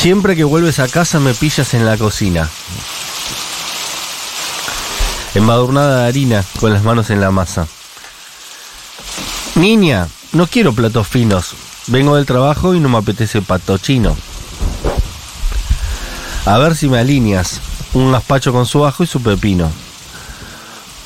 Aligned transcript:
Siempre 0.00 0.34
que 0.34 0.44
vuelves 0.44 0.78
a 0.78 0.88
casa 0.88 1.20
me 1.20 1.34
pillas 1.34 1.74
en 1.74 1.84
la 1.84 1.98
cocina. 1.98 2.48
Embadurnada 5.34 6.00
de 6.00 6.08
harina, 6.08 6.42
con 6.58 6.72
las 6.72 6.82
manos 6.82 7.10
en 7.10 7.20
la 7.20 7.30
masa. 7.30 7.68
Niña, 9.56 10.08
no 10.32 10.46
quiero 10.46 10.72
platos 10.72 11.06
finos. 11.06 11.54
Vengo 11.88 12.16
del 12.16 12.24
trabajo 12.24 12.74
y 12.74 12.80
no 12.80 12.88
me 12.88 12.96
apetece 12.96 13.42
pato 13.42 13.76
chino. 13.76 14.16
A 16.46 16.56
ver 16.56 16.76
si 16.76 16.88
me 16.88 16.98
alineas. 16.98 17.60
Un 17.92 18.10
gazpacho 18.10 18.54
con 18.54 18.64
su 18.64 18.86
ajo 18.86 19.04
y 19.04 19.06
su 19.06 19.22
pepino. 19.22 19.70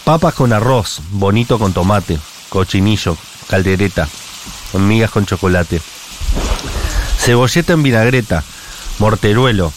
Papas 0.05 0.35
con 0.35 0.53
arroz, 0.53 1.01
bonito 1.11 1.59
con 1.59 1.73
tomate, 1.73 2.21
cochinillo, 2.49 3.17
caldereta, 3.49 4.07
migas 4.75 5.11
con 5.11 5.27
chocolate. 5.27 5.83
Cebolleta 7.19 7.73
en 7.73 7.83
vinagreta, 7.83 8.45
morteruelo, 8.99 9.73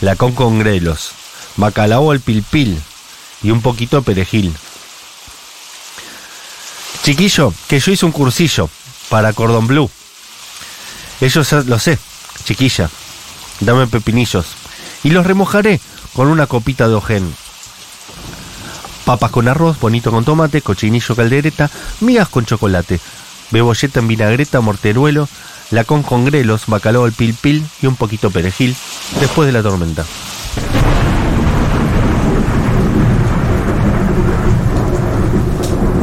lacón 0.00 0.32
con 0.32 0.58
grelos, 0.58 1.12
bacalao 1.56 2.10
al 2.10 2.20
pilpil 2.20 2.80
y 3.42 3.50
un 3.50 3.62
poquito 3.62 4.02
perejil. 4.02 4.54
Chiquillo, 7.02 7.52
que 7.68 7.78
yo 7.78 7.92
hice 7.92 8.06
un 8.06 8.12
cursillo 8.12 8.68
para 9.08 9.32
cordón 9.32 9.66
blue. 9.66 9.90
Ya 11.20 11.28
lo 11.66 11.78
sé, 11.78 11.98
chiquilla. 12.44 12.90
Dame 13.60 13.86
pepinillos 13.86 14.46
y 15.02 15.10
los 15.10 15.26
remojaré 15.26 15.80
con 16.14 16.28
una 16.28 16.46
copita 16.46 16.88
de 16.88 16.94
ojen. 16.94 17.34
Papas 19.04 19.30
con 19.30 19.48
arroz, 19.48 19.78
bonito 19.78 20.10
con 20.10 20.24
tomate, 20.24 20.62
cochinillo 20.62 21.14
caldereta, 21.14 21.70
migas 22.00 22.28
con 22.28 22.44
chocolate, 22.44 22.98
bebolleta 23.52 24.00
en 24.00 24.08
vinagreta, 24.08 24.60
morteruelo, 24.60 25.28
lacón 25.70 26.02
con 26.02 26.24
grelos, 26.24 26.66
bacalao 26.66 27.04
al 27.04 27.12
pil 27.12 27.34
pil 27.34 27.64
y 27.82 27.86
un 27.86 27.96
poquito 27.96 28.30
perejil 28.30 28.76
después 29.20 29.46
de 29.46 29.52
la 29.52 29.62
tormenta. 29.62 30.04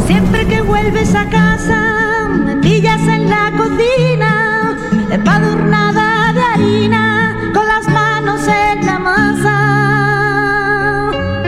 Siempre 0.05 0.47
que 0.47 0.61
vuelves 0.61 1.15
a 1.15 1.29
casa, 1.29 2.27
me 2.29 2.57
pillas 2.57 3.01
en 3.01 3.29
la 3.29 3.51
cocina, 3.55 4.77
empadurnada 5.09 6.33
de 6.33 6.41
harina, 6.41 7.37
con 7.53 7.67
las 7.67 7.87
manos 7.87 8.41
en 8.47 8.85
la 8.85 8.99
masa. 8.99 9.51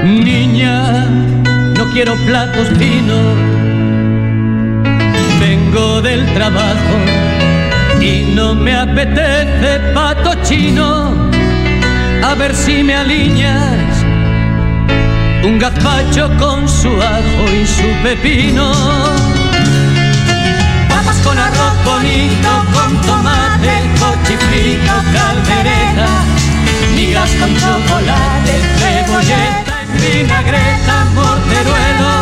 Niña, 0.04 1.06
no 1.78 1.92
quiero 1.92 2.16
platos 2.26 2.70
finos. 2.78 3.36
Vengo 5.40 6.02
del 6.02 6.26
trabajo 6.34 7.35
y 8.06 8.34
no 8.36 8.54
me 8.54 8.76
apetece 8.76 9.80
pato 9.94 10.36
chino. 10.44 11.12
A 12.24 12.36
ver 12.36 12.54
si 12.56 12.84
me 12.84 12.96
alineas 12.96 13.96
un 15.44 15.58
gazpacho 15.58 16.30
con 16.38 16.68
su 16.70 16.90
ajo 17.02 17.44
y 17.60 17.66
su 17.66 17.88
pepino. 18.04 18.72
Papas 20.90 21.18
con 21.26 21.38
arroz 21.38 21.78
bonito, 21.84 22.52
con 22.76 22.92
tomate, 23.08 23.74
cochifrito, 24.02 24.94
caldereta, 25.16 26.10
migas 26.96 27.32
con 27.40 27.52
chocolate, 27.62 28.54
cebolleta 28.80 29.74
en 29.84 29.90
vinagreta, 30.02 30.96
morteruelo, 31.16 32.14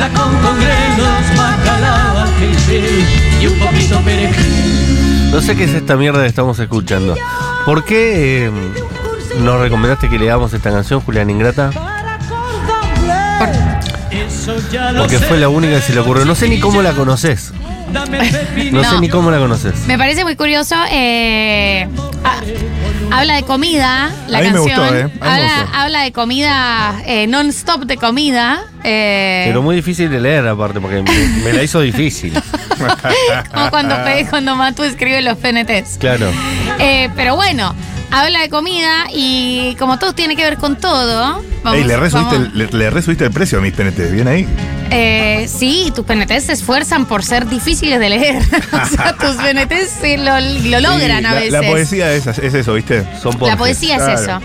la 0.00 0.08
con 0.16 0.32
con 0.42 0.56
grelos, 0.60 1.24
bacalao 1.36 2.27
al 2.38 2.46
pilpil 2.46 3.04
y 3.40 3.46
un 3.46 3.58
poquito 3.58 4.00
perejil. 4.00 5.30
No 5.30 5.40
sé 5.40 5.56
qué 5.56 5.64
es 5.64 5.74
esta 5.74 5.96
mierda 5.96 6.22
que 6.22 6.28
estamos 6.28 6.58
escuchando. 6.58 7.16
¿Por 7.64 7.84
qué 7.84 8.46
eh, 8.46 8.50
nos 9.42 9.60
recomendaste 9.60 10.08
que 10.08 10.18
leamos 10.18 10.52
esta 10.52 10.70
canción, 10.70 11.00
Julián 11.00 11.28
Ingrata? 11.30 11.70
Porque 14.96 15.18
fue 15.18 15.38
la 15.38 15.48
única 15.48 15.76
que 15.76 15.82
se 15.82 15.94
le 15.94 16.00
ocurrió. 16.00 16.24
No 16.24 16.34
sé 16.34 16.48
ni 16.48 16.58
cómo 16.58 16.80
la 16.82 16.92
conoces. 16.92 17.52
No, 17.92 18.84
sé 18.84 19.00
ni 19.00 19.08
cómo 19.08 19.30
la 19.30 19.38
conoces. 19.38 19.86
Me 19.86 19.98
parece 19.98 20.24
muy 20.24 20.36
curioso. 20.36 20.74
eh, 20.90 21.88
ah, 22.24 22.40
habla 23.10 23.34
de 23.36 23.42
comida, 23.44 24.10
la 24.28 24.38
A 24.38 24.40
mí 24.42 24.48
me 24.48 24.54
canción. 24.54 24.78
gustó, 24.80 24.94
¿eh? 24.96 25.02
A 25.02 25.06
mí 25.06 25.12
me 25.20 25.26
habla, 25.28 25.60
gustó. 25.62 25.76
habla 25.78 26.00
de 26.02 26.12
comida 26.12 27.02
eh, 27.06 27.26
non-stop 27.26 27.84
de 27.84 27.96
comida. 27.96 28.60
eh, 28.84 29.44
Pero 29.46 29.62
muy 29.62 29.76
difícil 29.76 30.10
de 30.10 30.20
leer 30.20 30.46
aparte, 30.46 30.80
porque 30.80 31.02
me, 31.02 31.42
me 31.44 31.52
la 31.52 31.62
hizo 31.62 31.80
difícil. 31.80 32.32
como 33.54 33.70
cuando, 33.70 33.96
cuando 34.30 34.56
Matu 34.56 34.82
escribe 34.84 35.20
los 35.22 35.36
PNTs. 35.38 35.98
Claro. 35.98 36.30
Eh, 36.78 37.08
pero 37.16 37.34
bueno, 37.36 37.74
habla 38.10 38.40
de 38.40 38.48
comida 38.48 39.06
y 39.12 39.74
como 39.78 39.98
todo 39.98 40.12
tiene 40.14 40.36
que 40.36 40.44
ver 40.44 40.56
con 40.58 40.76
todo. 40.76 41.42
Vamos, 41.64 41.78
Ey, 41.80 41.84
le 41.84 41.96
resubiste, 41.96 42.36
el, 42.36 42.50
le, 42.56 42.66
le 42.66 42.90
resubiste 42.90 43.24
el 43.24 43.30
precio 43.32 43.58
a 43.58 43.60
mis 43.60 43.72
PNT, 43.72 44.12
¿bien 44.12 44.28
ahí? 44.28 44.46
Eh, 44.90 45.48
sí, 45.48 45.92
tus 45.94 46.04
PNTs 46.06 46.44
se 46.44 46.52
esfuerzan 46.52 47.06
por 47.06 47.22
ser 47.24 47.46
difíciles 47.48 48.00
de 48.00 48.08
leer. 48.08 48.42
o 48.72 48.86
sea, 48.86 49.14
tus 49.16 49.36
PNTs 49.36 49.90
sí 50.00 50.16
lo, 50.16 50.40
lo 50.40 50.80
logran 50.80 51.00
Sí, 51.00 51.12
a 51.12 51.20
la, 51.20 51.34
veces. 51.34 51.52
La 51.52 51.62
poesía 51.62 52.12
es, 52.12 52.26
es 52.26 52.54
eso, 52.54 52.74
¿viste? 52.74 53.04
Son 53.22 53.36
La 53.40 53.56
poesía 53.56 53.96
es 53.96 54.02
Claro. 54.02 54.20
eso. 54.20 54.40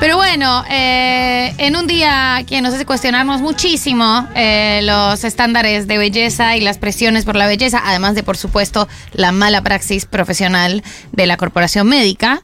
Pero 0.00 0.16
bueno, 0.16 0.64
eh, 0.70 1.54
en 1.58 1.76
un 1.76 1.86
día 1.86 2.42
que 2.48 2.60
nos 2.62 2.74
hace 2.74 2.84
cuestionarnos 2.84 3.40
muchísimo 3.40 4.26
eh, 4.34 4.80
los 4.82 5.22
estándares 5.22 5.86
de 5.86 5.98
belleza 5.98 6.56
y 6.56 6.60
las 6.60 6.78
presiones 6.78 7.24
por 7.24 7.36
la 7.36 7.46
belleza, 7.46 7.80
además 7.84 8.14
de, 8.16 8.22
por 8.24 8.36
supuesto, 8.36 8.88
la 9.12 9.30
mala 9.32 9.62
praxis 9.62 10.04
profesional 10.06 10.82
de 11.12 11.26
la 11.26 11.36
corporación 11.36 11.86
médica, 11.86 12.42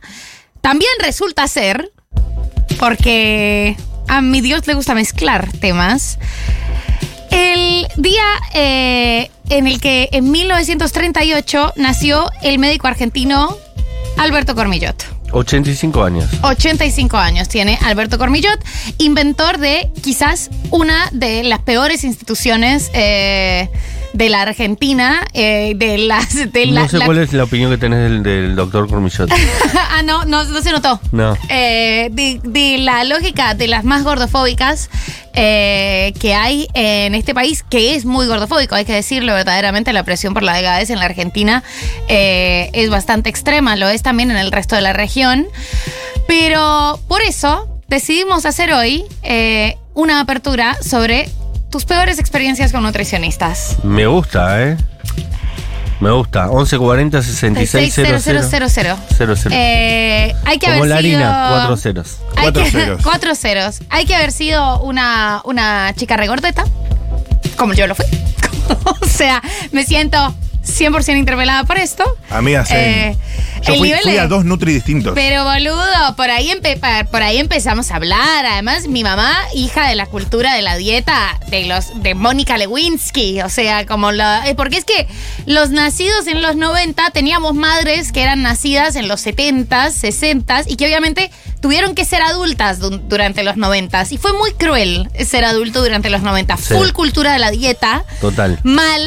también 0.61 0.93
resulta 1.01 1.49
ser, 1.49 1.91
porque 2.79 3.77
a 4.09 4.21
mi 4.21 4.41
Dios 4.41 4.67
le 4.67 4.75
gusta 4.75 4.95
mezclar 4.95 5.51
temas, 5.61 6.19
el 7.41 7.89
día 7.97 8.23
eh, 8.55 9.31
en 9.49 9.67
el 9.67 9.81
que 9.81 10.09
en 10.13 10.31
1938 10.31 11.73
nació 11.77 12.31
el 12.43 12.59
médico 12.59 12.87
argentino 12.87 13.57
Alberto 14.17 14.55
Cormillot. 14.55 15.05
85 15.33 16.03
años. 16.03 16.29
85 16.43 17.17
años 17.17 17.49
tiene 17.49 17.79
Alberto 17.83 18.19
Cormillot, 18.19 18.59
inventor 18.99 19.59
de 19.59 19.91
quizás 20.03 20.51
una 20.71 21.09
de 21.13 21.45
las 21.45 21.61
peores 21.61 22.05
instituciones 22.05 22.91
eh, 22.95 23.69
de 24.13 24.29
la 24.29 24.43
Argentina, 24.43 25.25
eh, 25.35 25.75
de 25.77 25.99
las... 25.99 26.35
De 26.53 26.67
la, 26.67 26.83
no 26.83 26.89
sé 26.89 26.99
la- 26.99 27.05
cuál 27.07 27.19
es 27.19 27.33
la 27.33 27.45
opinión 27.45 27.71
que 27.71 27.79
tenés 27.79 28.01
del, 28.11 28.23
del 28.23 28.57
doctor 28.57 28.89
Cormillot. 28.89 29.31
ah, 29.91 30.03
no, 30.03 30.25
no, 30.25 30.45
no 30.45 30.63
se 30.63 30.73
notó. 30.73 31.01
No. 31.13 31.37
Eh, 31.49 32.09
de, 32.13 32.41
de 32.43 32.79
la 32.79 33.05
lógica 33.05 33.55
de 33.55 33.69
las 33.69 33.85
más 33.85 34.03
gordofóbicas 34.03 34.91
eh, 35.35 36.13
que 36.19 36.35
hay 36.35 36.67
en 36.75 37.15
este 37.15 37.35
país, 37.35 37.63
que 37.63 37.95
es 37.95 38.05
muy 38.05 38.27
gordofóbico, 38.27 38.75
hay 38.75 38.85
que 38.85 38.95
decirlo 38.95 39.33
verdaderamente, 39.35 39.93
la 39.93 40.03
presión 40.03 40.35
por 40.35 40.43
la 40.43 40.55
delgadez 40.55 40.91
en 40.91 40.99
la 40.99 41.05
Argentina 41.05 41.63
es 42.09 42.91
bastante 42.91 43.31
extrema, 43.31 43.77
lo 43.77 43.89
es 43.89 44.03
también 44.03 44.31
en 44.33 44.37
el 44.37 44.51
resto 44.51 44.75
de 44.75 44.83
la 44.83 44.93
región. 44.93 45.47
Pero 46.27 46.99
por 47.09 47.23
eso 47.23 47.69
decidimos 47.89 48.45
hacer 48.45 48.73
hoy 48.73 49.05
una 49.95 50.21
apertura 50.21 50.77
sobre 50.83 51.29
tus 51.71 51.85
peores 51.85 52.19
experiencias 52.19 52.73
con 52.73 52.83
nutricionistas. 52.83 53.77
Me 53.83 54.07
gusta, 54.07 54.63
¿eh? 54.63 54.77
Me 56.01 56.11
gusta. 56.11 56.47
1140 56.47 57.23
66 57.23 57.95
0000. 57.95 59.53
Eh, 59.53 60.35
hay 60.47 60.59
que 60.59 60.67
Como 60.67 60.79
haber 60.79 60.89
la 60.89 60.99
sido... 61.01 61.19
harina, 61.19 61.47
cuatro 61.51 61.77
ceros. 61.77 62.17
Hay 62.37 62.43
Cuatro 62.45 62.65
que- 62.65 62.71
ceros. 62.71 63.03
cuatro 63.03 63.35
ceros. 63.35 63.79
Hay 63.91 64.07
que 64.07 64.15
haber 64.15 64.33
sido 64.33 64.81
una, 64.81 65.43
una 65.45 65.93
chica 65.95 66.17
regordeta, 66.17 66.65
como 67.57 67.75
yo 67.75 67.87
lo 67.87 67.95
fui. 67.95 68.07
o 69.03 69.07
sea, 69.07 69.43
me 69.73 69.85
siento 69.85 70.35
100% 70.71 71.17
interpelada 71.19 71.65
por 71.65 71.79
esto. 71.79 72.05
Amiga, 72.31 72.65
sí. 72.65 72.75
Eh, 72.77 73.17
Yo 73.63 73.73
el 73.75 73.79
fui, 73.79 73.89
nivel 73.89 74.03
fui 74.03 74.13
de- 74.13 74.21
a 74.21 74.27
dos 74.27 74.45
Nutri 74.45 74.73
distintos. 74.73 75.13
Pero 75.15 75.45
boludo, 75.45 76.17
por 76.17 76.31
ahí, 76.31 76.51
empe- 76.51 77.07
por 77.09 77.23
ahí 77.23 77.39
empezamos 77.39 77.91
a 77.91 77.97
hablar. 77.97 78.47
Además, 78.47 78.89
mi 78.89 79.03
mamá, 79.05 79.37
hija 79.55 79.89
de 79.89 79.95
la 79.97 80.07
cultura 80.07 80.55
de 80.55 80.63
la 80.63 80.77
dieta 80.77 81.39
de 81.49 81.67
los 81.67 82.03
de 82.03 82.15
Mónica 82.15 82.57
Lewinsky, 82.57 83.43
o 83.43 83.49
sea, 83.49 83.85
como 83.87 84.13
la 84.13 84.47
eh, 84.49 84.55
porque 84.55 84.79
es 84.79 84.85
que 84.85 85.07
los 85.47 85.71
nacidos 85.71 86.27
en 86.27 86.41
los 86.43 86.57
90 86.57 87.11
teníamos 87.11 87.55
madres 87.55 88.13
que 88.13 88.23
eran 88.23 88.43
nacidas 88.43 88.97
en 88.97 89.09
los 89.09 89.21
70s, 89.27 89.93
60s 89.95 90.65
y 90.67 90.77
que 90.77 90.87
obviamente 90.87 91.31
tuvieron 91.61 91.95
que 91.95 92.05
ser 92.05 92.23
adultas 92.23 92.79
du- 92.79 92.99
durante 93.09 93.43
los 93.43 93.57
90s 93.57 94.13
y 94.13 94.17
fue 94.17 94.33
muy 94.33 94.53
cruel 94.53 95.09
ser 95.27 95.45
adulto 95.45 95.83
durante 95.83 96.09
los 96.09 96.23
90. 96.23 96.57
Sí. 96.57 96.73
Full 96.75 96.91
cultura 96.93 97.33
de 97.33 97.39
la 97.39 97.51
dieta 97.51 98.05
Total. 98.21 98.59
mal. 98.63 99.03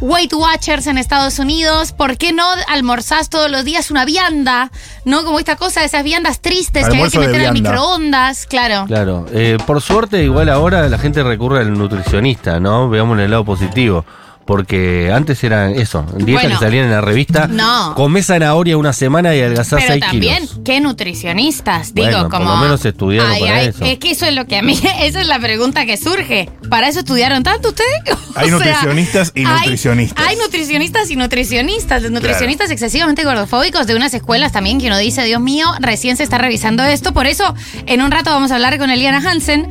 Weight 0.00 0.32
Watchers 0.32 0.86
en 0.86 0.96
Estados 0.96 1.38
Unidos, 1.38 1.92
¿por 1.92 2.16
qué 2.16 2.32
no 2.32 2.44
almorzás 2.68 3.28
todos 3.28 3.50
los 3.50 3.64
días 3.64 3.90
una 3.90 4.06
vianda? 4.06 4.70
¿No? 5.04 5.24
Como 5.24 5.38
esta 5.38 5.56
cosa 5.56 5.80
de 5.80 5.86
esas 5.86 6.04
viandas 6.04 6.40
tristes 6.40 6.88
que 6.88 6.96
hay 6.96 7.10
que 7.10 7.18
meter 7.18 7.46
al 7.46 7.52
microondas, 7.52 8.46
claro. 8.46 8.86
Claro. 8.86 9.26
Eh, 9.32 9.58
por 9.66 9.82
suerte, 9.82 10.24
igual 10.24 10.48
ahora 10.48 10.88
la 10.88 10.98
gente 10.98 11.22
recurre 11.22 11.60
al 11.60 11.76
nutricionista, 11.76 12.60
¿no? 12.60 12.88
Veamos 12.88 13.18
el 13.18 13.30
lado 13.30 13.44
positivo. 13.44 14.06
Porque 14.46 15.12
antes 15.14 15.44
eran 15.44 15.74
eso, 15.78 16.04
dietas 16.16 16.42
Bueno, 16.44 16.58
que 16.58 16.64
salían 16.64 16.86
en 16.86 16.90
la 16.90 17.00
revista. 17.00 17.46
no. 17.46 17.94
Comés 17.94 18.26
zanahoria 18.26 18.76
una 18.76 18.92
semana 18.92 19.34
y 19.36 19.40
adelgazás 19.40 19.80
Pero 19.82 19.92
6 19.92 20.00
también, 20.04 20.36
kilos. 20.46 20.60
¿qué 20.64 20.80
nutricionistas? 20.80 21.94
Digo, 21.94 22.08
Bueno, 22.08 22.22
por 22.28 22.38
como. 22.40 22.50
lo 22.50 22.56
menos 22.56 22.84
estudiaron 22.84 23.38
para 23.38 23.62
eso. 23.62 23.84
Es 23.84 23.98
que 23.98 24.10
eso 24.10 24.26
es 24.26 24.34
lo 24.34 24.46
que 24.46 24.56
a 24.56 24.62
mí. 24.62 24.72
Esa 25.00 25.20
es 25.20 25.26
la 25.28 25.38
pregunta 25.38 25.86
que 25.86 25.96
surge. 25.96 26.48
¿Para 26.68 26.88
eso 26.88 27.00
estudiaron 27.00 27.42
tanto 27.44 27.68
ustedes? 27.68 27.90
Hay 28.34 28.50
nutricionistas 28.50 29.32
y 29.34 29.44
hay- 29.44 29.54
nutricionistas. 29.60 30.26
Hay, 30.26 30.36
nutricionistas 30.36 31.10
y 31.10 31.16
nutricionistas. 31.16 32.02
Los 32.02 32.10
nutricionistas 32.10 32.70
excesivamente 32.70 33.24
gordofóbicos 33.24 33.86
de 33.86 33.94
unas 33.94 34.14
escuelas 34.14 34.52
también 34.52 34.80
que 34.80 34.86
uno 34.86 34.98
dice, 34.98 35.22
Dios 35.24 35.40
mío, 35.40 35.66
recién 35.80 36.16
se 36.16 36.22
está 36.22 36.38
revisando 36.38 36.82
esto. 36.84 37.12
Por 37.12 37.26
eso, 37.26 37.54
en 37.86 38.00
un 38.02 38.10
rato 38.10 38.30
vamos 38.30 38.50
a 38.50 38.54
hablar 38.54 38.78
con 38.78 38.90
Eliana 38.90 39.18
Hansen, 39.18 39.68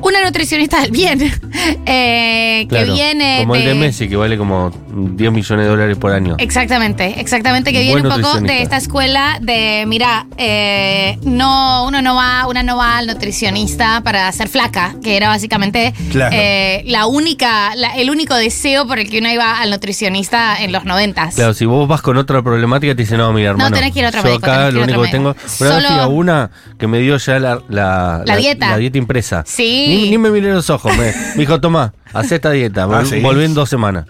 una 0.00 0.22
nutricionista 0.24 0.80
del 0.80 0.90
bien, 0.90 1.20
eh, 1.86 2.60
que 2.62 2.68
Claro, 2.68 2.92
viene 2.94 3.38
como 3.40 3.54
el 3.56 3.64
de 3.64 3.74
Messi, 3.74 4.07
que 4.08 4.16
vale 4.16 4.36
como 4.38 4.70
10 4.90 5.32
millones 5.32 5.64
de 5.64 5.70
dólares 5.70 5.96
por 5.96 6.12
año. 6.12 6.34
Exactamente, 6.38 7.20
exactamente, 7.20 7.72
que 7.72 7.80
viene 7.80 8.02
un 8.02 8.08
poco 8.22 8.40
de 8.40 8.62
esta 8.62 8.76
escuela 8.76 9.38
de, 9.40 9.84
mira, 9.86 10.26
eh, 10.36 11.18
no, 11.22 11.84
uno 11.86 12.02
no 12.02 12.14
va, 12.14 12.46
una 12.46 12.62
no 12.62 12.76
va 12.76 12.98
al 12.98 13.06
nutricionista 13.06 14.00
para 14.02 14.30
ser 14.32 14.48
flaca, 14.48 14.94
que 15.02 15.16
era 15.16 15.28
básicamente 15.28 15.92
Claro. 16.10 16.34
eh, 16.36 16.82
la 16.86 17.06
única, 17.06 17.74
la- 17.76 17.94
el 17.96 18.10
único 18.10 18.34
deseo 18.34 18.86
por 18.86 18.98
el 18.98 19.08
que 19.10 19.18
uno 19.18 19.30
iba 19.30 19.60
al 19.60 19.70
nutricionista 19.70 20.62
en 20.62 20.72
los 20.72 20.84
noventas. 20.84 21.34
Claro, 21.34 21.54
si 21.54 21.64
vos 21.66 21.86
vas 21.86 22.02
con 22.02 22.16
otra 22.16 22.42
problemática, 22.42 22.94
te 22.94 23.02
dicen, 23.02 23.18
no, 23.18 23.32
mira, 23.32 23.50
hermano. 23.50 23.74
tenés 23.74 23.92
que 23.92 24.00
ir 24.00 24.04
a 24.06 24.08
otro 24.08 24.20
yo 24.22 24.28
médico, 24.28 24.46
acá 24.46 24.56
tenés 24.56 24.68
que 24.68 24.74
lo 24.78 24.82
único 24.84 25.02
que 25.02 25.08
tengo. 25.10 25.28
Una 25.30 25.42
vez 25.42 25.52
fui 25.52 25.68
Solo- 25.68 25.88
a 26.02 26.06
una 26.08 26.50
que 26.78 26.86
me 26.86 26.98
dio 27.00 27.16
ya 27.16 27.38
la, 27.38 27.60
la, 27.68 28.22
La 28.24 28.36
dieta. 28.36 28.70
la 28.70 28.76
dieta 28.78 28.98
impresa. 28.98 29.44
Sí. 29.46 29.84
Ni, 29.88 30.10
ni 30.10 30.18
me 30.18 30.30
miré 30.30 30.52
los 30.52 30.68
ojos. 30.70 30.96
Me, 30.96 31.06
me 31.06 31.12
dijo, 31.40 31.60
tomá, 31.60 31.92
haz 32.12 32.32
esta 32.32 32.50
dieta. 32.50 32.84
Ah, 32.84 32.88
Vol- 32.88 33.06
¿sí? 33.06 33.20
Volví 33.20 33.44
en 33.44 33.54
dos 33.54 33.68
semanas. 33.68 34.06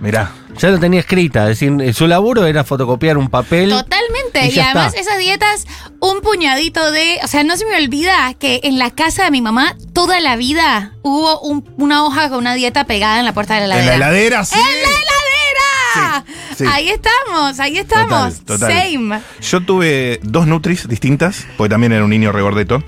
Mirá. 0.00 0.30
Ya 0.58 0.68
lo 0.70 0.78
tenía 0.78 1.00
escrita. 1.00 1.50
Es 1.50 1.58
decir, 1.60 1.94
su 1.94 2.06
laburo 2.06 2.44
era 2.46 2.64
fotocopiar 2.64 3.16
un 3.16 3.28
papel. 3.30 3.70
Totalmente. 3.70 4.44
Y 4.44 4.48
Y, 4.48 4.52
ya 4.52 4.66
además 4.72 4.88
está. 4.94 5.00
esas 5.00 5.18
dietas, 5.18 5.66
un 6.00 6.20
puñadito 6.20 6.90
de... 6.90 7.18
O 7.24 7.26
sea, 7.28 7.44
no 7.44 7.56
se 7.56 7.64
me 7.64 7.76
olvida 7.82 8.34
que 8.34 8.60
en 8.64 8.78
la 8.78 8.90
casa 8.90 9.24
de 9.24 9.30
mi 9.30 9.40
mamá 9.40 9.74
toda 9.94 10.20
la 10.20 10.36
vida 10.36 10.92
hubo 11.02 11.40
un- 11.40 11.64
una 11.78 12.04
hoja 12.04 12.28
con 12.28 12.38
una 12.38 12.54
dieta 12.54 12.84
pegada 12.84 13.18
en 13.20 13.24
la 13.24 13.32
puerta 13.32 13.54
de 13.58 13.66
la 13.66 13.78
En 13.80 13.86
la 13.86 13.94
heladera. 13.96 14.08
heladera, 14.10 14.44
sí. 14.44 14.54
¡En 14.58 14.60
la 14.64 14.70
heladera! 14.98 16.24
Sí, 16.56 16.64
sí. 16.64 16.64
Ahí 16.70 16.88
estamos, 16.90 17.58
ahí 17.60 17.78
estamos. 17.78 18.40
Total, 18.44 18.58
total. 18.58 18.72
Same. 18.92 19.20
Yo 19.40 19.60
tuve 19.62 20.20
dos 20.22 20.46
Nutris 20.46 20.88
distintas, 20.88 21.46
porque 21.56 21.70
también 21.70 21.92
era 21.92 22.04
un 22.04 22.10
niño 22.10 22.32
regordeto. 22.32 22.82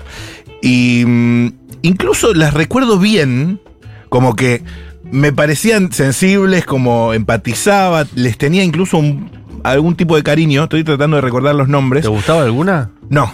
Y 0.61 1.03
mm, 1.07 1.53
incluso 1.81 2.33
las 2.35 2.53
recuerdo 2.53 2.99
bien, 2.99 3.61
como 4.09 4.35
que 4.35 4.63
me 5.11 5.31
parecían 5.33 5.91
sensibles, 5.91 6.65
como 6.65 7.13
empatizaba, 7.13 8.05
les 8.15 8.37
tenía 8.37 8.63
incluso 8.63 8.97
un- 8.97 9.31
algún 9.63 9.95
tipo 9.95 10.15
de 10.15 10.23
cariño. 10.23 10.63
Estoy 10.63 10.83
tratando 10.83 11.15
de 11.17 11.21
recordar 11.21 11.55
los 11.55 11.67
nombres. 11.67 12.03
¿Te 12.03 12.09
gustaba 12.09 12.43
alguna? 12.43 12.91
No, 13.09 13.33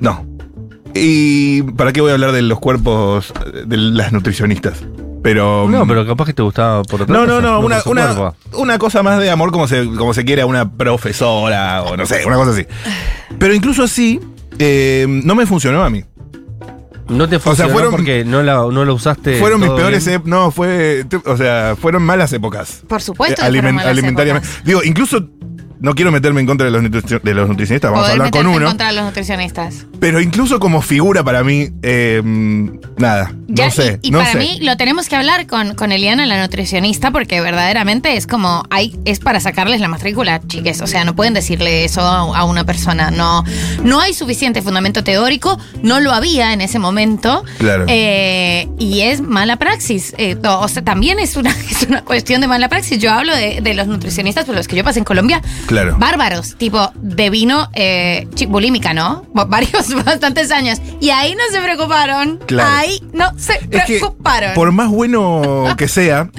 no. 0.00 0.26
¿Y 0.94 1.62
para 1.62 1.92
qué 1.92 2.00
voy 2.00 2.10
a 2.10 2.14
hablar 2.14 2.32
de 2.32 2.42
los 2.42 2.58
cuerpos 2.60 3.32
de 3.66 3.76
las 3.76 4.12
nutricionistas? 4.12 4.84
Pero. 5.22 5.68
No, 5.68 5.86
pero 5.86 6.06
capaz 6.06 6.26
que 6.26 6.32
te 6.32 6.42
gustaba 6.42 6.82
por 6.84 7.02
otra 7.02 7.12
No, 7.12 7.20
cosa, 7.26 7.32
no, 7.40 7.40
no, 7.40 7.60
una 8.56 8.78
cosa 8.78 9.02
más 9.02 9.18
de 9.20 9.30
amor 9.30 9.50
como 9.50 9.66
se, 9.68 9.84
como 9.96 10.14
se 10.14 10.24
quiere 10.24 10.42
a 10.42 10.46
una 10.46 10.70
profesora 10.72 11.82
o 11.82 11.96
no 11.96 12.06
sé, 12.06 12.24
una 12.24 12.36
cosa 12.36 12.52
así. 12.52 12.66
Pero 13.38 13.52
incluso 13.52 13.82
así, 13.82 14.20
eh, 14.58 15.06
no 15.08 15.34
me 15.34 15.44
funcionó 15.44 15.82
a 15.84 15.90
mí. 15.90 16.04
No 17.08 17.28
te 17.28 17.38
funcionó 17.38 17.72
fueron- 17.72 17.90
porque 17.90 18.24
no 18.24 18.42
la, 18.42 18.54
no 18.70 18.84
la 18.84 18.92
usaste. 18.92 19.38
fueron 19.38 19.60
mis 19.60 19.70
peores 19.70 20.04
bien. 20.04 20.16
épocas, 20.16 20.30
no, 20.30 20.50
fue, 20.50 21.04
o 21.24 21.36
sea, 21.36 21.74
fueron 21.80 22.02
malas 22.02 22.32
épocas. 22.32 22.82
Por 22.86 23.00
supuesto 23.02 23.42
Eh, 23.42 23.48
fueron 23.50 23.74
malas 23.76 23.90
alimentariamente. 23.92 24.48
épocas. 24.48 24.64
Digo, 24.64 24.80
incluso 24.84 25.28
no 25.80 25.94
quiero 25.94 26.10
meterme 26.12 26.40
en 26.40 26.46
contra 26.46 26.66
de 26.66 26.72
los, 26.72 26.82
de 26.82 27.34
los 27.34 27.48
nutricionistas, 27.48 27.90
vamos 27.90 28.06
Poder 28.06 28.10
a 28.20 28.24
hablar 28.24 28.30
con 28.30 28.40
meterte 28.40 28.56
en 28.56 28.56
uno. 28.62 28.66
contra 28.68 28.86
de 28.88 28.92
los 28.94 29.04
nutricionistas. 29.04 29.86
Pero 30.00 30.20
incluso 30.20 30.58
como 30.60 30.82
figura 30.82 31.22
para 31.24 31.42
mí, 31.44 31.68
eh, 31.82 32.22
nada, 32.96 33.32
Ya, 33.48 33.66
no 33.66 33.70
sé, 33.70 33.98
y, 34.02 34.08
y 34.08 34.10
no 34.10 34.18
para 34.18 34.32
sé. 34.32 34.38
mí 34.38 34.58
lo 34.62 34.76
tenemos 34.76 35.08
que 35.08 35.16
hablar 35.16 35.46
con, 35.46 35.74
con 35.74 35.92
Eliana, 35.92 36.26
la 36.26 36.40
nutricionista, 36.40 37.10
porque 37.10 37.40
verdaderamente 37.40 38.16
es 38.16 38.26
como, 38.26 38.62
hay, 38.70 38.98
es 39.04 39.18
para 39.20 39.40
sacarles 39.40 39.80
la 39.80 39.88
matrícula, 39.88 40.40
chiques. 40.46 40.80
O 40.82 40.86
sea, 40.86 41.04
no 41.04 41.14
pueden 41.16 41.34
decirle 41.34 41.84
eso 41.84 42.00
a, 42.02 42.18
a 42.38 42.44
una 42.44 42.64
persona. 42.64 43.10
No, 43.10 43.44
no 43.84 44.00
hay 44.00 44.14
suficiente 44.14 44.62
fundamento 44.62 45.02
teórico, 45.04 45.58
no 45.82 46.00
lo 46.00 46.12
había 46.12 46.52
en 46.52 46.60
ese 46.60 46.78
momento. 46.78 47.44
Claro. 47.58 47.84
Eh, 47.88 48.68
y 48.78 49.00
es 49.00 49.20
mala 49.20 49.56
praxis. 49.56 50.14
Eh, 50.18 50.36
o 50.44 50.68
sea, 50.68 50.82
también 50.84 51.18
es 51.18 51.36
una, 51.36 51.50
es 51.70 51.82
una 51.88 52.02
cuestión 52.04 52.40
de 52.40 52.48
mala 52.48 52.68
praxis. 52.68 52.98
Yo 52.98 53.10
hablo 53.12 53.34
de, 53.34 53.60
de 53.60 53.74
los 53.74 53.86
nutricionistas, 53.86 54.44
por 54.44 54.54
los 54.54 54.68
que 54.68 54.76
yo 54.76 54.84
pasé 54.84 54.98
en 55.00 55.04
Colombia. 55.04 55.40
Claro. 55.68 55.96
Bárbaros, 55.98 56.56
tipo 56.56 56.90
de 56.96 57.28
vino 57.30 57.68
eh, 57.74 58.26
bulímica, 58.48 58.94
¿no? 58.94 59.26
Va- 59.38 59.44
Varios, 59.44 59.92
bastantes 60.04 60.50
años. 60.50 60.78
Y 61.00 61.10
ahí 61.10 61.34
no 61.34 61.42
se 61.52 61.60
preocuparon. 61.60 62.38
Claro. 62.46 62.70
Ahí 62.74 63.00
no 63.12 63.30
se 63.38 63.52
Es 63.52 63.60
que, 63.84 63.98
preocuparon. 63.98 64.54
por 64.54 64.72
más 64.72 64.88
bueno 64.88 65.66
que 65.76 65.86
sea, 65.86 66.30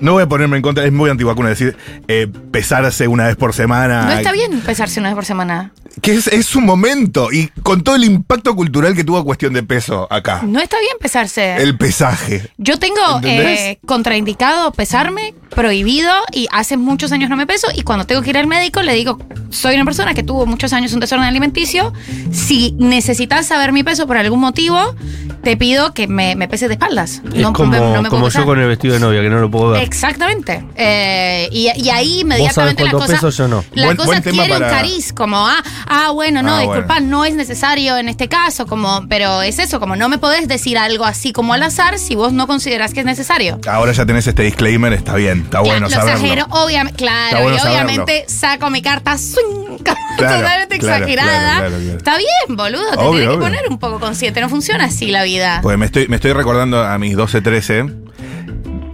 no 0.00 0.12
voy 0.12 0.22
a 0.22 0.28
ponerme 0.28 0.56
en 0.56 0.62
contra, 0.62 0.84
es 0.84 0.92
muy 0.92 1.10
antivacuna 1.10 1.48
decir 1.48 1.76
eh, 2.08 2.26
pesarse 2.50 3.08
una 3.08 3.26
vez 3.26 3.36
por 3.36 3.52
semana. 3.54 4.04
no 4.04 4.12
está 4.12 4.32
bien 4.32 4.60
pesarse 4.60 5.00
una 5.00 5.10
vez 5.10 5.14
por 5.16 5.24
semana. 5.24 5.72
Que 6.02 6.12
es, 6.14 6.28
es 6.28 6.54
un 6.54 6.64
momento, 6.64 7.32
y 7.32 7.48
con 7.64 7.82
todo 7.82 7.96
el 7.96 8.04
impacto 8.04 8.54
cultural 8.54 8.94
que 8.94 9.02
tuvo 9.02 9.24
cuestión 9.24 9.52
de 9.52 9.64
peso 9.64 10.06
acá. 10.10 10.40
No 10.44 10.60
está 10.60 10.78
bien 10.78 10.96
pesarse. 11.00 11.56
El 11.56 11.76
pesaje. 11.76 12.48
Yo 12.58 12.78
tengo 12.78 13.00
eh, 13.24 13.78
contraindicado 13.84 14.72
pesarme, 14.72 15.34
prohibido, 15.50 16.10
y 16.32 16.46
hace 16.52 16.76
muchos 16.76 17.10
años 17.10 17.28
no 17.28 17.36
me 17.36 17.46
peso. 17.46 17.66
Y 17.74 17.82
cuando 17.82 18.06
tengo 18.06 18.22
que 18.22 18.30
ir 18.30 18.38
al 18.38 18.46
médico, 18.46 18.82
le 18.82 18.94
digo: 18.94 19.18
Soy 19.50 19.74
una 19.74 19.84
persona 19.84 20.14
que 20.14 20.22
tuvo 20.22 20.46
muchos 20.46 20.72
años 20.72 20.92
un 20.94 21.00
desorden 21.00 21.26
alimenticio. 21.26 21.92
Si 22.30 22.72
necesitas 22.78 23.46
saber 23.46 23.72
mi 23.72 23.82
peso 23.82 24.06
por 24.06 24.16
algún 24.16 24.38
motivo, 24.40 24.94
te 25.42 25.56
pido 25.56 25.92
que 25.92 26.06
me, 26.06 26.36
me 26.36 26.46
peses 26.48 26.68
de 26.68 26.74
espaldas. 26.74 27.20
Es 27.34 27.40
No, 27.42 27.52
como, 27.52 27.72
me- 27.72 27.78
no 27.80 28.02
me 28.02 28.08
como 28.08 28.28
yo 28.28 28.44
con 28.46 28.60
el 28.60 28.68
vestido 28.68 28.94
de 28.94 29.00
novia, 29.00 29.20
que 29.22 29.28
no 29.28 29.40
lo 29.40 29.50
puedo 29.50 29.70
ver. 29.70 29.82
Exactamente. 29.90 30.64
Eh, 30.76 31.48
y, 31.52 31.68
y 31.76 31.90
ahí 31.90 32.20
inmediatamente 32.20 32.84
la 32.84 32.90
cuánto 32.92 33.06
cosa, 33.08 33.20
peso, 33.20 33.30
yo 33.30 33.48
no. 33.48 33.64
la 33.74 33.86
Buen- 33.86 33.96
cosa 33.96 34.20
buen 34.20 34.48
para- 34.48 34.70
cariz, 34.70 35.12
como, 35.12 35.36
ah, 35.48 35.62
ah, 35.88 36.10
bueno, 36.12 36.42
no, 36.42 36.54
Ah, 36.56 36.60
disculpa, 36.60 36.94
bueno. 36.94 37.06
no 37.08 37.24
es 37.24 37.34
necesario 37.34 37.96
en 37.98 38.08
este 38.08 38.28
caso, 38.28 38.66
como, 38.66 39.06
pero 39.08 39.42
es 39.42 39.58
eso, 39.58 39.80
como 39.80 39.96
no 39.96 40.08
me 40.08 40.18
podés 40.18 40.46
decir 40.48 40.78
algo 40.78 41.04
así 41.04 41.32
como 41.32 41.54
al 41.54 41.62
azar 41.64 41.98
si 41.98 42.14
vos 42.14 42.32
no 42.32 42.46
considerás 42.46 42.94
que 42.94 43.00
es 43.00 43.06
necesario. 43.06 43.58
Ahora 43.68 43.92
ya 43.92 44.06
tenés 44.06 44.26
este 44.26 44.42
disclaimer, 44.42 44.92
está 44.92 45.14
bien, 45.16 45.42
está 45.42 45.60
bueno 45.60 45.80
lo 45.80 45.90
saberlo. 45.90 46.12
exagero, 46.12 46.46
obviamente, 46.50 46.96
claro, 46.96 47.42
bueno 47.42 47.56
y 47.56 47.58
saberlo. 47.60 47.82
obviamente 47.84 48.24
saco 48.28 48.70
mi 48.70 48.82
carta 48.82 49.18
swing, 49.18 49.78
Claro, 50.16 50.36
totalmente 50.42 50.78
claro, 50.78 51.04
exagerada. 51.04 51.40
claro, 51.56 51.68
claro, 51.68 51.82
claro. 51.84 51.98
Está 51.98 52.16
bien, 52.18 52.56
boludo, 52.56 52.90
te 52.90 52.96
Obvio, 52.98 53.10
tenés 53.10 53.20
que 53.22 53.28
obvio. 53.28 53.40
poner 53.40 53.60
un 53.68 53.78
poco 53.78 54.00
consciente, 54.00 54.40
no 54.40 54.48
funciona 54.48 54.84
así 54.84 55.06
la 55.10 55.24
vida. 55.24 55.60
Pues 55.62 55.76
me 55.78 55.86
estoy, 55.86 56.08
me 56.08 56.16
estoy 56.16 56.32
recordando 56.32 56.82
a 56.84 56.96
mis 56.98 57.16
12, 57.16 57.40
13. 57.40 57.84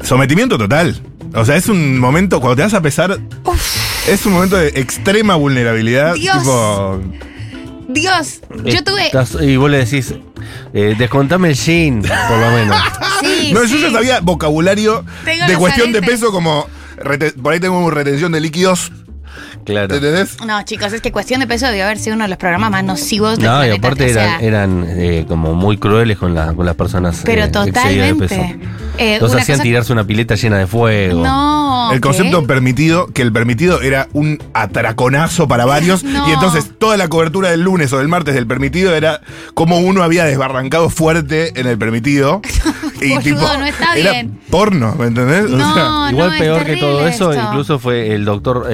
Sometimiento 0.07 0.57
total. 0.57 1.01
O 1.35 1.45
sea, 1.45 1.57
es 1.57 1.69
un 1.69 1.99
momento, 1.99 2.41
cuando 2.41 2.57
te 2.57 2.63
vas 2.63 2.75
a 2.75 2.81
pesar, 2.81 3.19
es 4.09 4.25
un 4.27 4.33
momento 4.33 4.57
de 4.57 4.69
extrema 4.69 5.35
vulnerabilidad. 5.35 6.15
Dios. 6.15 6.39
Tipo, 6.39 7.01
Dios, 7.89 8.41
yo 8.65 8.85
tuve... 8.85 9.07
Estás- 9.07 9.37
y 9.43 9.57
vos 9.57 9.71
le 9.71 9.79
decís, 9.85 10.15
eh, 10.73 10.95
descontame 10.97 11.49
el 11.51 11.55
jean, 11.57 12.03
por 12.03 12.39
lo 12.39 12.51
menos. 12.53 12.77
Sí, 13.21 13.51
no, 13.55 13.63
yo 13.65 13.77
sí. 13.77 13.81
ya 13.81 13.91
sabía 13.91 14.21
vocabulario 14.21 15.03
Tengo 15.25 15.45
de 15.47 15.53
los 15.53 15.59
cuestión 15.59 15.91
de 15.91 15.99
aretes. 15.99 16.21
peso 16.21 16.33
como 16.33 16.67
rete- 16.99 17.33
por 17.33 17.55
ahí 17.55 17.61
tengo 17.61 17.91
retención 17.91 18.31
de 18.31 18.41
líquidos, 18.41 18.93
Claro. 19.65 19.95
¿entendés? 19.95 20.37
No, 20.47 20.63
chicos, 20.65 20.93
es 20.93 21.01
que 21.01 21.13
Cuestión 21.13 21.41
de 21.41 21.47
Peso 21.47 21.67
debió 21.67 21.85
haber 21.85 21.99
sido 21.99 22.15
uno 22.17 22.25
de 22.25 22.29
los 22.29 22.39
programas 22.39 22.71
más 22.71 22.85
nocivos 22.85 23.39
del 23.39 23.47
No, 23.47 23.55
y 23.65 23.67
planeta. 23.69 23.87
aparte 23.89 24.05
o 24.11 24.13
sea, 24.15 24.39
eran, 24.41 24.85
eran 24.85 24.87
eh, 24.99 25.25
como 25.29 25.55
muy 25.55 25.77
crueles 25.79 26.19
con, 26.19 26.35
la- 26.35 26.53
con 26.55 26.67
las 26.67 26.75
personas 26.77 27.23
Pero 27.25 27.43
eh, 27.43 27.47
excedidas 27.47 28.09
de 28.09 28.15
peso. 28.15 28.35
totalmente. 28.35 28.67
Eh, 28.99 29.19
Los 29.21 29.35
hacían 29.35 29.59
cosa- 29.59 29.63
tirarse 29.63 29.93
una 29.93 30.05
pileta 30.05 30.35
llena 30.37 30.59
de 30.59 30.67
fuego. 30.67 31.23
No. 31.23 31.91
el 31.93 31.97
¿qué? 31.97 32.01
concepto 32.01 32.47
permitido, 32.47 33.07
que 33.09 33.23
el 33.23 33.31
permitido 33.33 33.83
era 33.83 34.09
un 34.13 34.39
atraconazo 34.55 35.47
para 35.49 35.65
varios, 35.67 36.03
No. 36.05 36.29
y 36.29 36.33
entonces 36.33 36.71
toda 36.79 36.97
la 36.97 37.09
cobertura 37.09 37.51
del 37.51 37.61
lunes 37.63 37.93
o 37.93 37.99
del 37.99 38.09
martes 38.09 38.35
del 38.35 38.47
permitido 38.47 38.95
era 38.95 39.21
como 39.55 39.79
uno 39.81 40.03
había 40.03 40.25
desbarrancado 40.25 40.89
fuerte 40.91 41.59
en 41.61 41.67
el 41.67 41.77
permitido. 41.79 42.41
Boludo, 43.01 43.59
no 43.59 43.67
está 43.67 43.95
era 43.95 44.13
bien. 44.13 44.39
porno, 44.51 44.95
¿me 44.99 45.07
entendés? 45.07 45.45
O 45.45 45.57
No, 45.57 45.75
sea, 45.75 46.11
Igual 46.11 46.31
no, 46.33 46.39
peor 46.39 46.65
que 46.65 46.77
todo 46.77 47.07
eso, 47.07 47.35
incluso 47.35 47.79
fue 47.79 48.15
el 48.15 48.25
doctor 48.25 48.67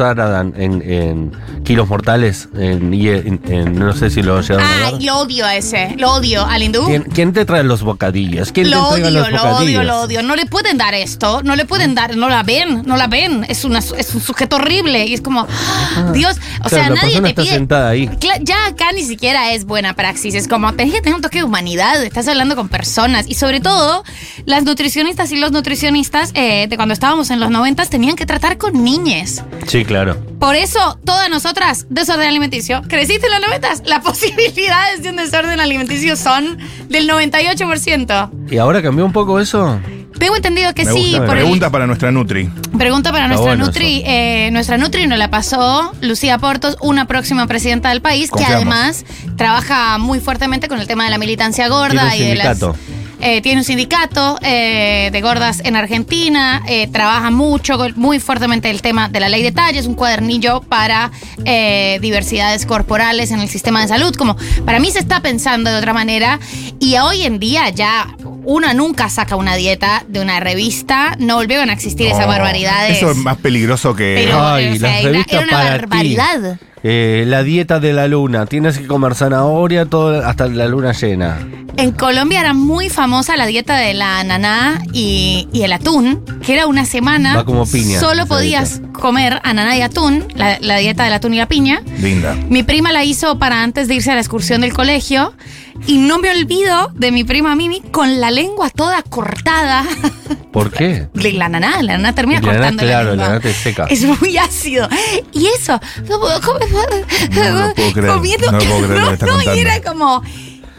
eh, 0.00 0.02
Mausaradan 0.06 0.52
en, 0.56 0.82
en 0.82 1.32
Kilos 1.64 1.88
Mortales, 1.88 2.48
en, 2.56 2.92
y 2.92 3.08
en- 3.08 3.40
en- 3.48 3.78
no 3.78 3.92
sé 3.94 4.10
si 4.10 4.22
lo 4.22 4.40
llegaron 4.40 4.64
a 4.66 4.86
Ay, 4.86 4.92
ver. 4.94 5.02
lo 5.04 5.18
odio 5.18 5.46
a 5.46 5.56
ese. 5.56 5.94
Lo 5.98 6.12
odio 6.12 6.44
al 6.44 6.62
hindú. 6.62 6.84
¿Quién, 6.86 7.02
quién 7.04 7.32
te 7.32 7.44
trae 7.44 7.62
los 7.64 7.82
bocadillos? 7.82 8.52
¿Quién 8.52 8.70
Lo 8.70 8.88
te 8.88 8.94
odio, 9.02 9.10
los 9.10 9.30
lo 9.30 9.38
bocadillos? 9.38 9.60
odio, 9.62 9.82
lo 9.84 10.00
odio. 10.02 10.22
No 10.22 10.36
le 10.36 10.46
pueden 10.46 10.76
dar 10.78 10.94
esto, 10.94 11.42
no 11.42 11.56
le 11.56 11.64
pueden 11.64 11.94
dar, 11.94 12.16
no 12.16 12.28
la 12.28 12.42
ven, 12.42 12.82
no 12.86 12.96
la 12.96 13.06
ven. 13.06 13.44
Es, 13.48 13.64
una, 13.64 13.78
es 13.80 14.14
un 14.14 14.20
sujeto 14.20 14.56
horrible 14.56 15.06
y 15.06 15.14
es 15.14 15.20
como, 15.22 15.46
Dios, 16.12 16.36
o 16.64 16.68
Claro, 16.68 16.84
sea, 16.84 16.88
la 16.90 16.94
nadie 17.02 17.20
te 17.20 17.28
está 17.30 17.42
pide. 17.42 17.52
sentada 17.54 17.88
ahí. 17.90 18.06
Cla- 18.20 18.38
Ya 18.42 18.66
acá 18.66 18.92
ni 18.92 19.02
siquiera 19.02 19.52
es 19.52 19.64
buena 19.64 19.94
praxis, 19.94 20.34
es 20.34 20.46
como, 20.48 20.72
tenés 20.74 20.92
que 20.94 21.00
tener 21.00 21.16
un 21.16 21.22
toque 21.22 21.38
de 21.38 21.44
humanidad, 21.44 22.02
estás 22.04 22.28
hablando 22.28 22.54
con 22.56 22.68
personas 22.68 23.26
y 23.28 23.34
sobre 23.34 23.60
todo 23.60 24.04
las 24.44 24.64
nutricionistas 24.64 25.32
y 25.32 25.36
los 25.36 25.52
nutricionistas 25.52 26.30
eh, 26.34 26.66
de 26.68 26.76
cuando 26.76 26.92
estábamos 26.92 27.30
en 27.30 27.40
los 27.40 27.50
noventas 27.50 27.88
tenían 27.90 28.16
que 28.16 28.26
tratar 28.26 28.58
con 28.58 28.84
niñes. 28.84 29.42
Sí, 29.66 29.84
claro. 29.86 30.16
Por 30.38 30.54
eso, 30.54 30.98
todas 31.04 31.30
nosotras, 31.30 31.86
desorden 31.88 32.28
alimenticio, 32.28 32.82
creciste 32.88 33.26
en 33.26 33.32
los 33.32 33.40
noventas, 33.40 33.82
las 33.86 34.00
posibilidades 34.04 35.02
de 35.02 35.10
un 35.10 35.16
desorden 35.16 35.60
alimenticio 35.60 36.16
son 36.16 36.58
del 36.88 37.08
98%. 37.08 38.30
¿Y 38.50 38.58
ahora 38.58 38.82
cambió 38.82 39.04
un 39.04 39.12
poco 39.12 39.40
eso? 39.40 39.80
Tengo 40.18 40.34
entendido 40.36 40.72
que 40.72 40.84
Me 40.86 40.92
sí, 40.92 40.98
gusta. 41.10 41.26
por 41.26 41.36
el- 41.36 41.42
Pregunta 41.42 41.70
para 41.70 41.86
nuestra 41.86 42.10
Nutri. 42.10 42.48
Pregunta 42.78 43.12
para 43.12 43.24
Está 43.24 43.34
nuestra 43.34 43.50
bueno 43.52 43.66
Nutri. 43.66 44.02
Eh, 44.06 44.48
nuestra 44.50 44.78
Nutri 44.78 45.06
nos 45.06 45.18
la 45.18 45.28
pasó 45.30 45.92
Lucía 46.00 46.38
Portos, 46.38 46.76
una 46.80 47.04
próxima 47.06 47.46
presidenta 47.46 47.90
del 47.90 48.00
país, 48.00 48.30
Confiamos. 48.30 48.50
que 48.50 48.54
además 48.56 49.04
trabaja 49.36 49.98
muy 49.98 50.20
fuertemente 50.20 50.68
con 50.68 50.80
el 50.80 50.86
tema 50.86 51.04
de 51.04 51.10
la 51.10 51.18
militancia 51.18 51.68
gorda 51.68 52.08
Tiene 52.10 52.16
un 52.16 52.22
y 52.22 52.24
de 52.30 52.34
las. 52.36 52.58
sindicato. 52.58 52.76
Eh, 53.20 53.40
tiene 53.40 53.60
un 53.60 53.64
sindicato 53.64 54.38
eh, 54.42 55.10
de 55.12 55.20
gordas 55.20 55.60
en 55.64 55.76
Argentina, 55.76 56.62
eh, 56.68 56.86
trabaja 56.88 57.30
mucho, 57.30 57.78
con- 57.78 57.94
muy 57.96 58.18
fuertemente 58.20 58.70
el 58.70 58.82
tema 58.82 59.08
de 59.08 59.20
la 59.20 59.28
ley 59.28 59.42
de 59.42 59.52
talles, 59.52 59.86
un 59.86 59.94
cuadernillo 59.94 60.60
para 60.60 61.10
eh, 61.44 61.98
diversidades 62.02 62.66
corporales 62.66 63.30
en 63.30 63.40
el 63.40 63.48
sistema 63.48 63.80
de 63.82 63.88
salud. 63.88 64.14
Como 64.16 64.36
para 64.64 64.78
mí 64.80 64.90
se 64.90 64.98
está 64.98 65.20
pensando 65.20 65.70
de 65.70 65.76
otra 65.76 65.92
manera 65.92 66.38
y 66.78 66.96
hoy 66.96 67.22
en 67.22 67.38
día 67.38 67.68
ya 67.70 68.08
uno 68.44 68.72
nunca 68.74 69.08
saca 69.08 69.34
una 69.36 69.56
dieta 69.56 70.04
de 70.08 70.20
una 70.20 70.38
revista, 70.40 71.16
no 71.18 71.36
volvieron 71.36 71.68
a 71.70 71.72
existir 71.72 72.06
esas 72.06 72.26
barbaridades. 72.28 72.96
Eso 72.98 73.10
es 73.10 73.16
más 73.16 73.38
peligroso 73.38 73.94
que. 73.96 74.22
Pero, 74.24 74.46
Ay, 74.46 74.68
o 74.68 74.76
sea, 74.76 74.88
las 74.90 75.00
era- 75.00 75.10
revistas 75.10 75.32
era 75.32 75.42
una 75.44 75.52
para 75.52 75.78
ti. 75.78 75.86
Eh, 76.82 77.24
la 77.26 77.42
dieta 77.42 77.80
de 77.80 77.92
la 77.92 78.06
luna. 78.06 78.46
Tienes 78.46 78.78
que 78.78 78.86
comer 78.86 79.14
zanahoria 79.14 79.86
todo, 79.86 80.24
hasta 80.24 80.46
la 80.46 80.66
luna 80.68 80.92
llena. 80.92 81.38
En 81.76 81.92
Colombia 81.92 82.40
era 82.40 82.54
muy 82.54 82.88
famosa 82.88 83.36
la 83.36 83.44
dieta 83.46 83.76
de 83.76 83.92
la 83.92 84.20
ananá 84.20 84.82
y, 84.92 85.48
y 85.52 85.62
el 85.62 85.72
atún, 85.72 86.22
que 86.44 86.54
era 86.54 86.66
una 86.66 86.84
semana. 86.86 87.36
Va 87.36 87.44
como 87.44 87.66
piña, 87.66 88.00
Solo 88.00 88.26
podías 88.26 88.80
comer 88.92 89.40
ananá 89.42 89.76
y 89.76 89.82
atún, 89.82 90.24
la, 90.36 90.58
la 90.60 90.78
dieta 90.78 91.04
del 91.04 91.12
atún 91.12 91.34
y 91.34 91.38
la 91.38 91.46
piña. 91.48 91.82
Linda. 92.00 92.34
Mi 92.48 92.62
prima 92.62 92.92
la 92.92 93.04
hizo 93.04 93.38
para 93.38 93.62
antes 93.62 93.88
de 93.88 93.94
irse 93.94 94.10
a 94.10 94.14
la 94.14 94.20
excursión 94.20 94.62
del 94.62 94.72
colegio. 94.72 95.34
Y 95.86 95.98
no 95.98 96.18
me 96.18 96.30
olvido 96.30 96.90
de 96.94 97.12
mi 97.12 97.24
prima 97.24 97.54
Mimi 97.54 97.80
con 97.80 98.20
la 98.20 98.30
lengua 98.30 98.70
toda 98.70 99.02
cortada. 99.02 99.84
¿Por 100.52 100.70
qué? 100.72 101.08
De 101.12 101.32
la 101.32 101.46
ananá, 101.46 101.82
la 101.82 101.94
ananá 101.94 102.14
termina 102.14 102.40
La 102.40 102.46
cortando 102.52 102.82
claro, 102.82 103.04
la 103.10 103.10
lengua. 103.16 103.28
la 103.34 103.40
te 103.40 103.52
seca. 103.52 103.86
Es 103.90 104.02
muy 104.04 104.36
ácido. 104.38 104.88
Y 105.32 105.46
eso, 105.46 105.78
no 106.08 106.18
puedo 106.20 106.40
comer. 106.40 106.68
No 107.30 107.66
lo 107.68 107.74
puedo 107.74 107.92
creer, 107.92 108.12
Comiendo, 108.14 108.52
no 108.52 108.58
puedo 108.58 108.86
creer 108.86 109.00
lo 109.00 109.08
que 109.08 109.12
está 109.14 109.26
no, 109.26 109.54
y 109.54 109.58
era 109.58 109.82
como, 109.82 110.22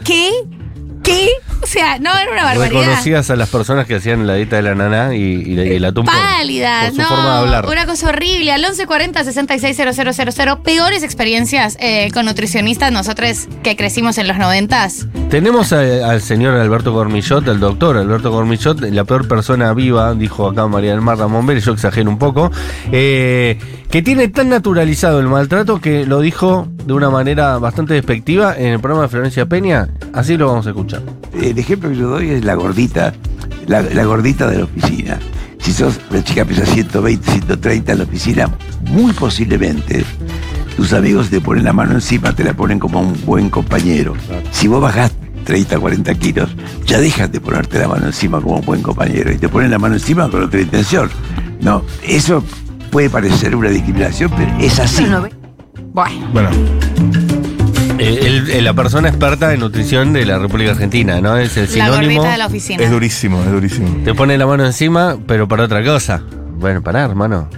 ¿qué? 0.04 0.30
¿Qué? 1.08 1.28
O 1.60 1.66
sea, 1.66 1.98
no, 1.98 2.16
era 2.16 2.30
una 2.32 2.44
barbaridad. 2.44 2.80
Reconocías 2.82 3.30
a 3.30 3.36
las 3.36 3.48
personas 3.48 3.86
que 3.86 3.96
hacían 3.96 4.26
la 4.26 4.34
dieta 4.34 4.56
de 4.56 4.62
la 4.62 4.74
nana 4.74 5.14
y, 5.14 5.18
y, 5.20 5.78
la- 5.78 5.88
y 5.88 5.92
por- 5.92 6.04
Pálidas, 6.04 6.94
no, 6.94 7.04
forma 7.08 7.32
de 7.34 7.38
hablar. 7.40 7.66
una 7.66 7.84
cosa 7.86 8.08
horrible. 8.10 8.52
Al 8.52 8.60
1140 8.62 9.24
660000, 9.24 10.58
peores 10.62 11.02
experiencias 11.02 11.76
eh, 11.80 12.10
con 12.12 12.26
nutricionistas, 12.26 12.92
nosotros 12.92 13.48
que 13.62 13.74
crecimos 13.76 14.18
en 14.18 14.28
los 14.28 14.36
noventas. 14.38 15.06
Tenemos 15.30 15.72
a- 15.72 16.10
al 16.10 16.20
señor 16.22 16.54
Alberto 16.56 16.92
Cormillot, 16.92 17.46
el 17.48 17.58
doctor 17.60 17.96
Alberto 17.96 18.30
Cormillot, 18.30 18.80
la 18.80 19.04
peor 19.04 19.26
persona 19.26 19.72
viva, 19.74 20.14
dijo 20.14 20.48
acá 20.48 20.66
María 20.68 20.92
del 20.92 21.00
Mar 21.00 21.18
Ramón 21.18 21.44
Vélez, 21.46 21.64
yo 21.64 21.72
exagero 21.72 22.08
un 22.08 22.18
poco, 22.18 22.50
eh, 22.92 23.58
que 23.90 24.02
tiene 24.02 24.28
tan 24.28 24.48
naturalizado 24.48 25.18
el 25.18 25.26
maltrato 25.26 25.80
que 25.80 26.06
lo 26.06 26.20
dijo 26.20 26.68
de 26.84 26.92
una 26.92 27.10
manera 27.10 27.58
bastante 27.58 27.94
despectiva 27.94 28.54
en 28.56 28.66
el 28.74 28.80
programa 28.80 29.02
de 29.04 29.08
Florencia 29.08 29.46
Peña. 29.46 29.88
Así 30.12 30.36
lo 30.36 30.46
vamos 30.48 30.66
a 30.66 30.70
escuchar. 30.70 30.97
El 31.34 31.58
ejemplo 31.58 31.90
que 31.90 31.96
yo 31.96 32.08
doy 32.08 32.30
es 32.30 32.44
la 32.44 32.54
gordita, 32.54 33.14
la, 33.66 33.82
la 33.82 34.04
gordita 34.04 34.48
de 34.48 34.58
la 34.58 34.64
oficina. 34.64 35.18
Si 35.60 35.72
sos 35.72 36.00
una 36.10 36.22
chica 36.22 36.44
que 36.44 36.54
pesa 36.54 36.66
120, 36.66 37.30
130 37.30 37.92
en 37.92 37.98
la 37.98 38.04
oficina, 38.04 38.48
muy 38.86 39.12
posiblemente 39.12 40.04
tus 40.78 40.92
amigos 40.92 41.28
te 41.28 41.40
ponen 41.40 41.64
la 41.64 41.72
mano 41.72 41.94
encima, 41.94 42.32
te 42.32 42.44
la 42.44 42.54
ponen 42.54 42.78
como 42.78 43.00
un 43.00 43.12
buen 43.26 43.50
compañero. 43.50 44.14
Si 44.52 44.68
vos 44.68 44.80
bajás 44.80 45.12
30, 45.44 45.76
40 45.76 46.14
kilos, 46.14 46.50
ya 46.86 47.00
dejas 47.00 47.32
de 47.32 47.40
ponerte 47.40 47.80
la 47.80 47.88
mano 47.88 48.06
encima 48.06 48.40
como 48.40 48.58
un 48.58 48.64
buen 48.64 48.80
compañero 48.80 49.32
y 49.32 49.38
te 49.38 49.48
ponen 49.48 49.72
la 49.72 49.78
mano 49.80 49.94
encima 49.94 50.30
con 50.30 50.44
otra 50.44 50.60
intención. 50.60 51.10
No, 51.60 51.82
eso 52.04 52.44
puede 52.92 53.10
parecer 53.10 53.56
una 53.56 53.70
discriminación, 53.70 54.30
pero 54.36 54.56
es 54.60 54.78
así. 54.78 55.02
Bueno, 55.02 55.28
Bueno, 56.32 56.50
Eh, 57.98 58.18
el- 58.22 58.50
el- 58.50 58.64
la 58.64 58.74
persona 58.74 59.08
experta 59.08 59.52
en 59.52 59.60
nutrición 59.60 60.12
de 60.12 60.24
la 60.24 60.38
República 60.38 60.70
Argentina, 60.72 61.20
¿no? 61.20 61.36
Es 61.36 61.56
el 61.56 61.64
la 61.64 61.70
sinónimo. 61.86 61.96
gordita 62.14 62.32
de 62.32 62.38
la 62.38 62.46
oficina. 62.46 62.82
es 62.84 62.90
durísimo, 62.90 63.42
es 63.42 63.50
durísimo. 63.50 63.88
Te 64.04 64.14
pone 64.14 64.38
la 64.38 64.46
mano 64.46 64.64
encima, 64.64 65.16
pero 65.26 65.48
para 65.48 65.64
otra 65.64 65.82
cosa. 65.84 66.22
Bueno, 66.58 66.82
pará, 66.82 67.04
hermano. 67.04 67.48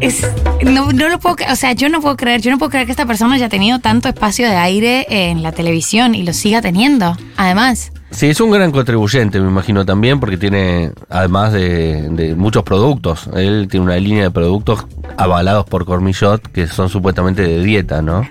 Es- 0.00 0.26
no, 0.64 0.92
no 0.92 1.08
lo 1.08 1.18
puedo, 1.20 1.36
o 1.50 1.56
sea, 1.56 1.72
yo 1.72 1.88
no 1.88 2.00
puedo 2.00 2.16
creer, 2.16 2.40
yo 2.40 2.50
no 2.50 2.58
puedo 2.58 2.70
creer 2.70 2.86
que 2.86 2.92
esta 2.92 3.06
persona 3.06 3.36
haya 3.36 3.48
tenido 3.48 3.78
tanto 3.78 4.08
espacio 4.08 4.48
de 4.48 4.56
aire 4.56 5.06
en 5.08 5.42
la 5.44 5.52
televisión 5.52 6.14
y 6.16 6.24
lo 6.24 6.32
siga 6.32 6.60
teniendo. 6.60 7.16
Además, 7.36 7.92
Sí, 8.12 8.26
es 8.28 8.40
un 8.40 8.50
gran 8.50 8.70
contribuyente, 8.70 9.40
me 9.40 9.48
imagino 9.48 9.84
también, 9.84 10.20
porque 10.20 10.36
tiene, 10.36 10.92
además 11.08 11.52
de, 11.52 12.08
de 12.10 12.34
muchos 12.34 12.62
productos, 12.62 13.28
él 13.34 13.68
tiene 13.70 13.86
una 13.86 13.96
línea 13.96 14.24
de 14.24 14.30
productos 14.30 14.86
avalados 15.16 15.64
por 15.66 15.84
Cormillot 15.86 16.40
que 16.52 16.66
son 16.68 16.88
supuestamente 16.88 17.42
de 17.42 17.62
dieta, 17.64 18.02
¿no? 18.02 18.26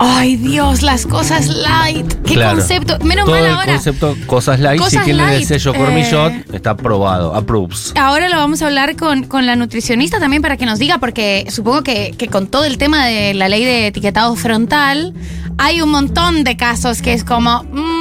ay 0.00 0.34
Dios, 0.36 0.82
las 0.82 1.06
cosas 1.06 1.46
light, 1.46 2.12
qué 2.24 2.34
Claro. 2.34 2.58
concepto. 2.58 2.98
Menos 3.04 3.26
Todo 3.26 3.36
mal 3.36 3.44
el 3.44 3.50
ahora. 3.52 3.72
concepto 3.74 4.16
cosas 4.26 4.58
light, 4.58 4.80
Cosas 4.80 4.98
si 4.98 5.04
tiene 5.04 5.22
el 5.22 5.30
light, 5.30 5.46
sello 5.46 5.74
eh, 5.74 5.78
Cormillot, 5.78 6.54
está 6.54 6.70
aprobado, 6.70 7.34
approves. 7.36 7.92
Ahora 7.96 8.28
lo 8.28 8.36
vamos 8.36 8.62
a 8.62 8.66
hablar 8.66 8.96
con, 8.96 9.24
con 9.24 9.46
la 9.46 9.54
nutricionista 9.54 10.18
también 10.18 10.42
para 10.42 10.56
que 10.56 10.66
nos 10.66 10.80
diga, 10.80 10.98
porque 10.98 11.46
supongo 11.50 11.82
que, 11.82 12.14
que 12.18 12.26
con 12.26 12.48
todo 12.48 12.64
el 12.64 12.78
tema 12.78 13.06
de 13.06 13.34
la 13.34 13.48
ley 13.48 13.64
de 13.64 13.86
etiquetado 13.86 14.34
frontal, 14.34 15.14
hay 15.58 15.80
un 15.80 15.90
montón 15.90 16.42
de 16.42 16.56
casos 16.56 17.00
que 17.00 17.12
es 17.12 17.22
como, 17.22 17.62
mm, 17.62 17.95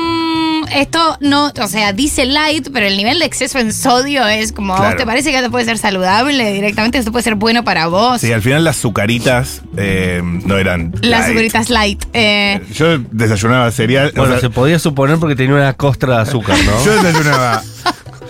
esto 0.72 1.18
no, 1.22 1.52
o 1.62 1.68
sea, 1.68 1.94
dice 1.94 2.26
light, 2.26 2.70
pero 2.74 2.86
el 2.86 2.98
nivel 2.98 3.20
de 3.20 3.26
exceso 3.26 3.60
en 3.60 3.74
sodio 3.74 4.28
es 4.28 4.52
como, 4.52 4.74
¿a 4.74 4.78
vos 4.78 4.86
Claro. 4.86 4.98
¿te 4.98 5.06
parece 5.06 5.32
que 5.32 5.38
esto 5.38 5.52
puede 5.52 5.66
ser 5.66 5.78
saludable? 5.78 6.52
Directamente 6.54 6.98
esto 6.98 7.12
puede 7.12 7.24
ser 7.24 7.36
bueno 7.36 7.64
para 7.64 7.88
vos. 7.88 8.22
Sí, 8.22 8.32
al 8.32 8.42
final 8.42 8.64
las 8.64 8.76
sucaritas 8.78 9.62
eh, 9.78 10.22
no 10.24 10.58
eran. 10.58 10.92
Las 11.02 11.22
light. 11.22 11.28
sugaritas 11.32 11.70
light. 11.70 12.04
eh, 12.14 12.62
Yo 12.74 12.98
desayunaba 13.12 13.70
cereal. 13.72 14.12
o 14.16 14.20
Bueno, 14.20 14.34
sea, 14.34 14.42
se 14.42 14.50
podía 14.50 14.80
suponer 14.80 15.18
porque 15.18 15.36
tenía 15.36 15.56
una 15.56 15.74
costra 15.74 16.16
de 16.18 16.22
azúcar, 16.24 16.58
¿no? 16.66 16.86
Yo 16.86 17.02
desayunaba 17.04 17.64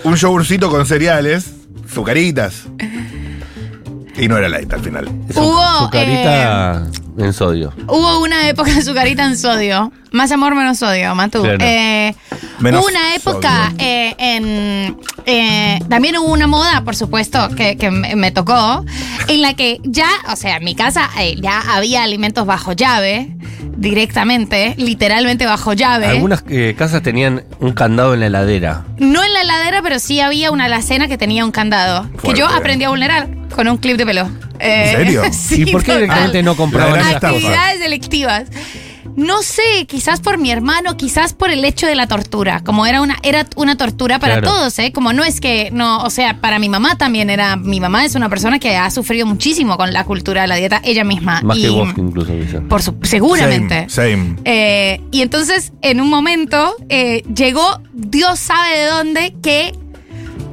un 0.04 0.16
yogurcito 0.16 0.70
con 0.70 0.86
cereales, 0.86 1.46
sucaritas. 1.92 2.62
Y 4.18 4.28
no 4.28 4.38
era 4.38 4.48
light 4.48 4.72
al 4.72 4.80
final. 4.80 5.08
Hubo, 5.34 5.78
Sucarita 5.80 6.86
en 7.18 7.32
sodio. 7.32 7.72
Hubo 7.88 8.20
una 8.20 8.48
época 8.48 8.72
de 8.72 8.80
azucarita 8.80 9.24
en 9.26 9.36
sodio. 9.36 9.92
Más 10.12 10.30
amor, 10.32 10.54
menos 10.54 10.78
sodio, 10.78 11.14
Matú. 11.14 11.42
Claro. 11.42 11.58
Eh, 11.60 12.14
Menos 12.58 12.80
hubo 12.80 12.88
una 12.88 13.14
época 13.14 13.70
sodio. 13.70 13.76
eh, 13.80 14.14
en. 14.18 14.96
eh, 15.26 15.78
también 15.90 16.16
hubo 16.16 16.32
una 16.32 16.46
moda, 16.46 16.82
por 16.84 16.96
supuesto, 16.96 17.48
que, 17.54 17.76
que 17.76 17.90
me, 17.90 18.16
me 18.16 18.30
tocó, 18.30 18.84
en 19.28 19.42
la 19.42 19.54
que 19.54 19.80
ya, 19.84 20.08
o 20.32 20.36
sea, 20.36 20.56
en 20.56 20.64
mi 20.64 20.74
casa 20.74 21.10
eh, 21.20 21.36
ya 21.40 21.60
había 21.74 22.02
alimentos 22.02 22.46
bajo 22.46 22.72
llave, 22.72 23.35
directamente, 23.76 24.74
literalmente 24.76 25.46
bajo 25.46 25.72
llave. 25.72 26.06
Algunas 26.06 26.44
eh, 26.48 26.74
casas 26.76 27.02
tenían 27.02 27.44
un 27.60 27.72
candado 27.72 28.14
en 28.14 28.20
la 28.20 28.26
heladera. 28.26 28.84
No 28.98 29.22
en 29.22 29.32
la 29.32 29.42
heladera, 29.42 29.82
pero 29.82 29.98
sí 29.98 30.20
había 30.20 30.50
una 30.50 30.64
alacena 30.64 31.08
que 31.08 31.18
tenía 31.18 31.44
un 31.44 31.52
candado. 31.52 32.08
Que 32.22 32.34
yo 32.34 32.46
aprendí 32.46 32.84
a 32.84 32.88
vulnerar 32.88 33.28
con 33.54 33.68
un 33.68 33.76
clip 33.78 33.96
de 33.96 34.06
pelo. 34.06 34.28
Eh, 34.58 34.90
¿En 34.90 34.96
serio? 34.96 35.22
sí, 35.32 35.62
¿Y 35.62 35.72
por 35.72 35.82
qué 35.82 35.92
total. 35.92 36.02
directamente 36.02 36.42
no 36.42 36.56
compraban 36.56 37.00
esas 37.00 37.14
cosas? 37.14 37.34
Actividades 37.34 37.78
selectivas. 37.80 38.44
No 39.16 39.42
sé, 39.42 39.86
quizás 39.86 40.20
por 40.20 40.38
mi 40.38 40.50
hermano, 40.50 40.96
quizás 40.96 41.32
por 41.32 41.50
el 41.50 41.64
hecho 41.64 41.86
de 41.86 41.94
la 41.94 42.06
tortura. 42.06 42.62
Como 42.62 42.86
era 42.86 43.00
una, 43.00 43.16
era 43.22 43.46
una 43.56 43.76
tortura 43.76 44.18
para 44.18 44.40
Claro. 44.40 44.48
todos, 44.48 44.78
¿eh? 44.78 44.92
Como 44.92 45.12
no 45.12 45.24
es 45.24 45.40
que, 45.40 45.70
no, 45.72 45.98
o 46.02 46.10
sea, 46.10 46.40
para 46.40 46.58
mi 46.58 46.68
mamá 46.68 46.96
también 46.98 47.30
era. 47.30 47.56
Mi 47.56 47.80
mamá 47.80 48.04
es 48.04 48.14
una 48.14 48.28
persona 48.28 48.58
que 48.58 48.76
ha 48.76 48.90
sufrido 48.90 49.26
muchísimo 49.26 49.76
con 49.76 49.92
la 49.92 50.04
cultura 50.04 50.42
de 50.42 50.48
la 50.48 50.56
dieta, 50.56 50.80
ella 50.84 51.04
misma. 51.04 51.40
Más 51.42 51.56
Y 51.56 51.62
que 51.62 51.68
vos, 51.70 51.88
incluso, 51.96 52.32
dice. 52.32 52.60
Por 52.60 52.82
su, 52.82 52.94
seguramente. 53.02 53.86
Same. 53.88 54.16
same. 54.16 54.36
Eh, 54.44 55.00
y 55.10 55.22
entonces, 55.22 55.72
en 55.82 56.00
un 56.00 56.10
momento, 56.10 56.74
eh, 56.88 57.22
llegó, 57.34 57.80
Dios 57.94 58.38
sabe 58.38 58.78
de 58.78 58.86
dónde, 58.86 59.34
que 59.42 59.72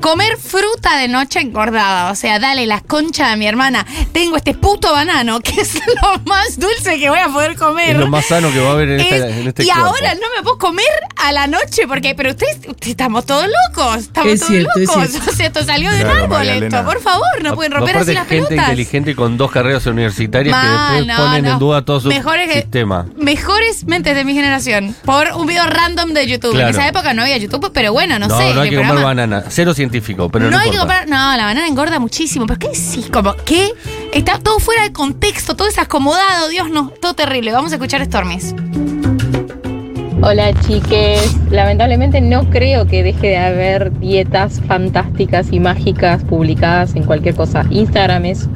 Comer 0.04 0.38
fruta 0.38 0.98
de 0.98 1.08
noche 1.08 1.40
engordada. 1.40 2.12
O 2.12 2.16
sea, 2.16 2.38
dale 2.38 2.66
la 2.68 2.82
concha 2.82 3.30
de 3.30 3.38
mi 3.38 3.48
hermana. 3.48 3.86
Tengo 4.12 4.36
este 4.36 4.54
puto 4.54 4.92
banano, 4.92 5.40
que 5.40 5.62
es 5.62 5.76
lo 6.02 6.20
más 6.26 6.60
dulce 6.60 7.00
que 7.00 7.10
voy 7.10 7.20
a 7.20 7.30
poder 7.30 7.56
comer. 7.56 7.92
Es 7.92 7.98
lo 7.98 8.08
más 8.08 8.26
sano 8.26 8.52
que 8.52 8.60
va 8.60 8.70
a 8.70 8.74
haber 8.74 8.90
en, 8.90 9.00
esta- 9.00 9.16
Es- 9.16 9.38
en 9.38 9.48
este 9.48 9.64
y 9.64 9.68
cuerpo. 9.68 9.86
ahora 9.86 10.14
no 10.16 10.28
me 10.36 10.44
puedo 10.44 10.58
comer 10.58 10.86
a 11.16 11.32
la 11.32 11.48
noche 11.48 11.88
porque, 11.88 12.16
pero 12.16 12.32
ustedes, 12.32 12.58
ustedes 12.68 12.90
estamos 12.90 13.26
todos 13.26 13.46
locos, 13.70 13.98
estamos 14.00 14.34
Es 14.34 14.40
todos 14.42 14.52
cierto, 14.52 14.72
locos. 14.76 15.10
O 15.30 15.32
sea, 15.36 15.46
esto 15.48 15.64
salió 15.64 15.90
de 15.90 16.02
un 16.04 16.12
árbol 16.12 16.30
María 16.30 16.54
esto, 16.56 16.66
Elena. 16.66 16.84
por 16.86 17.02
favor, 17.02 17.26
no 17.42 17.56
pueden 17.56 17.72
romper 17.72 17.96
así 17.98 18.14
las 18.14 18.28
gente 18.28 18.48
pelotas. 18.50 18.70
inteligente 18.72 19.16
con 19.16 19.38
dos 19.38 19.52
carreras 19.52 19.86
universitarias 19.86 20.54
que 20.54 20.68
después 20.68 21.08
no, 21.08 21.16
ponen 21.16 21.46
no. 21.46 21.52
en 21.54 21.60
duda 21.60 21.86
todo 21.86 22.02
su 22.02 22.10
Mejores 22.10 22.52
sistema. 22.54 23.06
Mejores 23.16 23.86
mentes 23.86 24.16
de 24.16 24.26
mi 24.26 24.34
generación. 24.34 24.94
Por 25.06 25.30
un 25.32 25.48
video 25.48 25.66
random 25.66 26.10
de 26.14 26.28
YouTube. 26.28 26.52
Claro. 26.52 26.68
En 26.68 26.76
esa 26.76 26.88
época 26.90 27.14
no 27.14 27.22
había 27.22 27.38
YouTube, 27.38 27.72
pero 27.74 27.94
bueno, 27.94 28.20
no, 28.20 28.28
No, 28.28 28.38
sé. 28.38 28.54
no 28.54 28.60
hay 28.62 28.70
que 28.70 28.76
comer 28.76 29.02
banana. 29.02 29.46
Cero 29.48 29.74
científico, 29.74 29.93
pero 30.02 30.46
no, 30.46 30.52
no 30.52 30.60
hay 30.60 30.72
que 30.72 30.78
comprar. 30.78 31.08
No, 31.08 31.16
la 31.16 31.46
banana 31.46 31.68
engorda 31.68 32.00
muchísimo. 32.00 32.46
¿Pero 32.46 32.60
qué 32.60 32.68
decís? 32.68 33.10
Como, 33.12 33.36
¿qué? 33.46 33.72
Está 34.14 34.40
todo 34.40 34.60
fuera 34.60 34.84
de 34.84 34.94
contexto, 34.94 35.56
todo 35.56 35.68
es 35.68 35.78
acomodado, 35.78 36.50
Dios 36.50 36.70
no. 36.70 36.90
Todo 37.02 37.14
terrible. 37.14 37.52
Vamos 37.52 37.72
a 37.72 37.76
escuchar 37.76 38.04
Stormies. 38.06 38.56
Hola 40.26 40.54
chiques, 40.62 41.36
lamentablemente 41.52 42.22
no 42.22 42.50
creo 42.50 42.88
que 42.88 43.04
deje 43.04 43.28
de 43.28 43.38
haber 43.38 44.00
dietas 44.00 44.62
fantásticas 44.66 45.52
y 45.52 45.60
mágicas 45.60 46.24
publicadas 46.24 46.96
en 46.96 47.04
cualquier 47.04 47.36
cosa. 47.36 47.66
Instagram 47.70 48.24
es 48.24 48.48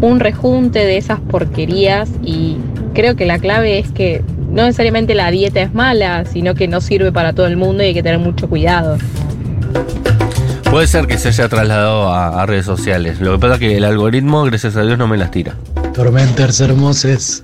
un 0.00 0.20
rejunte 0.20 0.78
de 0.78 0.98
esas 0.98 1.18
porquerías 1.18 2.10
y 2.22 2.58
creo 2.94 3.16
que 3.16 3.26
la 3.26 3.40
clave 3.40 3.80
es 3.80 3.90
que 3.90 4.22
no 4.50 4.62
necesariamente 4.62 5.16
la 5.16 5.32
dieta 5.32 5.60
es 5.60 5.74
mala, 5.74 6.24
sino 6.26 6.54
que 6.54 6.68
no 6.68 6.80
sirve 6.80 7.10
para 7.10 7.32
todo 7.32 7.48
el 7.48 7.56
mundo 7.56 7.82
y 7.82 7.86
hay 7.86 7.94
que 7.94 8.04
tener 8.04 8.20
mucho 8.20 8.48
cuidado. 8.48 8.96
Puede 10.70 10.86
ser 10.86 11.06
que 11.08 11.18
se 11.18 11.28
haya 11.28 11.48
trasladado 11.48 12.08
a, 12.12 12.42
a 12.42 12.46
redes 12.46 12.64
sociales. 12.64 13.20
Lo 13.20 13.32
que 13.32 13.38
pasa 13.40 13.54
es 13.54 13.60
que 13.60 13.76
el 13.76 13.84
algoritmo, 13.84 14.44
gracias 14.44 14.76
a 14.76 14.82
Dios, 14.82 14.96
no 14.98 15.08
me 15.08 15.16
las 15.16 15.30
tira. 15.32 15.54
Tormenters 15.94 16.60
hermosos, 16.60 17.42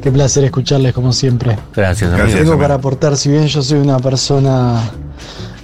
qué 0.00 0.12
placer 0.12 0.44
escucharles 0.44 0.92
como 0.92 1.12
siempre. 1.12 1.58
Gracias, 1.74 2.12
amigo. 2.12 2.38
Tengo 2.38 2.58
para 2.58 2.74
aportar, 2.74 3.16
si 3.16 3.28
bien 3.30 3.46
yo 3.48 3.62
soy 3.62 3.80
una 3.80 3.98
persona 3.98 4.82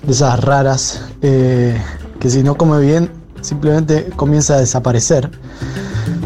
de 0.02 0.12
esas 0.12 0.40
raras, 0.40 1.04
eh, 1.22 1.80
que 2.18 2.28
si 2.28 2.42
no 2.42 2.56
come 2.56 2.80
bien, 2.80 3.08
simplemente 3.40 4.08
comienza 4.16 4.54
a 4.54 4.58
desaparecer. 4.60 5.30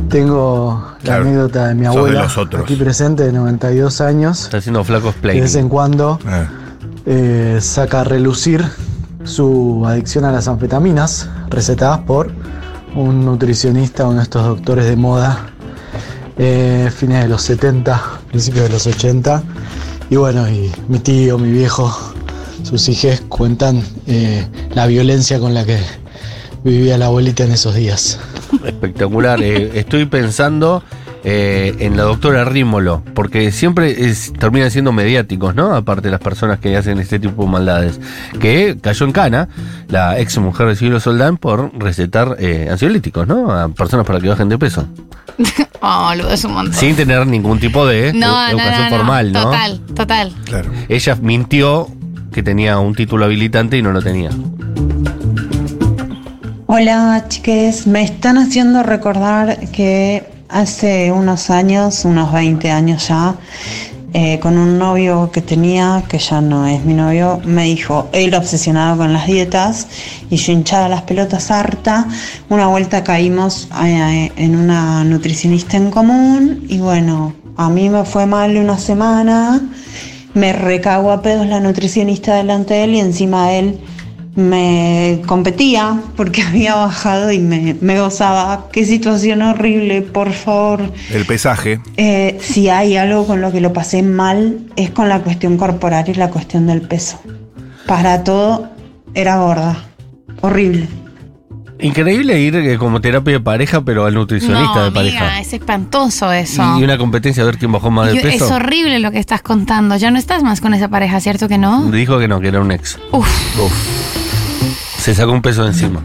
Tengo 0.09 0.83
Claro, 1.05 1.25
la 1.25 1.31
anécdota 1.31 1.69
de 1.69 1.75
mi 1.75 1.81
de 1.83 1.87
abuela, 1.89 2.29
aquí 2.59 2.75
presente, 2.77 3.25
de 3.25 3.33
92 3.33 4.01
años, 4.01 4.45
Está 4.45 4.57
haciendo 4.59 4.83
flacos 4.85 5.15
play. 5.17 5.37
de 5.37 5.43
vez 5.43 5.55
en 5.57 5.69
cuando 5.69 6.19
Ah, 6.27 6.47
eh, 7.07 7.59
saca 7.61 8.01
a 8.01 8.05
relucir 8.05 8.65
su 9.25 9.85
adicción 9.87 10.25
a 10.25 10.33
las 10.33 10.49
anfetaminas, 10.49 11.29
recetadas 11.49 12.01
por 12.01 12.33
un 12.95 13.25
nutricionista, 13.25 14.07
uno 14.07 14.19
de 14.19 14.23
estos 14.25 14.45
doctores 14.45 14.87
de 14.87 14.97
moda, 14.97 15.47
eh, 16.39 16.91
fines 16.95 17.23
de 17.23 17.29
los 17.29 17.43
70, 17.43 18.03
principios 18.29 18.65
de 18.65 18.71
los 18.71 18.87
80. 18.87 19.43
Y 20.11 20.17
bueno, 20.17 20.49
y 20.49 20.73
mi 20.89 20.99
tío, 20.99 21.39
mi 21.39 21.51
viejo, 21.53 21.95
sus 22.63 22.89
hijas 22.89 23.23
cuentan 23.29 23.83
eh, 24.07 24.47
la 24.75 24.87
violencia 24.87 25.39
con 25.39 25.55
la 25.55 25.65
que 25.65 25.79
vivía 26.65 26.99
la 26.99 27.07
abuelita 27.07 27.45
en 27.45 27.53
esos 27.53 27.75
días. 27.75 28.19
Espectacular. 28.65 29.41
Eh, 29.43 29.79
estoy 29.79 30.07
pensando 30.07 30.83
eh, 31.25 31.75
en 31.81 31.97
la 31.97 32.05
doctora 32.05 32.45
Rímolo, 32.45 33.03
porque 33.15 33.53
siempre 33.53 34.07
es- 34.09 34.33
terminan 34.33 34.71
siendo 34.71 34.93
mediáticos, 34.93 35.55
¿no? 35.55 35.75
Aparte 35.75 36.09
de 36.09 36.13
las 36.13 36.21
personas 36.21 36.59
que 36.61 36.77
hacen 36.77 36.99
este 36.99 37.19
tipo 37.19 37.45
de 37.45 37.51
maldades. 37.51 38.01
Que 38.41 38.79
cayó 38.81 39.07
en 39.07 39.13
cana 39.13 39.49
la 39.89 40.19
ex 40.19 40.39
mujer 40.39 40.67
de 40.69 40.77
Silvio 40.77 40.99
Soldán 41.01 41.37
por 41.37 41.73
recetar 41.79 42.37
eh, 42.39 42.69
ansiolíticos, 42.71 43.27
¿no? 43.27 43.51
A 43.53 43.69
personas 43.69 44.07
para 44.07 44.21
que 44.21 44.29
bajen 44.29 44.49
de 44.49 44.59
peso. 44.59 44.87
Oh, 45.83 46.13
lo 46.15 46.29
es 46.29 46.45
un 46.45 46.53
montón. 46.53 46.75
Sin 46.75 46.95
tener 46.95 47.27
ningún 47.27 47.59
tipo 47.59 47.87
de 47.87 48.13
no, 48.13 48.29
no, 48.29 48.49
educación 48.51 48.83
no, 48.83 48.91
no. 48.91 48.97
formal, 48.99 49.33
¿no? 49.33 49.43
Total, 49.45 49.81
total. 49.95 50.33
claro. 50.45 50.71
Ella 50.91 51.15
mintió 51.23 51.89
que 52.35 52.43
tenía 52.43 52.79
un 52.79 52.95
título 52.95 53.25
habilitante 53.25 53.79
y 53.79 53.83
no 53.83 53.91
lo 53.91 54.03
tenía. 54.03 54.29
Hola 56.67 57.25
chiques, 57.29 57.87
me 57.87 58.03
están 58.03 58.39
haciendo 58.39 58.83
recordar 58.83 59.59
que 59.71 60.25
hace 60.51 61.13
unos 61.13 61.51
años, 61.51 62.05
unos 62.05 62.33
20 62.33 62.71
años 62.71 63.09
ya, 63.09 63.37
eh, 64.13 64.41
con 64.41 64.59
un 64.59 64.77
novio 64.77 65.31
que 65.33 65.41
tenía, 65.41 66.03
que 66.09 66.19
ya 66.19 66.41
no 66.41 66.67
es 66.67 66.85
mi 66.85 66.95
novio, 66.95 67.41
me 67.45 67.65
dijo, 67.65 68.09
él 68.13 68.35
obsesionado 68.35 68.97
con 68.97 69.13
las 69.13 69.27
dietas 69.27 69.87
y 70.31 70.37
yo 70.37 70.53
hinchada 70.53 70.89
las 70.89 71.03
pelotas 71.03 71.53
harta, 71.53 72.09
una 72.49 72.67
vuelta 72.67 73.05
caímos 73.05 73.69
eh, 73.85 74.33
en 74.35 74.57
una 74.57 75.05
nutricionista 75.05 75.77
en 75.77 75.93
común 75.93 76.65
y 76.69 76.79
bueno, 76.79 77.35
a 77.57 77.69
mí 77.69 77.89
me 77.89 78.05
fue 78.05 78.27
mal 78.27 78.57
una 78.57 78.79
semana, 78.79 79.61
me 80.35 80.53
recagó 80.53 81.13
a 81.13 81.23
pedos 81.23 81.47
la 81.47 81.61
nutricionista 81.61 82.35
delante 82.35 82.75
de 82.75 82.85
él 82.85 82.95
y 82.97 83.01
encima 83.01 83.53
él 83.53 83.79
me 84.37 85.21
competía 85.27 86.01
porque 86.17 86.43
había 86.49 86.75
bajado 86.77 87.33
y 87.33 87.39
me, 87.39 87.77
me 87.81 88.01
gozaba. 88.01 88.67
Qué 88.73 88.85
situación 88.85 89.43
horrible, 89.43 90.03
por 90.03 90.33
favor. 90.33 90.93
El 91.13 91.27
pesaje. 91.27 91.81
Eh, 91.97 92.39
si 92.41 92.69
hay 92.69 92.97
algo 92.97 93.27
con 93.27 93.41
lo 93.41 93.53
que 93.53 93.61
lo 93.61 93.73
pasé 93.73 94.03
mal 94.03 94.61
es 94.77 94.91
con 94.91 95.09
la 95.09 95.21
cuestión 95.21 95.57
corporal 95.57 96.09
y 96.09 96.15
la 96.15 96.31
cuestión 96.31 96.67
del 96.67 96.83
peso. 96.83 97.21
Para 97.87 98.23
todo 98.25 98.69
era 99.15 99.39
gorda. 99.39 99.85
Horrible. 100.43 100.87
Increíble 101.83 102.39
ir 102.39 102.55
eh, 102.57 102.77
como 102.77 103.01
terapia 103.01 103.33
de 103.35 103.41
pareja, 103.41 103.83
pero 103.83 104.05
al 104.05 104.13
nutricionista 104.13 104.75
no, 104.75 104.91
de 104.93 105.01
amiga, 105.01 105.19
pareja. 105.21 105.41
es 105.41 105.53
espantoso 105.55 106.31
eso. 106.31 106.79
Y 106.79 106.85
una 106.85 106.99
competencia 106.99 107.43
a 107.43 107.47
ver 107.47 107.57
quién 107.57 107.73
bajó 107.73 107.91
más 107.91 108.09
de 108.09 108.15
Y 108.15 108.19
es 108.19 108.23
peso. 108.23 108.55
horrible 108.55 108.99
lo 108.99 109.11
que 109.11 109.19
estás 109.19 109.41
contando. 109.41 109.97
Ya 109.97 110.11
no 110.11 110.19
estás 110.19 110.43
más 110.43 110.61
con 110.61 110.75
esa 110.75 110.89
pareja, 110.89 111.19
¿cierto 111.21 111.49
que 111.49 111.57
no? 111.57 111.91
Dijo 111.91 112.19
que 112.19 112.29
no, 112.29 112.39
que 112.39 112.49
era 112.49 112.61
un 112.61 112.71
ex. 112.71 112.99
Uf. 113.13 113.27
Se 115.01 115.15
sacó 115.15 115.33
un 115.33 115.41
peso 115.41 115.63
de 115.63 115.69
encima. 115.69 116.03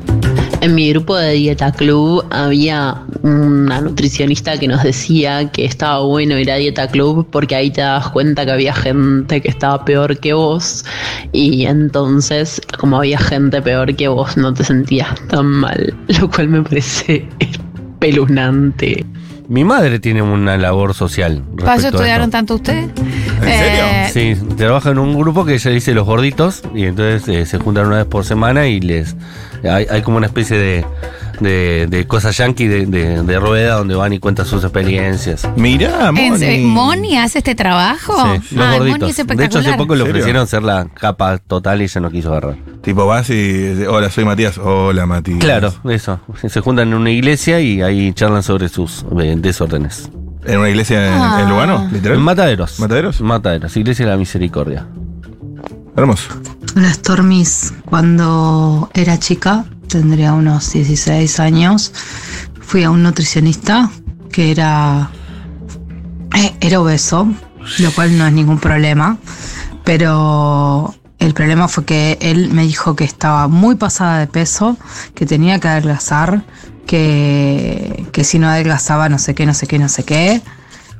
En 0.61 0.73
mi 0.73 0.89
grupo 0.89 1.17
de 1.17 1.33
Dieta 1.33 1.73
Club 1.73 2.25
había 2.31 3.03
una 3.23 3.81
nutricionista 3.81 4.57
que 4.57 4.69
nos 4.69 4.83
decía 4.83 5.51
que 5.51 5.65
estaba 5.65 5.99
bueno 5.99 6.39
ir 6.39 6.49
a 6.49 6.55
Dieta 6.55 6.87
Club 6.87 7.27
porque 7.29 7.55
ahí 7.55 7.69
te 7.71 7.81
das 7.81 8.07
cuenta 8.11 8.45
que 8.45 8.51
había 8.53 8.73
gente 8.73 9.41
que 9.41 9.49
estaba 9.49 9.83
peor 9.83 10.17
que 10.17 10.31
vos 10.31 10.85
y 11.33 11.65
entonces 11.65 12.61
como 12.79 12.97
había 12.97 13.19
gente 13.19 13.61
peor 13.61 13.93
que 13.97 14.07
vos 14.07 14.37
no 14.37 14.53
te 14.53 14.63
sentías 14.63 15.13
tan 15.27 15.45
mal, 15.45 15.93
lo 16.21 16.29
cual 16.29 16.47
me 16.47 16.61
parece 16.61 17.27
espeluznante. 17.39 19.05
Mi 19.49 19.65
madre 19.65 19.99
tiene 19.99 20.21
una 20.21 20.57
labor 20.57 20.93
social. 20.93 21.43
¿Para 21.57 21.75
eso 21.75 21.89
estudiaron 21.89 22.31
tanto 22.31 22.55
ustedes? 22.55 22.89
¿En 23.41 24.11
serio? 24.13 24.37
Sí, 24.39 24.55
trabaja 24.57 24.91
en 24.91 24.99
un 24.99 25.17
grupo 25.17 25.45
que 25.45 25.55
ella 25.55 25.71
dice 25.71 25.93
los 25.93 26.05
gorditos 26.05 26.61
y 26.73 26.85
entonces 26.85 27.27
eh, 27.27 27.45
se 27.45 27.57
juntan 27.57 27.87
una 27.87 27.97
vez 27.97 28.05
por 28.05 28.23
semana 28.25 28.67
y 28.67 28.79
les 28.79 29.15
hay, 29.63 29.85
hay 29.89 30.01
como 30.03 30.17
una 30.17 30.27
especie 30.27 30.57
de, 30.57 30.85
de, 31.39 31.87
de 31.89 32.07
cosa 32.07 32.31
yankee 32.31 32.67
de, 32.67 32.85
de, 32.85 33.23
de 33.23 33.39
rueda 33.39 33.75
donde 33.75 33.95
van 33.95 34.13
y 34.13 34.19
cuentan 34.19 34.45
sus 34.45 34.63
experiencias. 34.63 35.47
Mirá, 35.55 36.09
¿En 36.09 36.31
Moni. 36.31 36.57
¿Moni 36.61 37.17
hace 37.17 37.39
este 37.39 37.55
trabajo? 37.55 38.13
Sí, 38.41 38.55
los 38.55 38.65
Ay, 38.65 38.79
Moni 38.79 38.91
gorditos. 38.91 39.19
es 39.19 39.27
De 39.27 39.45
hecho, 39.45 39.59
hace 39.59 39.73
poco 39.73 39.95
le 39.95 40.01
¿En 40.01 40.05
serio? 40.07 40.11
ofrecieron 40.21 40.47
ser 40.47 40.63
la 40.63 40.85
capa 40.93 41.37
total 41.39 41.81
y 41.81 41.85
ella 41.85 42.01
no 42.01 42.11
quiso 42.11 42.29
agarrar. 42.31 42.55
Tipo, 42.81 43.05
vas 43.07 43.29
y. 43.31 43.83
Hola, 43.89 44.09
soy 44.11 44.23
Matías. 44.25 44.57
Hola, 44.59 45.05
Matías. 45.07 45.39
Claro, 45.39 45.73
eso. 45.89 46.19
Se 46.47 46.61
juntan 46.61 46.89
en 46.89 46.93
una 46.93 47.09
iglesia 47.11 47.59
y 47.59 47.81
ahí 47.81 48.13
charlan 48.13 48.43
sobre 48.43 48.69
sus 48.69 49.03
eh, 49.19 49.35
desórdenes. 49.37 50.09
¿En 50.45 50.59
una 50.59 50.69
iglesia 50.69 51.07
en, 51.07 51.21
Ah. 51.21 51.39
en 51.41 51.49
Lugano? 51.49 51.87
¿Literal? 51.91 52.17
En 52.17 52.23
Mataderos. 52.23 52.79
¿Mataderos? 52.79 53.21
Mataderos, 53.21 53.75
Iglesia 53.77 54.05
de 54.05 54.11
la 54.11 54.17
Misericordia. 54.17 54.85
Hermoso. 55.95 56.29
Hola 56.75 56.93
Stormis, 56.93 57.73
cuando 57.85 58.89
era 58.93 59.17
chica, 59.17 59.65
tendría 59.87 60.33
unos 60.33 60.71
16 60.73 61.39
años, 61.39 61.93
fui 62.61 62.83
a 62.83 62.91
un 62.91 63.01
nutricionista 63.01 63.89
que 64.31 64.51
era, 64.51 65.09
eh, 66.35 66.53
era 66.59 66.81
obeso, 66.81 67.27
lo 67.79 67.91
cual 67.91 68.17
no 68.17 68.27
es 68.27 68.33
ningún 68.33 68.59
problema, 68.59 69.17
pero 69.85 70.93
el 71.19 71.33
problema 71.33 71.69
fue 71.69 71.85
que 71.85 72.17
él 72.19 72.49
me 72.51 72.63
dijo 72.63 72.95
que 72.97 73.05
estaba 73.05 73.47
muy 73.47 73.75
pasada 73.75 74.19
de 74.19 74.27
peso, 74.27 74.75
que 75.15 75.25
tenía 75.25 75.59
que 75.61 75.69
adelgazar, 75.69 76.43
que, 76.85 78.05
que 78.11 78.23
si 78.23 78.39
no 78.39 78.47
adelgazaba 78.47 79.09
no 79.09 79.19
sé 79.19 79.35
qué, 79.35 79.45
no 79.45 79.53
sé 79.53 79.67
qué, 79.67 79.79
no 79.79 79.89
sé 79.89 80.03
qué. 80.03 80.41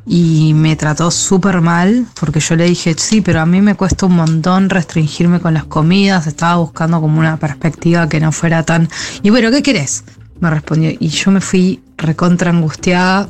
Y 0.07 0.53
me 0.53 0.75
trató 0.75 1.09
súper 1.09 1.61
mal 1.61 2.05
porque 2.19 2.39
yo 2.39 2.55
le 2.55 2.65
dije, 2.65 2.95
sí, 2.97 3.21
pero 3.21 3.41
a 3.41 3.45
mí 3.45 3.61
me 3.61 3.75
cuesta 3.75 4.05
un 4.05 4.15
montón 4.15 4.69
restringirme 4.69 5.39
con 5.39 5.55
las 5.55 5.65
comidas, 5.65 6.27
estaba 6.27 6.57
buscando 6.57 7.01
como 7.01 7.19
una 7.19 7.37
perspectiva 7.37 8.07
que 8.07 8.19
no 8.19 8.31
fuera 8.31 8.63
tan... 8.63 8.87
Y 9.23 9.31
bueno, 9.31 9.49
¿qué 9.49 9.63
querés? 9.63 10.03
Me 10.39 10.49
respondió. 10.51 10.91
Y 10.99 11.07
yo 11.07 11.31
me 11.31 11.41
fui 11.41 11.81
recontra 11.97 12.51
angustiada 12.51 13.29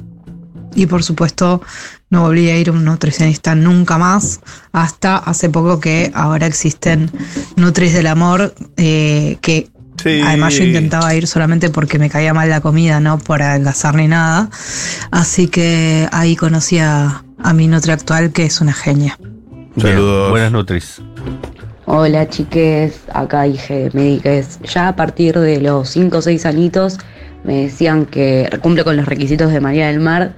y 0.75 0.85
por 0.85 1.03
supuesto 1.03 1.61
no 2.09 2.21
volví 2.21 2.49
a 2.49 2.57
ir 2.57 2.69
a 2.69 2.71
un 2.73 2.83
nutricionista 2.83 3.55
nunca 3.55 3.97
más 3.97 4.41
hasta 4.73 5.17
hace 5.17 5.49
poco 5.49 5.79
que 5.79 6.11
ahora 6.13 6.45
existen 6.45 7.09
Nutris 7.55 7.93
del 7.93 8.07
Amor 8.07 8.53
eh, 8.77 9.37
que 9.41 9.69
Sí. 10.01 10.21
Además 10.23 10.53
yo 10.53 10.63
intentaba 10.63 11.13
ir 11.15 11.27
solamente 11.27 11.69
porque 11.69 11.97
me 11.99 12.09
caía 12.09 12.33
mal 12.33 12.49
la 12.49 12.61
comida, 12.61 12.99
no 12.99 13.17
por 13.17 13.41
adelgazar 13.41 13.95
ni 13.95 14.07
nada. 14.07 14.49
Así 15.11 15.47
que 15.47 16.07
ahí 16.11 16.35
conocí 16.35 16.79
a, 16.79 17.23
a 17.41 17.53
mi 17.53 17.67
nutri 17.67 17.91
actual, 17.91 18.31
que 18.31 18.45
es 18.45 18.61
una 18.61 18.73
genia. 18.73 19.17
Bien, 19.75 19.95
Saludos. 19.95 20.31
Buenas 20.31 20.51
Nutris. 20.51 21.01
Hola 21.87 22.27
chiques, 22.27 22.99
acá 23.13 23.43
dije 23.43 23.89
médicas. 23.93 24.59
Ya 24.63 24.87
a 24.87 24.95
partir 24.95 25.37
de 25.39 25.61
los 25.61 25.89
5 25.89 26.17
o 26.17 26.21
6 26.21 26.45
añitos 26.45 26.97
me 27.43 27.63
decían 27.63 28.05
que 28.05 28.49
cumple 28.61 28.83
con 28.83 28.97
los 28.97 29.05
requisitos 29.05 29.51
de 29.51 29.59
María 29.61 29.87
del 29.87 29.99
Mar, 29.99 30.33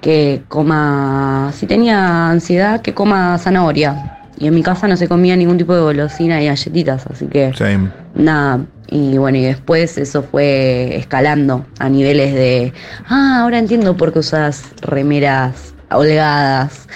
que 0.00 0.42
coma, 0.48 1.52
si 1.54 1.66
tenía 1.66 2.30
ansiedad, 2.30 2.80
que 2.80 2.94
coma 2.94 3.36
zanahoria. 3.38 4.12
Y 4.38 4.46
en 4.46 4.54
mi 4.54 4.62
casa 4.62 4.86
no 4.88 4.96
se 4.96 5.08
comía 5.08 5.36
ningún 5.36 5.58
tipo 5.58 5.74
de 5.74 5.80
golosina 5.80 6.42
y 6.42 6.46
galletitas, 6.46 7.06
así 7.06 7.26
que 7.26 7.52
Same. 7.54 7.90
nada. 8.14 8.60
Y 8.88 9.18
bueno, 9.18 9.38
y 9.38 9.42
después 9.42 9.98
eso 9.98 10.22
fue 10.22 10.96
escalando 10.96 11.66
a 11.78 11.88
niveles 11.88 12.34
de, 12.34 12.72
ah, 13.08 13.40
ahora 13.42 13.58
entiendo 13.58 13.96
por 13.96 14.12
qué 14.12 14.20
usas 14.20 14.64
remeras 14.80 15.74
holgadas, 15.90 16.88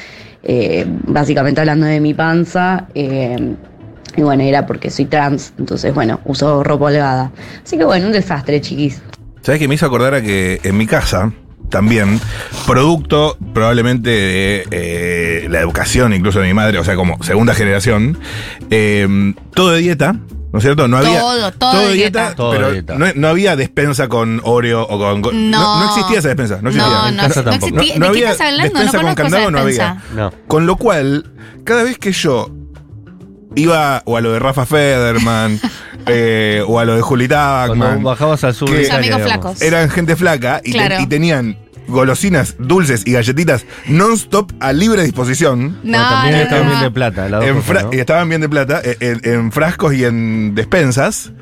eh, 0.43 0.87
básicamente 1.07 1.61
hablando 1.61 1.87
de 1.87 2.01
mi 2.01 2.15
panza. 2.15 2.87
eh, 2.95 3.55
y 4.17 4.23
bueno, 4.23 4.43
era 4.43 4.67
porque 4.67 4.91
soy 4.91 5.05
trans, 5.05 5.53
entonces 5.57 5.95
bueno, 5.95 6.19
uso 6.25 6.65
ropa 6.65 6.87
holgada. 6.87 7.31
Así 7.65 7.79
que 7.79 7.85
bueno, 7.85 8.07
un 8.07 8.13
desastre, 8.13 8.61
chiquis. 8.61 9.01
¿Sabes 9.41 9.61
qué 9.61 9.69
me 9.69 9.77
hizo 9.77 9.87
acordar 9.87 10.15
a 10.15 10.21
que 10.21 10.61
en 10.65 10.77
mi 10.77 10.87
casa 10.87 11.33
también, 11.71 12.21
producto 12.67 13.37
probablemente 13.55 14.11
de 14.11 14.65
eh, 14.73 15.47
la 15.49 15.61
educación 15.61 16.13
incluso 16.13 16.41
de 16.41 16.49
mi 16.49 16.55
madre, 16.55 16.79
o 16.81 16.85
sea, 16.85 16.97
como 16.97 17.23
segunda 17.23 17.55
generación, 17.55 18.19
todo 19.55 19.71
de 19.71 19.79
dieta, 19.79 20.17
¿no 20.53 20.59
es 20.59 20.63
cierto? 20.65 20.89
No 20.89 20.97
había. 20.99 21.21
Todo, 21.21 21.53
todo 21.53 21.89
de 21.89 21.95
dieta. 21.95 22.35
Todo 22.35 22.51
pero 22.53 22.73
dieta. 22.73 22.95
No, 22.97 23.07
no 23.15 23.29
había 23.29 23.57
despensa 23.57 24.09
con 24.09 24.41
Oreo 24.45 24.83
o 24.83 24.99
con. 24.99 25.23
con- 25.23 25.51
No. 25.51 25.81
no 25.81 25.87
existía 25.91 26.19
esa 26.19 26.29
despensa, 26.29 26.59
no 26.63 26.71
existía. 26.71 26.93
No, 26.93 27.09
en 27.09 27.17
no, 27.17 27.23
casa 27.23 27.43
no 27.43 27.51
tampoco. 27.51 27.67
existía. 27.81 27.99
No- 27.99 28.07
no 28.07 28.13
¿De 28.13 28.19
qué 28.21 28.25
estás 28.29 28.41
hablando? 28.41 28.73
No 28.75 28.81
despensa 28.81 28.93
con 28.93 29.01
conozco 29.15 29.23
esa 29.23 29.31
candado, 29.31 29.51
no 29.51 29.59
había. 29.59 30.03
No. 30.15 30.33
Con 30.47 30.67
lo 30.67 30.77
cual, 30.77 31.31
cada 31.65 31.83
vez 31.85 31.99
que 31.99 32.13
yo 32.13 32.51
iba 33.57 34.03
o 34.05 34.17
a 34.17 34.21
lo 34.21 34.33
de 34.33 34.39
Rafa 34.39 34.65
Federman 34.67 35.61
eh, 36.07 36.63
o 36.67 36.79
a 36.79 36.85
lo 36.85 36.95
de 36.97 37.03
Juli 37.03 37.27
Cuando 37.29 37.75
Tagman, 37.75 38.03
bajabas 38.03 38.45
al 38.45 38.55
sur. 38.55 38.71
Eran 39.61 39.91
gente 39.91 40.17
flaca 40.17 40.61
y, 40.65 40.73
te- 40.73 40.79
Claro. 40.79 41.01
y 41.01 41.07
tenían 41.07 41.57
golosinas 41.91 42.55
dulces 42.59 43.07
y 43.07 43.13
galletitas 43.13 43.67
non-stop 43.87 44.53
a 44.61 44.73
libre 44.73 45.05
disposición. 45.05 45.79
No, 45.83 45.99
también 45.99 46.37
no, 46.37 46.43
estaban 46.43 46.65
no. 46.65 46.71
bien 46.71 46.83
de 46.83 46.91
plata. 46.91 47.29
dos 47.29 47.45
en. 47.45 47.89
Y 47.93 47.99
estaban 47.99 48.29
bien 48.29 48.41
de 48.41 48.49
plata, 48.49 48.81
eh, 48.85 48.97
en, 49.01 49.21
en 49.25 49.53
frascos 49.53 49.95
y 49.95 50.05
en 50.05 50.55
despensas. 50.55 51.33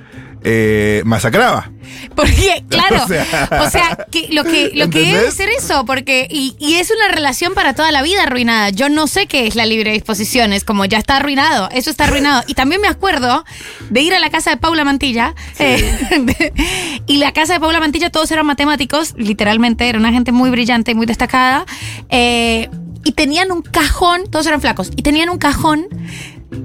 Eh, 0.44 1.02
masacraba. 1.04 1.70
Porque, 2.14 2.64
claro, 2.68 3.02
O 3.04 3.08
sea- 3.08 3.48
o 3.66 3.70
sea, 3.70 4.06
que 4.10 4.28
lo 4.30 4.44
que, 4.44 4.70
lo 4.74 4.90
que 4.90 5.00
debe 5.00 5.30
ser 5.30 5.48
eso, 5.50 5.84
porque, 5.84 6.26
y, 6.30 6.54
y 6.58 6.74
es 6.74 6.90
una 6.90 7.08
relación 7.14 7.54
para 7.54 7.74
toda 7.74 7.90
la 7.92 8.02
vida 8.02 8.24
arruinada. 8.24 8.70
Yo 8.70 8.88
no 8.88 9.06
sé 9.06 9.26
qué 9.26 9.46
es 9.46 9.54
la 9.56 9.66
libre 9.66 9.92
disposición, 9.92 10.52
es 10.52 10.64
como 10.64 10.84
ya 10.84 10.98
está 10.98 11.16
arruinado, 11.16 11.68
eso 11.72 11.90
está 11.90 12.04
arruinado. 12.04 12.42
Y 12.46 12.54
también 12.54 12.80
me 12.80 12.88
acuerdo 12.88 13.44
de 13.90 14.00
ir 14.02 14.14
a 14.14 14.18
la 14.18 14.30
casa 14.30 14.50
de 14.50 14.56
Paula 14.58 14.84
Mantilla, 14.84 15.34
eh, 15.58 17.02
y 17.06 17.16
la 17.18 17.32
casa 17.32 17.54
de 17.54 17.60
Paula 17.60 17.80
Mantilla 17.80 18.10
todos 18.10 18.30
eran 18.30 18.46
matemáticos, 18.46 19.14
literalmente, 19.16 19.88
era 19.88 19.98
una 19.98 20.12
gente 20.12 20.32
muy 20.32 20.50
brillante, 20.50 20.94
muy 20.94 21.06
destacada, 21.06 21.64
eh, 22.10 22.68
y 23.04 23.12
tenían 23.12 23.50
un 23.52 23.62
cajón, 23.62 24.22
todos 24.30 24.46
eran 24.46 24.60
flacos, 24.60 24.90
y 24.96 25.02
tenían 25.02 25.30
un 25.30 25.38
cajón 25.38 25.86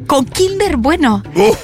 con 0.08 0.26
Kinder 0.26 0.78
Bueno 0.78 1.24
Uf, 1.36 1.58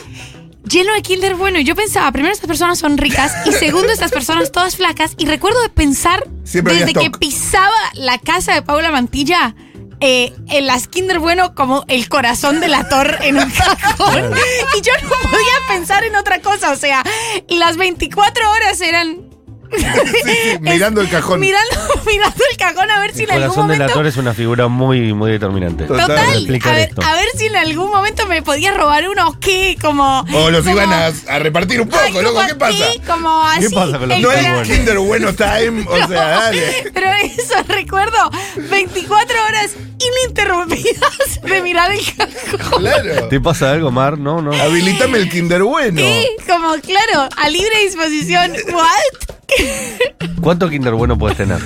lleno 0.70 0.94
de 0.94 1.02
Kinder 1.02 1.36
bueno. 1.36 1.60
Y 1.60 1.64
yo 1.64 1.76
pensaba, 1.76 2.12
primero, 2.12 2.34
estas 2.34 2.48
personas 2.48 2.80
son 2.80 2.98
ricas. 2.98 3.34
Y 3.46 3.52
segundo, 3.52 3.92
estas 3.92 4.12
personas 4.12 4.52
todas 4.52 4.76
flacas. 4.76 5.14
Y 5.18 5.26
recuerdo 5.26 5.62
de 5.62 5.70
pensar, 5.70 6.28
Siempre 6.44 6.76
desde 6.76 6.94
que 6.94 7.12
pisaba 7.12 7.76
la 7.96 8.18
casa 8.20 8.54
de 8.54 8.62
Paula 8.62 8.92
Mantilla, 8.92 9.56
eh, 10.02 10.34
en 10.48 10.66
las 10.66 10.88
Kinder 10.88 11.20
bueno 11.20 11.54
como 11.56 11.84
el 11.90 12.08
corazón 12.08 12.62
del 12.62 12.74
ator 12.74 13.18
en 13.22 13.38
un 13.38 13.50
cajón. 13.50 14.34
Y 14.78 14.82
yo 14.82 14.94
no 15.04 15.10
podía 15.30 15.68
pensar 15.68 16.04
en 16.06 16.16
otra 16.16 16.40
cosa. 16.40 16.72
O 16.72 16.76
sea, 16.78 17.04
las 17.48 17.78
24 17.78 18.52
horas 18.52 18.80
eran... 18.82 19.29
sí, 19.78 19.84
sí, 20.26 20.58
mirando 20.60 21.02
el 21.02 21.10
cajón. 21.10 21.40
Mirando, 21.40 21.76
mirando 22.06 22.44
el 22.52 22.58
cajón 22.58 22.90
a 22.92 23.00
ver 23.00 23.14
si 23.14 23.24
El 23.24 23.30
en 23.30 23.36
algún 23.36 23.48
corazón 23.50 23.68
del 23.68 23.78
momento... 23.78 23.94
actor 23.94 24.08
es 24.08 24.18
una 24.18 24.34
figura 24.34 24.68
muy, 24.68 25.14
muy 25.14 25.32
determinante. 25.32 25.86
Total. 25.86 26.12
A 26.12 26.26
ver, 26.74 26.80
esto. 26.90 27.02
a 27.04 27.14
ver 27.16 27.26
si 27.38 27.46
en 27.48 27.56
algún 27.56 27.90
momento 27.92 28.26
me 28.28 28.42
podía 28.42 28.74
robar 28.74 29.08
uno 29.10 29.28
o 29.30 29.40
qué, 29.40 29.78
como... 29.82 30.26
O 30.34 30.50
los 30.50 30.64
como- 30.64 30.76
iban 30.76 30.92
a, 30.92 31.08
a 31.08 31.40
repartir 31.40 31.82
un 31.82 31.88
poco, 31.90 32.02
Ay, 32.04 32.14
loco, 32.24 32.42
¿qué 32.48 32.56
pasa? 32.56 32.84
como 33.08 33.44
así. 33.44 33.74
pasa 33.74 34.00
con 34.00 34.10
los 34.10 34.18
el 34.18 34.24
No 34.24 34.32
es 34.32 34.68
Kinder 34.68 34.98
Bueno 35.00 35.34
Time, 35.34 35.86
o 35.88 35.98
sea, 36.08 36.22
dale. 36.30 36.92
Pero 36.94 37.08
eso 37.24 37.56
recuerdo 37.68 38.32
24 38.56 39.44
horas 39.48 39.72
ininterrumpidas 40.00 41.42
de 41.44 41.62
mirar 41.62 41.92
el 41.92 42.02
cajón. 42.16 42.80
Claro. 42.82 43.28
¿Te 43.28 43.40
pasa 43.40 43.72
algo, 43.72 43.92
Mar? 43.92 44.18
No, 44.18 44.42
no. 44.42 44.54
Habilitame 44.54 45.18
el 45.20 45.30
Kinder 45.30 45.64
Bueno. 45.64 46.02
Y 46.02 46.26
como, 46.48 46.74
claro, 46.82 47.30
a 47.38 47.50
libre 47.50 47.80
disposición. 47.84 48.54
¿What? 48.74 49.38
¿Cuánto 50.42 50.70
Kinder 50.70 50.94
bueno 50.94 51.18
puedes 51.18 51.38
tener? 51.38 51.60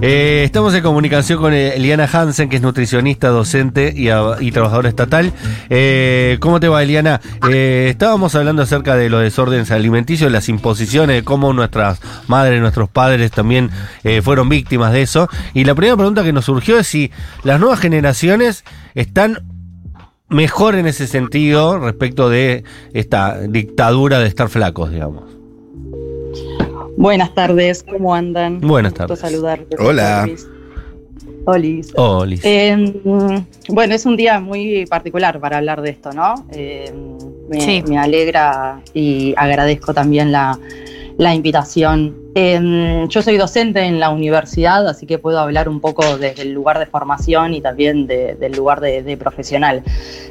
Eh, 0.00 0.42
estamos 0.44 0.74
en 0.74 0.82
comunicación 0.82 1.40
con 1.40 1.52
eh, 1.52 1.74
Eliana 1.74 2.08
Hansen, 2.10 2.48
que 2.48 2.56
es 2.56 2.62
nutricionista, 2.62 3.28
docente 3.28 3.92
y, 3.96 4.50
trabajadora 4.52 4.88
estatal. 4.88 5.32
Eh, 5.70 6.36
¿Cómo 6.40 6.60
te 6.60 6.68
va, 6.68 6.82
Eliana? 6.82 7.20
Estábamos 7.50 8.34
hablando 8.34 8.62
acerca 8.62 8.96
de 8.96 9.08
los 9.08 9.22
desórdenes 9.22 9.70
alimenticios, 9.70 10.30
las 10.30 10.48
imposiciones, 10.48 11.16
de 11.16 11.24
cómo 11.24 11.52
nuestras 11.52 12.00
madres, 12.26 12.60
nuestros 12.60 12.88
padres 12.88 13.30
también 13.30 13.70
fueron 14.22 14.48
víctimas 14.48 14.92
de 14.92 15.02
eso. 15.02 15.28
Y 15.54 15.64
la 15.64 15.74
primera 15.74 15.96
pregunta 15.96 16.22
que 16.22 16.32
nos 16.32 16.44
surgió 16.44 16.78
es 16.78 16.86
si 16.86 17.10
las 17.44 17.58
nuevas 17.60 17.80
generaciones 17.80 18.64
están 18.94 19.42
mejor 20.28 20.74
en 20.74 20.86
ese 20.86 21.06
sentido 21.06 21.78
respecto 21.78 22.28
de 22.28 22.64
esta 22.92 23.40
dictadura 23.40 24.18
de 24.18 24.28
estar 24.28 24.48
flacos, 24.48 24.90
digamos. 24.90 25.38
Buenas 26.98 27.32
tardes, 27.32 27.84
¿cómo 27.88 28.12
andan? 28.12 28.60
Buenas 28.60 28.90
Gusto 28.92 29.06
tardes. 29.06 29.20
saludarte. 29.20 29.76
Hola. 29.78 30.28
Olis. 31.44 31.92
Olis. 31.94 32.40
Eh, 32.44 32.76
mm, 32.76 33.72
bueno, 33.72 33.94
es 33.94 34.04
un 34.04 34.16
día 34.16 34.40
muy 34.40 34.84
particular 34.86 35.38
para 35.38 35.58
hablar 35.58 35.80
de 35.80 35.90
esto, 35.90 36.10
¿no? 36.12 36.44
Eh, 36.50 36.92
me, 37.48 37.60
Sí. 37.60 37.84
me 37.86 37.98
alegra 37.98 38.80
y 38.94 39.32
agradezco 39.36 39.94
también 39.94 40.32
la, 40.32 40.58
la 41.18 41.34
invitación. 41.34 42.16
Eh, 42.36 43.04
yo 43.08 43.22
soy 43.22 43.36
docente 43.36 43.80
en 43.82 43.98
la 43.98 44.10
universidad, 44.10 44.86
así 44.86 45.04
que 45.04 45.18
puedo 45.18 45.40
hablar 45.40 45.68
un 45.68 45.80
poco 45.80 46.16
desde 46.16 46.42
el 46.42 46.52
lugar 46.52 46.78
de 46.78 46.86
formación 46.86 47.54
y 47.54 47.60
también 47.60 48.06
de- 48.06 48.36
del 48.36 48.52
lugar 48.52 48.80
de, 48.80 49.02
de 49.02 49.16
profesional. 49.16 49.82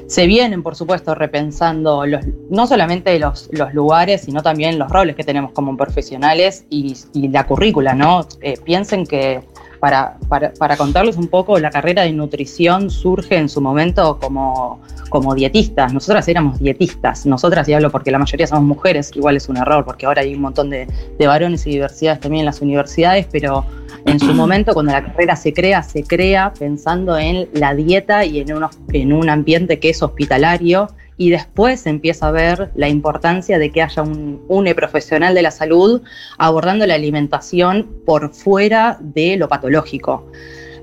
Se 0.08 0.26
vienen, 0.26 0.64
por 0.64 0.76
supuesto, 0.78 1.14
repensando 1.14 2.06
los, 2.06 2.26
no 2.50 2.66
solamente 2.66 3.20
los, 3.20 3.50
los 3.52 3.74
lugares, 3.74 4.22
sino 4.22 4.42
también 4.42 4.80
los 4.80 4.90
roles 4.90 5.18
que 5.18 5.26
tenemos 5.26 5.52
como 5.52 5.76
profesionales 5.76 6.66
y, 6.70 6.96
y 7.14 7.28
la 7.28 7.46
currícula, 7.46 7.94
¿no? 7.94 8.26
Eh, 8.42 8.58
piensen 8.64 9.06
que 9.06 9.42
para, 9.80 10.18
para, 10.30 10.78
contarles 10.78 11.18
un 11.18 11.28
poco, 11.28 11.60
la 11.60 11.70
carrera 11.70 12.04
de 12.04 12.12
nutrición 12.12 12.90
surge 12.90 13.38
en 13.38 13.50
su 13.50 13.62
momento 13.62 14.20
como, 14.20 14.82
como 15.10 15.36
dietistas. 15.36 15.94
Nosotras 15.94 16.28
éramos 16.28 16.60
dietistas. 16.60 17.26
Nosotras, 17.26 17.68
y 17.70 17.74
hablo 17.74 17.92
porque 17.92 18.12
la 18.12 18.20
mayoría 18.20 18.48
somos 18.48 18.64
mujeres, 18.64 19.12
igual 19.16 19.38
es 19.38 19.50
un 19.50 19.58
error, 19.58 19.86
porque 19.86 20.06
ahora 20.06 20.22
hay 20.22 20.34
un 20.36 20.42
montón 20.42 20.70
de, 20.70 20.88
de 21.18 21.28
varones 21.28 21.66
y 21.68 21.72
diversidades 21.72 22.20
también 22.20 22.42
en 22.42 22.46
las 22.46 22.62
universidades, 22.62 23.28
pero 23.32 23.66
en 24.08 24.20
su 24.22 24.34
momento, 24.34 24.74
cuando 24.74 24.94
la 24.94 25.04
carrera 25.04 25.36
se 25.36 25.54
crea, 25.54 25.84
se 25.84 26.04
crea 26.04 26.54
pensando 26.58 27.18
en 27.18 27.50
la 27.52 27.76
dieta 27.76 28.24
y 28.24 28.40
en, 28.40 28.54
unos, 28.54 28.78
en 28.94 29.12
un 29.12 29.30
ambiente 29.30 29.80
que 29.80 29.90
es 29.90 30.02
hospitalario. 30.02 30.90
Y 31.18 31.32
después 31.32 31.86
empieza 31.88 32.28
a 32.28 32.32
ver 32.32 32.72
la 32.76 32.90
importancia 32.90 33.58
de 33.58 33.72
que 33.72 33.82
haya 33.82 34.04
un 34.04 34.44
UNE 34.48 34.76
profesional 34.76 35.34
de 35.34 35.42
la 35.42 35.52
salud 35.52 36.02
abordando 36.38 36.86
la 36.86 36.94
alimentación 36.94 37.88
por 38.06 38.34
fuera 38.34 38.98
de 39.02 39.36
lo 39.38 39.48
patológico. 39.48 40.32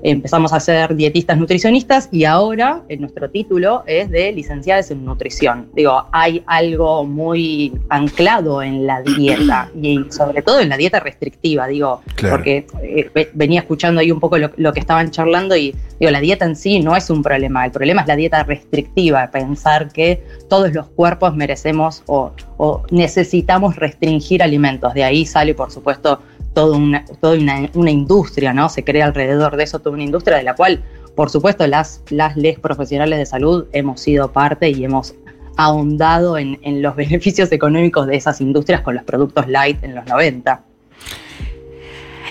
Empezamos 0.07 0.53
a 0.53 0.59
ser 0.59 0.95
dietistas 0.95 1.35
nutricionistas 1.37 2.09
y 2.11 2.25
ahora 2.25 2.83
en 2.89 3.01
nuestro 3.01 3.27
título 3.31 3.83
es 3.87 4.11
de 4.11 4.31
licenciadas 4.31 4.91
en 4.91 5.03
nutrición. 5.03 5.67
Digo, 5.73 6.05
hay 6.11 6.43
algo 6.45 7.05
muy 7.05 7.73
anclado 7.89 8.61
en 8.61 8.85
la 8.85 9.01
dieta 9.01 9.71
y 9.81 10.05
sobre 10.11 10.43
todo 10.43 10.59
en 10.59 10.69
la 10.69 10.77
dieta 10.77 10.99
restrictiva, 10.99 11.65
digo, 11.67 12.01
Claro. 12.15 12.35
porque 12.37 12.67
eh, 12.83 13.09
ve- 13.15 13.31
venía 13.33 13.61
escuchando 13.61 13.99
ahí 13.99 14.11
un 14.11 14.19
poco 14.19 14.37
lo, 14.37 14.51
lo 14.57 14.73
que 14.73 14.79
estaban 14.79 15.09
charlando 15.09 15.55
y 15.55 15.73
digo, 15.99 16.11
la 16.11 16.19
dieta 16.19 16.45
en 16.45 16.55
sí 16.55 16.79
no 16.81 16.95
es 16.95 17.09
un 17.09 17.23
problema, 17.23 17.65
el 17.65 17.71
problema 17.71 18.01
es 18.03 18.07
la 18.07 18.15
dieta 18.15 18.43
restrictiva, 18.43 19.31
pensar 19.31 19.91
que 19.91 20.23
todos 20.47 20.71
los 20.71 20.85
cuerpos 20.89 21.35
merecemos 21.35 22.03
o, 22.05 22.31
o 22.57 22.83
necesitamos 22.91 23.75
restringir 23.75 24.43
alimentos. 24.43 24.93
De 24.93 25.03
ahí 25.03 25.25
sale, 25.25 25.55
por 25.55 25.71
supuesto, 25.71 26.21
toda 26.55 26.77
una, 26.77 27.05
una, 27.21 27.69
una 27.75 27.91
industria, 27.91 28.53
¿no? 28.53 28.69
Se 28.69 28.83
crea 28.83 29.05
alrededor 29.05 29.57
de 29.57 29.65
eso 29.65 29.77
toda 29.77 29.93
una 29.93 30.03
industria 30.03 30.37
de 30.37 30.43
la 30.43 30.55
cual, 30.55 30.83
por 31.15 31.29
supuesto, 31.29 31.67
las, 31.67 32.01
las 32.09 32.35
les 32.35 32.57
profesionales 32.57 33.19
de 33.19 33.27
salud 33.27 33.67
hemos 33.73 34.01
sido 34.01 34.31
parte 34.31 34.71
y 34.71 34.83
hemos 34.83 35.13
ahondado 35.57 36.39
en, 36.39 36.57
en 36.63 36.81
los 36.81 36.95
beneficios 37.03 37.51
económicos 37.51 38.07
de 38.07 38.15
esas 38.15 38.41
industrias 38.41 38.81
con 38.81 38.95
los 38.95 39.03
productos 39.03 39.47
light 39.47 39.83
en 39.83 39.93
los 39.93 40.07
90. 40.07 40.63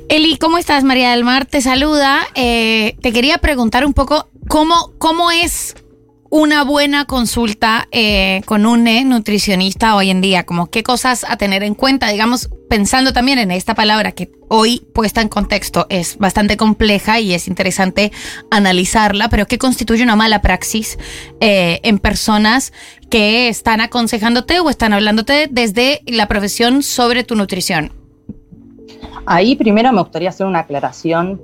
Eli, 0.09 0.37
¿cómo 0.37 0.59
estás? 0.59 0.85
María 0.85 1.13
del 1.13 1.25
Mar 1.25 1.47
te 1.47 1.61
saluda. 1.61 2.27
Eh, 2.35 2.97
te 3.01 3.13
quería 3.13 3.39
preguntar 3.39 3.87
un 3.87 3.95
poco 3.95 4.29
cómo, 4.49 4.93
cómo 4.99 5.31
es 5.31 5.75
una 6.37 6.65
buena 6.65 7.05
consulta 7.05 7.87
eh, 7.93 8.43
con 8.45 8.67
un 8.67 8.89
eh, 8.89 9.05
nutricionista 9.05 9.95
hoy 9.95 10.11
en 10.11 10.21
día, 10.21 10.45
como 10.45 10.69
qué 10.69 10.83
cosas 10.83 11.25
a 11.29 11.37
tener 11.37 11.63
en 11.63 11.77
cuenta, 11.77 12.09
digamos, 12.09 12.51
pensando 12.69 13.13
también 13.13 13.39
en 13.39 13.53
esta 13.53 13.77
palabra 13.77 14.11
que 14.11 14.33
hoy 14.49 14.85
puesta 14.93 15.21
en 15.21 15.29
contexto 15.29 15.87
es 15.91 16.19
bastante 16.19 16.57
compleja 16.57 17.21
y 17.21 17.35
es 17.35 17.47
interesante 17.47 18.11
analizarla, 18.51 19.29
pero 19.29 19.47
qué 19.47 19.59
constituye 19.59 20.03
una 20.03 20.17
mala 20.17 20.43
praxis 20.43 20.99
eh, 21.39 21.79
en 21.85 22.01
personas 22.01 22.73
que 23.11 23.47
están 23.47 23.81
aconsejándote 23.81 24.59
o 24.59 24.71
están 24.71 24.93
hablándote 24.93 25.47
desde 25.49 26.01
la 26.05 26.27
profesión 26.27 26.83
sobre 26.83 27.23
tu 27.23 27.37
nutrición. 27.37 27.93
Ahí 29.25 29.55
primero 29.55 29.93
me 29.93 30.01
gustaría 30.03 30.31
hacer 30.31 30.47
una 30.47 30.59
aclaración, 30.59 31.41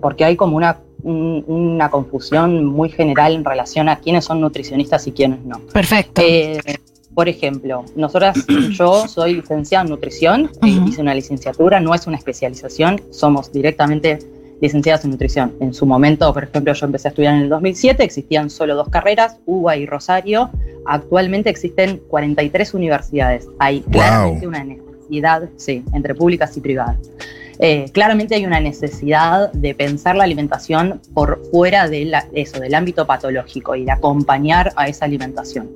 porque 0.00 0.24
hay 0.24 0.36
como 0.36 0.56
una, 0.56 0.78
un- 1.02 1.44
una 1.46 1.90
confusión 1.90 2.64
muy 2.64 2.88
general 2.90 3.34
en 3.34 3.44
relación 3.44 3.88
a 3.88 3.96
quiénes 3.96 4.24
son 4.24 4.40
nutricionistas 4.40 5.06
y 5.06 5.12
quiénes 5.12 5.44
no. 5.44 5.58
Perfecto. 5.72 6.22
Eh, 6.24 6.58
por 7.14 7.28
ejemplo, 7.28 7.84
nosotras, 7.96 8.36
yo 8.70 9.06
soy 9.08 9.34
licenciada 9.34 9.84
en 9.84 9.90
nutrición, 9.90 10.50
eh, 10.62 10.78
hice 10.86 11.00
una 11.02 11.14
licenciatura, 11.14 11.80
no 11.80 11.94
es 11.94 12.06
una 12.06 12.16
especialización, 12.16 13.00
somos 13.10 13.52
directamente 13.52 14.18
licenciadas 14.62 15.04
en 15.04 15.10
nutrición. 15.10 15.52
En 15.60 15.74
su 15.74 15.84
momento, 15.86 16.32
por 16.32 16.44
ejemplo, 16.44 16.72
yo 16.72 16.86
empecé 16.86 17.08
a 17.08 17.10
estudiar 17.10 17.34
en 17.34 17.42
el 17.42 17.48
2007, 17.48 18.04
existían 18.04 18.48
solo 18.48 18.76
dos 18.76 18.88
carreras, 18.88 19.38
UBA 19.44 19.76
y 19.76 19.86
Rosario. 19.86 20.50
Actualmente 20.86 21.50
existen 21.50 22.00
43 22.08 22.72
universidades. 22.72 23.48
Hay 23.58 23.80
Wow. 23.80 23.90
claramente 23.90 24.46
una 24.46 24.62
necesidad, 24.64 25.48
sí, 25.56 25.82
entre 25.92 26.14
públicas 26.14 26.56
y 26.56 26.60
privadas. 26.60 26.96
Eh, 27.64 27.88
claramente 27.92 28.34
hay 28.34 28.44
una 28.44 28.58
necesidad 28.58 29.52
de 29.52 29.72
pensar 29.72 30.16
la 30.16 30.24
alimentación 30.24 31.00
por 31.14 31.40
fuera 31.52 31.88
de 31.88 32.12
eso, 32.32 32.58
del 32.58 32.74
ámbito 32.74 33.06
patológico 33.06 33.76
y 33.76 33.84
de 33.84 33.92
acompañar 33.92 34.72
a 34.74 34.88
esa 34.88 35.04
alimentación. 35.04 35.70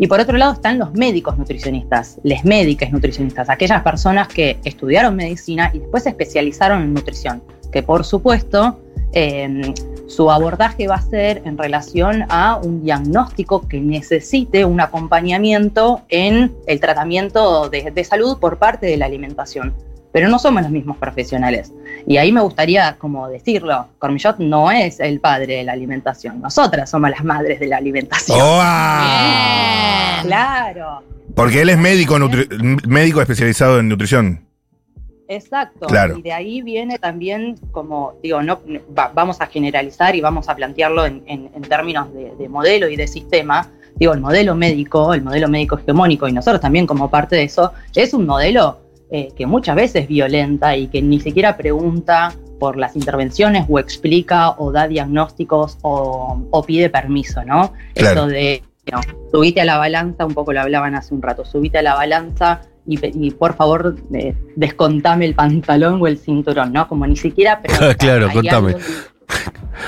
Y 0.00 0.08
por 0.08 0.18
otro 0.18 0.36
lado 0.36 0.54
están 0.54 0.80
los 0.80 0.92
médicos 0.94 1.38
nutricionistas, 1.38 2.18
les 2.24 2.44
médicas 2.44 2.90
nutricionistas, 2.90 3.48
aquellas 3.48 3.84
personas 3.84 4.26
que 4.26 4.58
estudiaron 4.64 5.14
medicina 5.14 5.70
y 5.72 5.78
después 5.78 6.02
se 6.02 6.08
especializaron 6.08 6.82
en 6.82 6.92
nutrición, 6.92 7.40
que 7.70 7.84
por 7.84 8.04
supuesto 8.04 8.80
eh, 9.12 9.72
su 10.08 10.32
abordaje 10.32 10.88
va 10.88 10.96
a 10.96 11.02
ser 11.02 11.42
en 11.44 11.56
relación 11.56 12.24
a 12.30 12.56
un 12.56 12.82
diagnóstico 12.82 13.68
que 13.68 13.78
necesite 13.78 14.64
un 14.64 14.80
acompañamiento 14.80 16.00
en 16.08 16.52
el 16.66 16.80
tratamiento 16.80 17.70
de 17.70 18.02
salud 18.02 18.38
por 18.40 18.58
parte 18.58 18.86
de 18.86 18.96
la 18.96 19.06
alimentación. 19.06 19.72
Pero 20.12 20.28
no 20.28 20.38
somos 20.38 20.62
los 20.62 20.70
mismos 20.70 20.96
profesionales. 20.96 21.72
Y 22.06 22.16
ahí 22.16 22.32
me 22.32 22.40
gustaría 22.40 22.96
como 22.98 23.28
decirlo, 23.28 23.88
Cormillot 23.98 24.38
no 24.38 24.70
es 24.70 25.00
el 25.00 25.20
padre 25.20 25.56
de 25.56 25.64
la 25.64 25.72
alimentación, 25.72 26.40
nosotras 26.40 26.88
somos 26.90 27.10
las 27.10 27.22
madres 27.24 27.60
de 27.60 27.66
la 27.66 27.76
alimentación. 27.76 28.38
Oh. 28.40 28.62
Claro, 30.22 31.02
Porque 31.34 31.62
él 31.62 31.68
es 31.68 31.78
médico, 31.78 32.16
médico 32.86 33.20
especializado 33.20 33.78
en 33.80 33.88
nutrición. 33.88 34.44
exacto. 35.28 35.86
Claro. 35.86 36.16
Y 36.18 36.22
de 36.22 36.32
ahí 36.32 36.62
viene 36.62 36.98
también 36.98 37.56
como, 37.70 38.14
digo, 38.22 38.42
no 38.42 38.60
va- 38.98 39.12
vamos 39.14 39.40
a 39.40 39.46
generalizar 39.46 40.16
y 40.16 40.20
vamos 40.22 40.48
a 40.48 40.56
plantearlo 40.56 41.04
en, 41.06 41.22
en- 41.26 41.50
en 41.54 41.62
términos 41.62 42.12
de, 42.14 42.34
de 42.36 42.48
modelo 42.48 42.88
y 42.88 42.96
de 42.96 43.06
sistema. 43.06 43.68
Digo, 43.96 44.14
el 44.14 44.20
modelo 44.20 44.54
médico, 44.54 45.12
el 45.12 45.22
modelo 45.22 45.48
médico 45.48 45.78
hegemónico, 45.78 46.26
y 46.28 46.32
nosotros 46.32 46.60
también 46.60 46.86
como 46.86 47.10
parte 47.10 47.36
de 47.36 47.42
eso, 47.44 47.72
es 47.94 48.14
un 48.14 48.26
modelo 48.26 48.78
eh, 49.10 49.28
que 49.36 49.46
muchas 49.46 49.76
veces 49.76 50.06
violenta 50.08 50.76
y 50.76 50.88
que 50.88 51.00
ni 51.02 51.20
siquiera 51.20 51.56
pregunta 51.56 52.32
por 52.58 52.76
las 52.76 52.96
intervenciones 52.96 53.66
o 53.68 53.78
explica 53.78 54.50
o 54.58 54.72
da 54.72 54.88
diagnósticos 54.88 55.78
o, 55.82 56.42
o 56.50 56.62
pide 56.64 56.90
permiso, 56.90 57.44
¿no? 57.44 57.72
Claro. 57.94 58.20
Esto 58.22 58.26
de, 58.26 58.62
no, 58.92 59.00
subite 59.32 59.60
a 59.60 59.64
la 59.64 59.78
balanza, 59.78 60.26
un 60.26 60.34
poco 60.34 60.52
lo 60.52 60.60
hablaban 60.60 60.94
hace 60.94 61.14
un 61.14 61.22
rato, 61.22 61.44
subite 61.44 61.78
a 61.78 61.82
la 61.82 61.94
balanza 61.94 62.62
y, 62.86 63.30
por 63.32 63.54
favor 63.54 63.96
eh, 64.14 64.34
descontame 64.56 65.26
el 65.26 65.34
pantalón 65.34 66.00
o 66.00 66.06
el 66.06 66.16
cinturón, 66.18 66.72
¿no? 66.72 66.88
Como 66.88 67.06
ni 67.06 67.16
siquiera 67.16 67.60
preguntar. 67.62 67.96
Claro, 67.98 68.28
contame. 68.32 68.68
algo- 68.72 68.80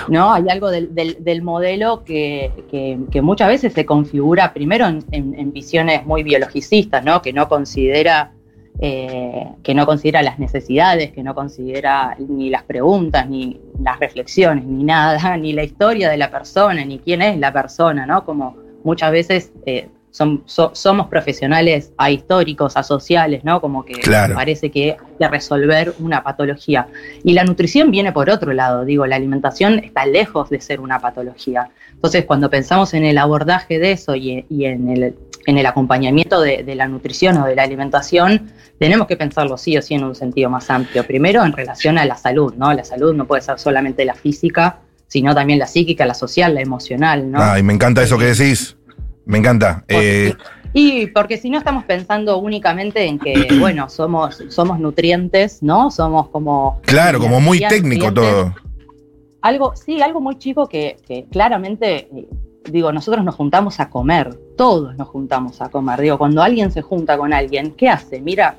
¿no? 0.09 0.33
Hay 0.33 0.48
algo 0.48 0.70
del, 0.70 0.94
del- 0.94 1.16
del 1.24 1.42
modelo 1.42 2.04
que, 2.04 2.52
que- 2.70 2.98
que 3.11 3.22
muchas 3.22 3.48
veces 3.48 3.72
se 3.72 3.85
configura 3.87 4.52
primero 4.52 4.87
en, 4.87 5.02
en- 5.12 5.35
en 5.38 5.52
visiones 5.52 6.04
muy 6.06 6.22
biologicistas, 6.22 7.02
¿no? 7.04 7.22
Que 7.22 7.33
no 7.33 7.48
considera 7.48 8.33
eh, 8.81 9.47
que 9.62 9.75
no 9.75 9.85
considera 9.87 10.23
las 10.23 10.38
necesidades, 10.38 11.12
que 11.12 11.23
no 11.23 11.35
considera 11.35 12.16
ni 12.19 12.49
las 12.51 12.62
preguntas, 12.62 13.29
ni 13.29 13.61
las 13.83 13.99
reflexiones, 14.01 14.64
ni 14.64 14.85
nada, 14.85 15.37
ni 15.37 15.53
la 15.53 15.62
historia 15.64 16.09
de 16.11 16.16
la 16.16 16.31
persona, 16.31 16.85
ni 16.85 16.99
quién 16.99 17.23
es 17.23 17.38
la 17.38 17.53
persona, 17.53 18.07
¿no? 18.07 18.25
Como 18.25 18.57
muchas 18.85 19.12
veces 19.12 19.53
eh, 19.66 19.88
son- 20.11 20.43
so- 20.47 20.71
somos 20.75 21.07
profesionales 21.09 21.93
ahistóricos, 21.97 22.77
asociales, 22.77 23.45
¿no? 23.45 23.61
Como 23.61 23.85
que 23.85 23.93
Claro. 23.95 24.35
parece 24.35 24.71
que 24.71 24.93
hay 24.93 24.97
que 25.19 25.29
resolver 25.29 25.93
una 26.01 26.23
patología. 26.23 26.88
Y 27.23 27.35
la 27.35 27.45
nutrición 27.45 27.90
viene 27.90 28.11
por 28.12 28.31
otro 28.31 28.53
lado, 28.53 28.85
digo, 28.85 29.07
la 29.07 29.16
alimentación 29.16 29.79
está 29.79 30.07
lejos 30.07 30.49
de 30.51 30.61
ser 30.61 30.81
una 30.81 30.99
patología. 31.01 31.69
Entonces, 31.93 32.25
cuando 32.25 32.49
pensamos 32.49 32.95
en 32.95 33.05
el 33.05 33.19
abordaje 33.19 33.79
de 33.79 33.93
eso 33.93 34.16
y, 34.16 34.47
y 34.49 34.64
en, 34.64 34.88
el, 34.88 35.14
en 35.46 35.59
el 35.59 35.66
acompañamiento 35.66 36.40
de, 36.40 36.62
de 36.62 36.74
la 36.74 36.87
nutrición 36.87 37.38
o 37.38 37.46
de 37.46 37.55
la 37.55 37.62
alimentación, 37.62 38.53
tenemos 38.79 39.07
que 39.07 39.16
pensarlo 39.16 39.57
sí 39.57 39.76
o 39.76 39.83
sí 39.83 39.94
en 39.94 40.05
un 40.05 40.14
sentido 40.14 40.50
más 40.50 40.70
amplio. 40.70 41.07
Primero, 41.07 41.44
en 41.44 41.53
relación 41.53 41.98
a 41.98 42.05
la 42.05 42.16
salud, 42.16 42.55
¿no? 42.57 42.72
La 42.72 42.85
salud 42.85 43.14
no 43.14 43.26
puede 43.26 43.42
ser 43.42 43.59
solamente 43.59 44.05
la 44.05 44.14
física, 44.14 44.79
sino 45.07 45.35
también 45.35 45.59
la 45.59 45.66
psíquica, 45.66 46.07
la 46.07 46.14
social, 46.14 46.55
la 46.55 46.61
emocional, 46.61 47.31
¿no? 47.31 47.42
Ay, 47.42 47.62
me 47.62 47.72
encanta 47.72 48.03
eso 48.03 48.16
que 48.16 48.26
decís. 48.26 48.76
Me 49.26 49.38
encanta. 49.38 49.85
Eh, 49.88 50.35
Y 50.72 51.09
porque 51.09 51.37
si 51.37 51.50
no 51.50 51.59
estamos 51.59 51.85
pensando 51.85 52.38
únicamente 52.38 53.05
en 53.05 53.18
que, 53.18 53.48
bueno, 53.61 53.88
somos, 53.88 54.42
somos 54.48 54.79
nutrientes, 54.79 55.62
¿no? 55.62 55.90
Somos 55.90 56.29
como... 56.29 56.81
claro, 56.83 57.18
como 57.18 57.40
muy 57.40 57.61
técnico 57.61 58.12
todo. 58.12 58.55
Algo, 59.42 59.74
sí, 59.74 60.00
algo 60.03 60.20
muy 60.20 60.38
chico 60.38 60.68
que, 60.68 60.98
que 61.07 61.26
claramente, 61.31 62.09
eh, 62.14 62.29
digo, 62.70 62.92
nosotros 62.92 63.24
nos 63.24 63.35
juntamos 63.35 63.81
a 63.81 63.88
comer, 63.88 64.38
todos 64.61 64.94
nos 64.94 65.09
juntamos 65.09 65.62
a 65.62 65.70
comer. 65.70 65.99
Digo, 66.03 66.18
cuando 66.18 66.42
alguien 66.42 66.70
se 66.70 66.83
junta 66.83 67.16
con 67.16 67.33
alguien, 67.33 67.70
¿qué 67.79 67.88
hace? 67.88 68.20
Mira, 68.20 68.57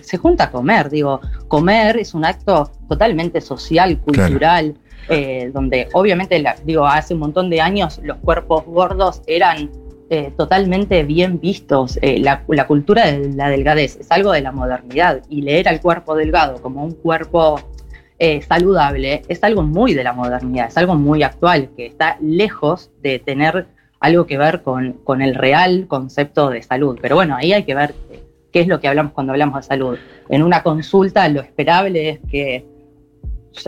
se 0.00 0.16
junta 0.16 0.44
a 0.44 0.50
comer, 0.50 0.88
digo, 0.88 1.20
comer 1.46 1.98
es 1.98 2.14
un 2.14 2.24
acto 2.24 2.70
totalmente 2.88 3.38
social, 3.42 3.98
Claro. 3.98 4.28
cultural, 4.30 4.74
eh, 5.10 5.50
donde 5.52 5.88
obviamente, 5.92 6.38
la- 6.38 6.56
digo, 6.64 6.86
hace 6.86 7.12
un 7.12 7.20
montón 7.20 7.50
de 7.50 7.60
años 7.60 8.00
los 8.02 8.16
cuerpos 8.16 8.64
gordos 8.64 9.20
eran 9.26 9.68
eh, 10.08 10.32
totalmente 10.38 11.02
bien 11.02 11.38
vistos. 11.38 11.98
Eh, 12.00 12.18
la, 12.18 12.44
la 12.48 12.66
cultura 12.66 13.10
de 13.12 13.32
la 13.34 13.50
delgadez 13.50 13.96
es 14.00 14.10
algo 14.10 14.32
de 14.32 14.40
la 14.40 14.52
modernidad 14.52 15.20
y 15.28 15.42
leer 15.42 15.68
al 15.68 15.82
cuerpo 15.82 16.14
delgado 16.14 16.62
como 16.62 16.82
un 16.82 16.92
cuerpo 16.92 17.60
eh, 18.18 18.40
saludable 18.40 19.20
es 19.28 19.42
algo 19.44 19.62
muy 19.62 19.92
de 19.92 20.04
la 20.04 20.14
modernidad, 20.14 20.68
es 20.68 20.76
algo 20.78 20.94
muy 20.94 21.22
actual, 21.22 21.68
que 21.76 21.84
está 21.86 22.16
lejos 22.22 22.90
de 23.02 23.18
tener 23.18 23.66
algo 24.02 24.26
que 24.26 24.36
ver 24.36 24.62
con, 24.62 24.94
con 25.04 25.22
el 25.22 25.34
real 25.34 25.86
concepto 25.86 26.50
de 26.50 26.60
salud. 26.62 26.98
Pero 27.00 27.14
bueno, 27.14 27.36
ahí 27.36 27.52
hay 27.52 27.62
que 27.62 27.74
ver 27.74 27.94
qué 28.52 28.60
es 28.60 28.66
lo 28.66 28.80
que 28.80 28.88
hablamos 28.88 29.12
cuando 29.12 29.32
hablamos 29.32 29.56
de 29.56 29.62
salud. 29.62 29.98
En 30.28 30.42
una 30.42 30.62
consulta 30.64 31.28
lo 31.28 31.40
esperable 31.40 32.10
es 32.10 32.20
que, 32.28 32.66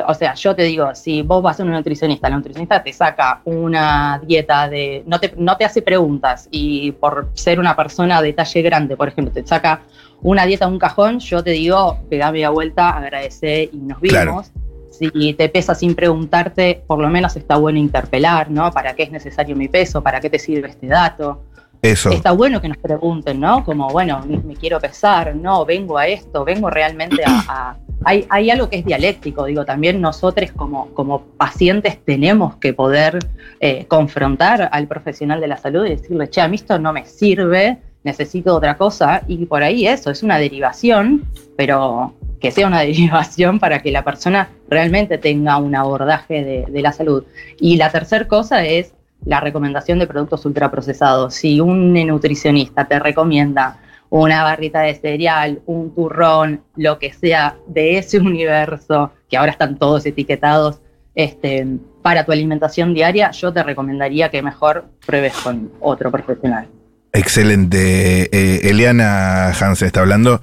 o 0.05 0.13
sea, 0.13 0.35
yo 0.35 0.57
te 0.57 0.65
digo, 0.65 0.93
si 0.97 1.23
vos 1.23 1.41
vas 1.41 1.61
a 1.61 1.63
un 1.63 1.71
nutricionista, 1.71 2.29
la 2.29 2.37
nutricionista 2.37 2.83
te 2.83 2.93
saca 2.93 3.43
una 3.45 4.21
dieta 4.27 4.69
de, 4.69 5.05
no 5.07 5.21
te, 5.21 5.33
no 5.37 5.57
te 5.57 5.65
hace 5.65 5.83
preguntas 5.83 6.49
y 6.51 6.91
por 6.91 7.31
ser 7.35 7.61
una 7.61 7.77
persona 7.77 8.21
de 8.21 8.33
talle 8.33 8.63
grande, 8.63 8.97
por 8.97 9.07
ejemplo, 9.07 9.33
te 9.33 9.47
saca 9.47 9.83
una 10.21 10.47
dieta 10.47 10.67
de 10.67 10.73
un 10.73 10.79
cajón, 10.81 11.21
yo 11.21 11.45
te 11.45 11.51
digo, 11.51 12.01
pegá 12.11 12.33
media 12.33 12.51
vuelta, 12.51 12.91
agradece 12.91 13.71
y 13.73 13.77
nos 13.77 14.01
vimos. 14.01 14.51
Claro. 14.51 14.64
Si 14.99 15.35
te 15.35 15.49
pesa 15.49 15.75
sin 15.75 15.95
preguntarte, 15.95 16.83
por 16.87 16.99
lo 17.01 17.09
menos 17.09 17.37
está 17.37 17.57
bueno 17.57 17.79
interpelar, 17.79 18.51
¿no? 18.51 18.71
¿Para 18.71 18.95
qué 18.95 19.05
es 19.05 19.11
necesario 19.11 19.57
mi 19.57 19.69
peso? 19.69 20.03
¿Para 20.03 20.21
qué 20.21 20.31
te 20.31 20.39
sirve 20.39 20.69
este 20.69 20.87
dato? 20.87 21.45
Eso. 21.83 22.09
Está 22.11 22.33
bueno 22.33 22.61
que 22.63 22.69
nos 22.69 22.79
pregunten, 22.79 23.39
¿no? 23.41 23.63
Como, 23.65 23.89
bueno, 23.91 24.25
me 24.45 24.55
quiero 24.57 24.81
pesar, 24.81 25.37
no, 25.37 25.67
vengo 25.67 25.99
a 25.99 26.07
esto, 26.07 26.45
vengo 26.45 26.71
realmente 26.71 27.23
a... 27.27 27.45
a- 27.49 27.77
Hay, 28.07 28.27
hay 28.29 28.51
algo 28.51 28.69
que 28.69 28.79
es 28.81 28.85
dialéctico, 28.85 29.47
digo, 29.47 29.65
también 29.65 29.99
nosotros 30.01 30.51
como, 30.53 30.89
como 30.95 31.23
pacientes 31.39 32.05
tenemos 32.05 32.57
que 32.57 32.75
poder 32.75 33.19
eh, 33.61 33.87
confrontar 33.87 34.69
al 34.73 34.87
profesional 34.87 35.41
de 35.41 35.47
la 35.49 35.57
salud 35.57 35.87
y 35.87 35.91
decirle, 35.91 36.29
che, 36.29 36.41
a 36.43 36.49
mí 36.49 36.57
esto 36.57 36.79
no 36.79 36.93
me 36.93 37.07
sirve, 37.07 37.79
necesito 38.05 38.55
otra 38.55 38.77
cosa, 38.77 39.23
y 39.27 39.47
por 39.47 39.63
ahí 39.63 39.87
eso, 39.87 40.11
es 40.11 40.23
una 40.23 40.39
derivación, 40.39 41.25
pero 41.57 42.15
que 42.45 42.51
sea 42.51 42.67
una 42.67 42.81
derivación 42.83 43.59
para 43.59 43.81
que 43.81 43.91
la 43.91 44.05
persona 44.05 44.51
realmente 44.69 45.19
tenga 45.19 45.57
un 45.57 45.75
abordaje 45.75 46.67
de, 46.69 46.83
la 46.83 46.93
salud. 46.93 47.25
Y 47.59 47.77
la 47.77 47.91
tercera 47.91 48.29
cosa 48.29 48.65
es 48.65 48.93
la 49.25 49.41
recomendación 49.41 49.99
de 49.99 50.07
productos 50.07 50.45
ultraprocesados. 50.45 51.35
Si 51.35 51.61
un 51.61 51.95
nutricionista 51.95 52.85
te 52.85 52.99
recomienda 52.99 53.79
una 54.11 54.45
barrita 54.45 54.83
de 54.83 54.95
cereal, 54.95 55.63
un 55.65 55.95
turrón, 55.95 56.61
lo 56.77 56.99
que 56.99 57.13
sea 57.13 57.57
de 57.67 57.97
ese 57.97 58.19
universo, 58.33 59.11
que 59.31 59.39
ahora 59.39 59.53
están 59.53 59.79
todos 59.79 60.05
etiquetados 60.05 60.81
este, 61.15 61.67
para 62.03 62.27
tu 62.27 62.33
alimentación 62.33 62.93
diaria, 62.93 63.31
yo 63.31 63.53
te 63.53 63.63
recomendaría 63.63 64.31
que 64.31 64.43
mejor 64.43 64.85
pruebes 65.07 65.33
con 65.43 65.71
otro 65.81 66.11
profesional. 66.11 66.69
Excelente. 67.15 68.29
Eh, 68.33 68.69
Eliana 68.71 69.49
Hansen 69.51 69.87
está 69.87 70.01
hablando. 70.01 70.41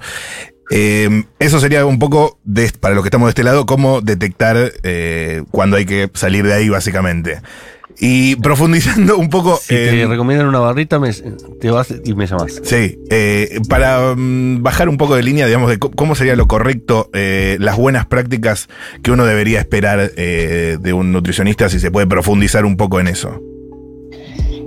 Eh, 0.70 1.24
eso 1.38 1.60
sería 1.60 1.84
un 1.84 1.98
poco, 1.98 2.38
de, 2.44 2.70
para 2.80 2.94
los 2.94 3.04
que 3.04 3.08
estamos 3.08 3.26
de 3.26 3.30
este 3.30 3.44
lado, 3.44 3.66
cómo 3.66 4.00
detectar 4.00 4.72
eh, 4.82 5.42
cuando 5.50 5.76
hay 5.76 5.84
que 5.84 6.10
salir 6.14 6.44
de 6.46 6.54
ahí, 6.54 6.68
básicamente. 6.70 7.40
Y 7.98 8.36
profundizando 8.36 9.18
un 9.18 9.28
poco. 9.28 9.60
Si 9.62 9.74
te 9.74 10.06
recomiendan 10.06 10.48
una 10.48 10.60
barrita, 10.60 10.98
me- 10.98 11.12
te 11.12 11.70
vas 11.70 11.92
y 12.04 12.14
me 12.14 12.26
llamas. 12.26 12.60
Sí, 12.64 12.98
eh, 13.10 13.60
para 13.68 14.14
mm, 14.16 14.62
bajar 14.62 14.88
un 14.88 14.96
poco 14.96 15.14
de 15.14 15.22
línea, 15.22 15.46
digamos, 15.46 15.68
de 15.68 15.78
cómo 15.78 16.14
sería 16.14 16.34
lo 16.36 16.48
correcto, 16.48 17.10
eh, 17.12 17.58
las 17.60 17.76
buenas 17.76 18.06
prácticas 18.06 18.68
que 19.02 19.10
uno 19.10 19.26
debería 19.26 19.60
esperar 19.60 20.10
eh, 20.16 20.78
de 20.80 20.92
un 20.94 21.12
nutricionista, 21.12 21.68
si 21.68 21.78
se 21.80 21.90
puede 21.90 22.06
profundizar 22.06 22.64
un 22.64 22.78
poco 22.78 22.98
en 22.98 23.08
eso. 23.08 23.42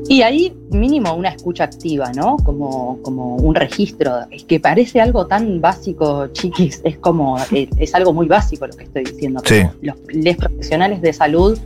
Y 0.08 0.22
ahí 0.22 0.56
mínimo 0.72 1.14
una 1.14 1.30
escucha 1.30 1.64
activa, 1.64 2.12
¿no? 2.14 2.38
Como, 2.38 3.00
como 3.02 3.36
un 3.38 3.56
registro. 3.56 4.12
Es 4.30 4.44
que 4.44 4.60
parece 4.60 5.02
algo 5.02 5.26
tan 5.26 5.60
básico, 5.62 6.28
chiquis, 6.28 6.82
es 6.84 6.98
como, 6.98 7.38
es, 7.52 7.70
es 7.78 7.96
algo 7.96 8.14
muy 8.14 8.28
básico 8.28 8.68
lo 8.68 8.74
que 8.74 8.84
estoy 8.84 9.04
diciendo. 9.04 9.42
Sí. 9.46 9.64
Los 9.82 9.96
les 10.10 10.38
profesionales 10.38 11.02
de 11.02 11.12
salud 11.14 11.58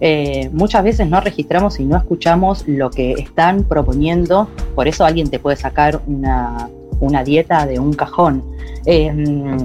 eh, 0.00 0.48
muchas 0.52 0.82
veces 0.82 1.08
no 1.08 1.20
registramos 1.20 1.78
y 1.78 1.84
no 1.84 1.96
escuchamos 1.96 2.66
lo 2.66 2.90
que 2.90 3.12
están 3.12 3.62
proponiendo, 3.64 4.48
por 4.74 4.88
eso 4.88 5.04
alguien 5.04 5.30
te 5.30 5.38
puede 5.38 5.56
sacar 5.56 6.00
una, 6.08 6.68
una 6.98 7.22
dieta 7.22 7.66
de 7.66 7.78
un 7.78 7.92
cajón. 7.92 8.42
Eh, 8.84 9.56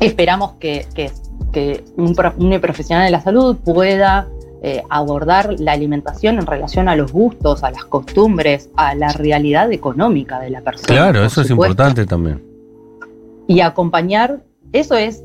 esperamos 0.00 0.52
que, 0.60 0.86
que- 0.94 1.10
que 1.52 1.84
un, 1.96 2.14
pro- 2.14 2.32
un 2.38 2.58
profesional 2.60 3.04
de 3.04 3.10
la 3.12 3.20
salud 3.20 3.56
pueda 3.64 4.26
eh, 4.66 4.82
abordar 4.88 5.54
la 5.60 5.72
alimentación 5.72 6.38
en 6.38 6.46
relación 6.46 6.88
a 6.88 6.96
los 6.96 7.12
gustos, 7.12 7.62
a 7.62 7.70
las 7.70 7.84
costumbres, 7.84 8.70
a 8.76 8.94
la 8.94 9.08
realidad 9.12 9.70
económica 9.70 10.40
de 10.40 10.48
la 10.48 10.62
persona. 10.62 10.86
Claro, 10.86 11.22
eso 11.24 11.42
es 11.42 11.50
importante 11.50 12.06
también. 12.06 12.42
Y 13.46 13.60
acompañar, 13.60 14.40
eso 14.72 14.96
es, 14.96 15.22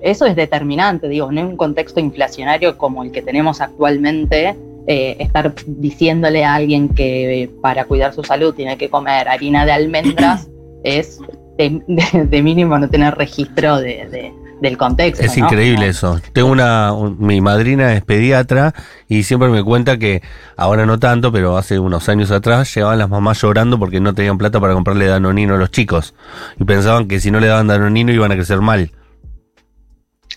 eso 0.00 0.24
es 0.24 0.34
determinante, 0.34 1.08
digo, 1.08 1.30
en 1.30 1.38
un 1.40 1.56
contexto 1.58 2.00
inflacionario 2.00 2.78
como 2.78 3.02
el 3.04 3.12
que 3.12 3.20
tenemos 3.20 3.60
actualmente, 3.60 4.56
eh, 4.86 5.16
estar 5.18 5.52
diciéndole 5.66 6.42
a 6.46 6.54
alguien 6.54 6.88
que 6.88 7.42
eh, 7.42 7.50
para 7.60 7.84
cuidar 7.84 8.14
su 8.14 8.24
salud 8.24 8.54
tiene 8.54 8.78
que 8.78 8.88
comer 8.88 9.28
harina 9.28 9.66
de 9.66 9.72
almendras 9.72 10.48
es 10.82 11.20
de, 11.58 11.82
de- 11.86 12.24
de 12.24 12.42
mínimo 12.42 12.78
no 12.78 12.88
tener 12.88 13.14
registro 13.14 13.78
de- 13.78 14.32
del 14.60 14.76
contexto. 14.76 15.24
Es 15.24 15.36
¿no? 15.36 15.44
increíble 15.46 15.88
eso. 15.88 16.20
Tengo 16.32 16.48
una, 16.50 16.92
un- 16.92 17.16
mi 17.18 17.40
madrina 17.40 17.94
es 17.94 18.02
pediatra 18.04 18.74
y 19.08 19.22
siempre 19.22 19.48
me 19.48 19.62
cuenta 19.64 19.98
que 19.98 20.22
ahora 20.56 20.86
no 20.86 20.98
tanto, 20.98 21.32
pero 21.32 21.56
hace 21.56 21.78
unos 21.78 22.08
años 22.08 22.30
atrás 22.30 22.74
llevaban 22.74 22.98
las 22.98 23.08
mamás 23.08 23.40
llorando 23.40 23.78
porque 23.78 24.00
no 24.00 24.14
tenían 24.14 24.38
plata 24.38 24.60
para 24.60 24.74
comprarle 24.74 25.06
danonino 25.06 25.54
a 25.54 25.58
los 25.58 25.70
chicos 25.70 26.14
y 26.58 26.64
pensaban 26.64 27.08
que 27.08 27.20
si 27.20 27.30
no 27.30 27.40
le 27.40 27.46
daban 27.46 27.66
danonino 27.66 28.12
iban 28.12 28.32
a 28.32 28.34
crecer 28.34 28.60
mal. 28.60 28.90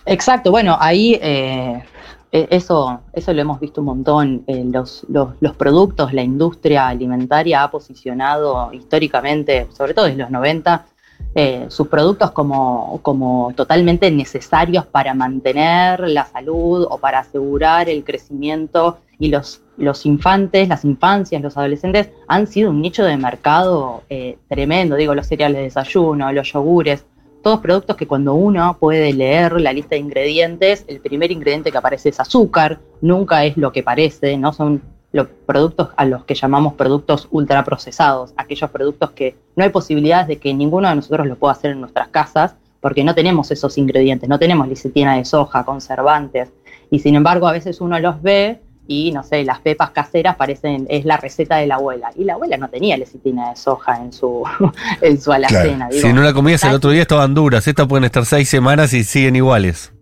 Exacto, 0.05 0.51
bueno, 0.51 0.77
ahí 0.79 1.17
eh, 1.21 1.81
eh, 2.31 2.47
eso, 2.49 3.01
eso 3.13 3.31
lo 3.33 3.41
hemos 3.41 3.59
visto 3.59 3.81
un 3.81 3.85
montón. 3.87 4.43
Eh, 4.47 4.63
los, 4.65 5.05
los, 5.09 5.29
los 5.39 5.55
productos, 5.55 6.13
la 6.13 6.23
industria 6.23 6.87
alimentaria 6.87 7.63
ha 7.63 7.71
posicionado 7.71 8.71
históricamente, 8.73 9.67
sobre 9.71 9.93
todo 9.93 10.05
desde 10.05 10.17
los 10.17 10.29
90, 10.31 10.85
eh, 11.35 11.65
sus 11.69 11.87
productos 11.87 12.31
como, 12.31 12.99
como 13.01 13.53
totalmente 13.55 14.11
necesarios 14.11 14.85
para 14.85 15.13
mantener 15.13 16.01
la 16.01 16.25
salud 16.25 16.85
o 16.89 16.97
para 16.97 17.19
asegurar 17.19 17.89
el 17.89 18.03
crecimiento. 18.03 18.99
Y 19.19 19.29
los, 19.29 19.61
los 19.77 20.05
infantes, 20.05 20.67
las 20.67 20.83
infancias, 20.85 21.41
los 21.41 21.57
adolescentes 21.57 22.09
han 22.27 22.47
sido 22.47 22.71
un 22.71 22.81
nicho 22.81 23.03
de 23.03 23.15
mercado 23.17 24.03
eh, 24.09 24.37
tremendo, 24.49 24.95
digo, 24.95 25.15
los 25.15 25.27
cereales 25.27 25.57
de 25.57 25.63
desayuno, 25.63 26.31
los 26.31 26.51
yogures, 26.51 27.05
todos 27.43 27.59
productos 27.59 27.97
que 27.97 28.07
cuando 28.07 28.33
uno 28.33 28.77
puede 28.79 29.13
leer 29.13 29.59
la 29.59 29.73
lista 29.73 29.95
de 29.95 30.01
ingredientes, 30.01 30.85
el 30.87 31.01
primer 31.01 31.31
ingrediente 31.31 31.71
que 31.71 31.77
aparece 31.77 32.09
es 32.09 32.19
azúcar, 32.19 32.79
nunca 33.01 33.43
es 33.45 33.57
lo 33.57 33.71
que 33.71 33.83
parece, 33.83 34.37
no 34.37 34.53
son 34.53 34.81
los 35.13 35.27
productos 35.45 35.89
a 35.95 36.05
los 36.05 36.25
que 36.25 36.35
llamamos 36.35 36.73
productos 36.73 37.27
ultraprocesados, 37.31 38.33
aquellos 38.35 38.69
productos 38.71 39.11
que 39.11 39.37
no 39.55 39.63
hay 39.63 39.69
posibilidades 39.69 40.27
de 40.27 40.37
que 40.37 40.53
ninguno 40.53 40.89
de 40.89 40.95
nosotros 40.95 41.27
lo 41.27 41.37
pueda 41.37 41.53
hacer 41.53 41.71
en 41.71 41.81
nuestras 41.81 42.09
casas, 42.09 42.55
porque 42.81 43.03
no 43.03 43.15
tenemos 43.15 43.49
esos 43.51 43.77
ingredientes, 43.77 44.27
no 44.27 44.39
tenemos 44.39 44.67
licitina 44.67 45.15
de 45.15 45.23
soja, 45.23 45.63
conservantes, 45.63 46.49
y 46.89 46.99
sin 46.99 47.15
embargo 47.15 47.47
a 47.47 47.51
veces 47.51 47.79
uno 47.79 47.97
los 47.99 48.21
ve 48.21 48.59
y 48.87 49.11
no 49.11 49.23
sé, 49.23 49.45
las 49.45 49.59
pepas 49.59 49.91
caseras 49.91 50.35
parecen, 50.35 50.87
es 50.89 51.05
la 51.05 51.15
receta 51.15 51.57
de 51.57 51.67
la 51.67 51.75
abuela, 51.75 52.11
y 52.17 52.23
la 52.23 52.33
abuela 52.33 52.57
no 52.57 52.69
tenía 52.69 52.97
lecitina 52.97 53.51
de 53.51 53.55
soja 53.55 54.01
en 54.01 54.11
su, 54.11 54.43
en 55.01 55.21
su 55.21 55.31
alacena. 55.31 55.89
digo. 55.89 56.01
si 56.01 56.11
no 56.11 56.21
la 56.21 56.33
comías 56.33 56.63
el 56.63 56.73
otro 56.73 56.89
día 56.89 57.03
estaban 57.03 57.35
duras, 57.35 57.67
estas 57.67 57.87
pueden 57.87 58.03
estar 58.03 58.25
seis 58.25 58.49
semanas 58.49 58.93
y 58.93 59.03
siguen 59.03 59.35
iguales. 59.35 59.93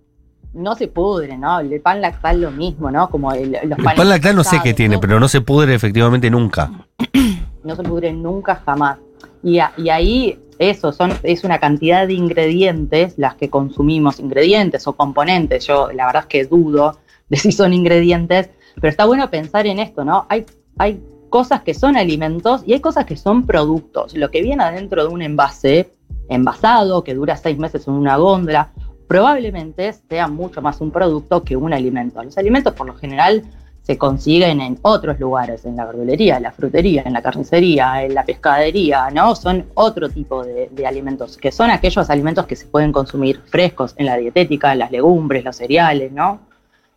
No 0.54 0.76
se 0.76 0.88
pudre, 0.88 1.38
¿no? 1.38 1.60
El 1.60 1.80
pan 1.82 2.02
lactal 2.02 2.42
lo 2.42 2.52
mismo, 2.52 2.92
¿no? 2.92 3.10
Como 3.10 3.32
el, 3.34 3.52
los 3.64 3.78
El 3.80 3.84
pan 3.84 4.10
lactal 4.10 4.36
no 4.36 4.44
sé 4.44 4.60
qué 4.64 4.74
tiene, 4.74 4.98
pero 5.00 5.20
no 5.20 5.28
se 5.28 5.42
pudre 5.42 5.74
efectivamente 5.74 6.30
nunca. 6.30 6.72
no 7.64 7.76
se 7.76 7.84
pudre 7.84 8.12
nunca 8.14 8.62
jamás. 8.66 8.98
Y, 9.44 9.60
a- 9.60 9.74
y 9.78 9.90
ahí 9.90 10.40
eso 10.60 10.92
son, 10.92 11.14
es 11.24 11.44
una 11.44 11.60
cantidad 11.60 12.06
de 12.06 12.14
ingredientes 12.14 13.16
las 13.18 13.36
que 13.36 13.50
consumimos, 13.50 14.20
ingredientes 14.20 14.86
o 14.88 14.94
componentes. 14.94 15.66
Yo 15.68 15.92
la 15.92 16.06
verdad 16.06 16.24
es 16.24 16.28
que 16.28 16.46
dudo 16.46 17.00
de 17.30 17.38
si 17.38 17.52
son 17.52 17.74
ingredientes, 17.74 18.50
pero 18.76 18.90
está 18.90 19.06
bueno 19.06 19.30
pensar 19.30 19.66
en 19.68 19.80
esto, 19.80 20.04
¿no? 20.06 20.26
Hay, 20.30 20.46
hay 20.78 21.02
cosas 21.30 21.62
que 21.62 21.74
son 21.74 21.96
alimentos 21.96 22.62
y 22.66 22.74
hay 22.74 22.82
cosas 22.82 23.06
que 23.06 23.16
son 23.16 23.46
productos. 23.46 24.14
Lo 24.16 24.30
que 24.30 24.42
viene 24.42 24.64
adentro 24.64 25.02
de 25.08 25.10
un 25.14 25.22
envase 25.22 25.90
envasado, 26.30 27.04
que 27.04 27.14
dura 27.14 27.36
seis 27.38 27.58
meses 27.58 27.88
en 27.88 27.94
una 27.94 28.18
góndola, 28.18 28.72
probablemente 29.12 29.92
sea 29.92 30.30
mucho 30.30 30.62
más 30.62 30.80
un 30.80 30.90
producto 30.90 31.44
que 31.44 31.58
un 31.58 31.74
alimento. 31.74 32.24
Los 32.24 32.38
alimentos 32.38 32.74
por 32.74 32.88
lo 32.88 32.96
general 32.96 33.44
se 33.82 33.98
consiguen 33.98 34.62
en 34.62 34.80
otros 34.84 35.20
lugares, 35.20 35.66
en 35.66 35.76
la 35.76 35.84
verdulería, 35.84 36.38
en 36.38 36.44
la 36.44 36.54
frutería, 36.54 37.04
en 37.06 37.12
la 37.12 37.22
carnicería, 37.22 38.06
en 38.06 38.14
la 38.14 38.24
pescadería, 38.24 39.10
¿no? 39.10 39.36
Son 39.36 39.66
otro 39.74 40.08
tipo 40.08 40.46
de, 40.46 40.88
alimentos, 40.88 41.36
que 41.36 41.52
son 41.52 41.72
aquellos 41.72 42.10
alimentos 42.10 42.46
que 42.46 42.56
se 42.56 42.68
pueden 42.68 42.94
consumir 42.94 43.42
frescos 43.48 43.96
en 43.98 44.06
la 44.06 44.16
dietética, 44.16 44.76
las 44.76 44.92
legumbres, 44.92 45.44
los 45.44 45.58
cereales, 45.58 46.14
¿no? 46.14 46.40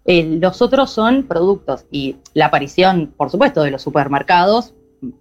Eh, 0.05 0.38
los 0.40 0.62
otros 0.62 0.92
son 0.92 1.24
productos 1.24 1.85
y 1.90 2.18
la 2.33 2.46
aparición, 2.46 3.12
por 3.16 3.29
supuesto, 3.29 3.64
de 3.64 3.72
los 3.72 3.83
supermercados 3.83 4.72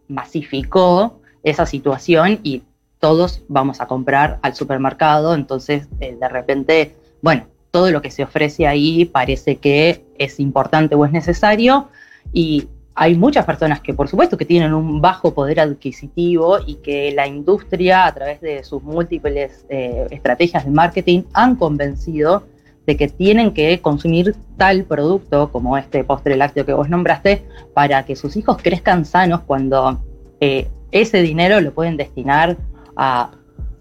masificó 0.08 1.22
esa 1.42 1.66
situación 1.66 2.40
y 2.44 2.62
todos 3.04 3.44
vamos 3.50 3.82
a 3.82 3.86
comprar 3.86 4.40
al 4.44 4.56
supermercado, 4.56 5.36
entonces 5.36 5.90
eh, 6.00 6.16
de 6.18 6.30
repente, 6.30 6.96
bueno, 7.22 7.48
todo 7.70 7.92
lo 7.92 8.02
que 8.02 8.10
se 8.10 8.24
ofrece 8.24 8.66
ahí 8.66 9.04
parece 9.04 9.58
que 9.58 10.06
es 10.18 10.40
importante 10.40 10.96
o 10.96 11.04
es 11.04 11.12
necesario 11.12 11.90
y 12.32 12.70
hay 12.96 13.18
muchas 13.18 13.44
personas 13.44 13.82
que 13.82 13.94
por 13.94 14.08
supuesto 14.08 14.38
que 14.38 14.46
tienen 14.46 14.74
un 14.74 15.02
bajo 15.02 15.34
poder 15.34 15.60
adquisitivo 15.60 16.60
y 16.66 16.76
que 16.76 17.12
la 17.12 17.28
industria 17.28 18.06
a 18.06 18.14
través 18.14 18.40
de 18.40 18.64
sus 18.64 18.82
múltiples 18.82 19.66
eh, 19.68 20.08
estrategias 20.10 20.64
de 20.64 20.72
marketing 20.72 21.24
han 21.34 21.58
convencido 21.58 22.44
de 22.88 22.96
que 22.96 23.10
tienen 23.10 23.54
que 23.54 23.82
consumir 23.82 24.34
tal 24.56 24.86
producto 24.86 25.52
como 25.52 25.78
este 25.78 26.06
postre 26.06 26.38
lácteo 26.38 26.66
que 26.66 26.72
vos 26.72 26.88
nombraste 26.88 27.44
para 27.74 28.06
que 28.06 28.16
sus 28.16 28.38
hijos 28.38 28.60
crezcan 28.62 29.04
sanos 29.04 29.42
cuando 29.42 30.02
eh, 30.40 30.70
ese 30.94 31.22
dinero 31.22 31.60
lo 31.60 31.74
pueden 31.74 31.98
destinar 31.98 32.56
a 32.96 33.32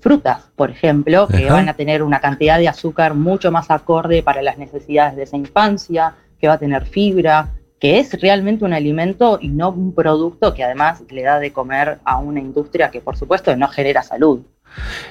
frutas, 0.00 0.50
por 0.56 0.70
ejemplo, 0.70 1.28
que 1.28 1.46
Ajá. 1.46 1.54
van 1.54 1.68
a 1.68 1.74
tener 1.74 2.02
una 2.02 2.20
cantidad 2.20 2.58
de 2.58 2.68
azúcar 2.68 3.14
mucho 3.14 3.52
más 3.52 3.70
acorde 3.70 4.22
para 4.22 4.42
las 4.42 4.58
necesidades 4.58 5.16
de 5.16 5.22
esa 5.22 5.36
infancia, 5.36 6.14
que 6.40 6.48
va 6.48 6.54
a 6.54 6.58
tener 6.58 6.86
fibra, 6.86 7.52
que 7.78 7.98
es 7.98 8.20
realmente 8.20 8.64
un 8.64 8.72
alimento 8.72 9.38
y 9.40 9.48
no 9.48 9.70
un 9.70 9.94
producto 9.94 10.54
que 10.54 10.64
además 10.64 11.02
le 11.10 11.22
da 11.22 11.38
de 11.38 11.52
comer 11.52 11.98
a 12.04 12.18
una 12.18 12.40
industria 12.40 12.90
que 12.90 13.00
por 13.00 13.16
supuesto 13.16 13.56
no 13.56 13.68
genera 13.68 14.02
salud. 14.02 14.40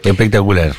Espectacular. 0.04 0.74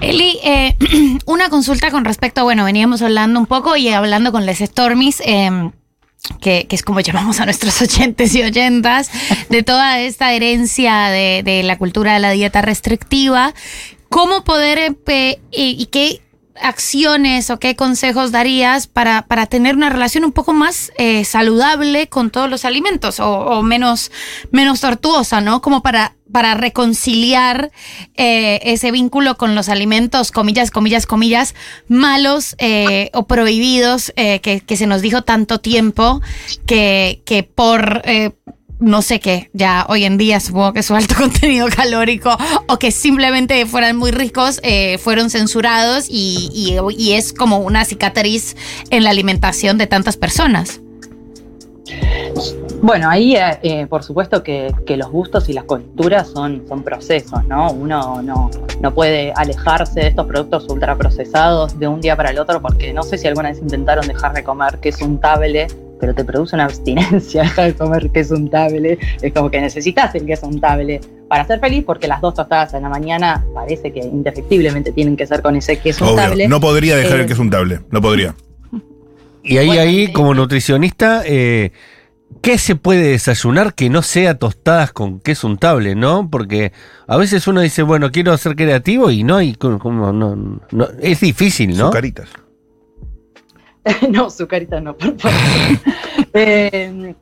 Eli, 0.00 0.38
eh, 0.44 0.76
una 1.26 1.48
consulta 1.48 1.90
con 1.90 2.04
respecto, 2.04 2.44
bueno, 2.44 2.64
veníamos 2.64 3.02
hablando 3.02 3.40
un 3.40 3.46
poco 3.46 3.76
y 3.76 3.88
hablando 3.88 4.32
con 4.32 4.46
Les 4.46 4.58
Stormis, 4.58 5.20
eh, 5.24 5.70
que, 6.40 6.66
que 6.66 6.76
es 6.76 6.82
como 6.82 7.00
llamamos 7.00 7.40
a 7.40 7.44
nuestros 7.44 7.80
oyentes 7.82 8.34
y 8.34 8.42
oyentas, 8.42 9.10
de 9.48 9.62
toda 9.62 10.00
esta 10.00 10.32
herencia 10.32 11.08
de, 11.08 11.42
de 11.44 11.62
la 11.62 11.78
cultura 11.78 12.14
de 12.14 12.20
la 12.20 12.30
dieta 12.30 12.62
restrictiva. 12.62 13.54
¿Cómo 14.08 14.42
poder, 14.42 14.96
eh, 15.06 15.38
y 15.50 15.86
qué 15.86 16.22
acciones 16.62 17.50
o 17.50 17.58
qué 17.58 17.76
consejos 17.76 18.32
darías 18.32 18.86
para, 18.86 19.22
para 19.22 19.46
tener 19.46 19.76
una 19.76 19.90
relación 19.90 20.24
un 20.24 20.32
poco 20.32 20.52
más 20.52 20.92
eh, 20.98 21.24
saludable 21.24 22.08
con 22.08 22.30
todos 22.30 22.48
los 22.50 22.64
alimentos 22.64 23.20
o, 23.20 23.30
o 23.30 23.62
menos, 23.62 24.10
menos 24.50 24.80
tortuosa, 24.80 25.40
¿no? 25.40 25.62
Como 25.62 25.82
para, 25.82 26.14
para 26.32 26.54
reconciliar 26.54 27.70
eh, 28.16 28.60
ese 28.62 28.90
vínculo 28.90 29.36
con 29.36 29.54
los 29.54 29.68
alimentos, 29.68 30.30
comillas, 30.30 30.70
comillas, 30.70 31.06
comillas, 31.06 31.54
malos 31.88 32.54
eh, 32.58 33.10
o 33.14 33.26
prohibidos 33.26 34.12
eh, 34.16 34.40
que, 34.40 34.60
que 34.60 34.76
se 34.76 34.86
nos 34.86 35.02
dijo 35.02 35.22
tanto 35.22 35.58
tiempo 35.60 36.20
que, 36.66 37.22
que 37.24 37.42
por... 37.42 38.02
no 38.80 39.02
sé 39.02 39.18
qué, 39.18 39.50
ya 39.54 39.86
hoy 39.88 40.04
en 40.04 40.18
día 40.18 40.38
supongo 40.38 40.72
que 40.72 40.84
su 40.84 40.94
alto 40.94 41.14
contenido 41.18 41.66
calórico 41.68 42.36
o 42.68 42.78
que 42.78 42.92
simplemente 42.92 43.66
fueran 43.66 43.96
muy 43.96 44.12
ricos, 44.12 44.60
fueron 45.02 45.30
censurados 45.30 46.06
y, 46.08 46.48
y- 46.54 46.76
y 46.96 47.12
es 47.14 47.32
como 47.32 47.58
una 47.58 47.84
cicatriz 47.84 48.54
en 48.90 49.02
la 49.02 49.10
alimentación 49.10 49.78
de 49.78 49.86
tantas 49.88 50.16
personas. 50.16 50.80
Bueno, 52.80 53.10
ahí 53.10 53.34
eh, 53.34 53.58
eh, 53.62 53.86
por 53.86 54.04
supuesto 54.04 54.42
que, 54.42 54.72
que 54.86 54.96
los 54.96 55.10
gustos 55.10 55.48
y 55.48 55.52
las 55.52 55.64
culturas 55.64 56.28
son, 56.28 56.64
son 56.68 56.82
procesos, 56.82 57.44
¿no? 57.46 57.72
Uno 57.72 58.22
no, 58.22 58.50
no 58.80 58.94
puede 58.94 59.32
alejarse 59.34 60.00
de 60.00 60.08
estos 60.08 60.26
productos 60.26 60.66
ultraprocesados 60.68 61.78
de 61.78 61.88
un 61.88 62.00
día 62.00 62.16
para 62.16 62.30
el 62.30 62.38
otro 62.38 62.62
porque 62.62 62.92
no 62.92 63.02
sé 63.02 63.18
si 63.18 63.26
alguna 63.26 63.50
vez 63.50 63.58
intentaron 63.58 64.06
dejar 64.06 64.32
de 64.32 64.44
comer 64.44 64.78
queso 64.78 65.04
untable, 65.04 65.66
pero 66.00 66.14
te 66.14 66.24
produce 66.24 66.54
una 66.54 66.66
abstinencia 66.66 67.42
dejar 67.44 67.72
de 67.72 67.74
comer 67.74 68.10
queso 68.10 68.36
untable. 68.36 68.98
Es 69.22 69.32
como 69.32 69.50
que 69.50 69.60
necesitas 69.60 70.14
el 70.14 70.24
queso 70.24 70.46
untable 70.46 71.00
para 71.28 71.44
ser 71.46 71.58
feliz 71.58 71.82
porque 71.84 72.06
las 72.06 72.20
dos 72.20 72.34
tostadas 72.34 72.74
en 72.74 72.82
la 72.82 72.88
mañana 72.88 73.44
parece 73.54 73.92
que 73.92 74.00
indefectiblemente 74.00 74.92
tienen 74.92 75.16
que 75.16 75.26
ser 75.26 75.42
con 75.42 75.56
ese 75.56 75.78
queso 75.78 76.08
untable. 76.08 76.44
Obvio, 76.44 76.48
no 76.48 76.60
podría 76.60 76.96
dejar 76.96 77.18
Eh, 77.18 77.20
el 77.22 77.26
que 77.26 77.32
es 77.32 77.38
untable, 77.38 77.80
no 77.90 78.00
podría. 78.00 78.34
Y 79.42 79.56
ahí, 79.56 79.78
ahí, 79.78 80.12
como 80.12 80.34
nutricionista, 80.34 81.22
eh, 81.24 81.72
¿qué 82.40 82.58
se 82.58 82.76
puede 82.76 83.02
desayunar 83.10 83.74
que 83.74 83.90
no 83.90 84.02
sea 84.02 84.38
tostadas 84.38 84.92
con 84.92 85.20
queso 85.20 85.46
untable, 85.46 85.94
no? 85.94 86.28
Porque 86.30 86.72
a 87.06 87.16
veces 87.16 87.46
uno 87.46 87.60
dice, 87.60 87.82
bueno, 87.82 88.10
quiero 88.10 88.36
ser 88.36 88.56
creativo 88.56 89.10
y 89.10 89.24
no 89.24 89.36
hay, 89.36 89.54
como, 89.54 90.12
no, 90.12 90.60
no- 90.70 90.88
es 91.00 91.20
difícil, 91.20 91.76
¿no? 91.76 91.86
Sucaritas. 91.86 92.28
no, 94.10 94.30
su 94.30 94.46
carita 94.46 94.80
no, 94.80 94.96
por 94.96 95.18
favor. 95.18 95.38
Eh, 96.34 97.14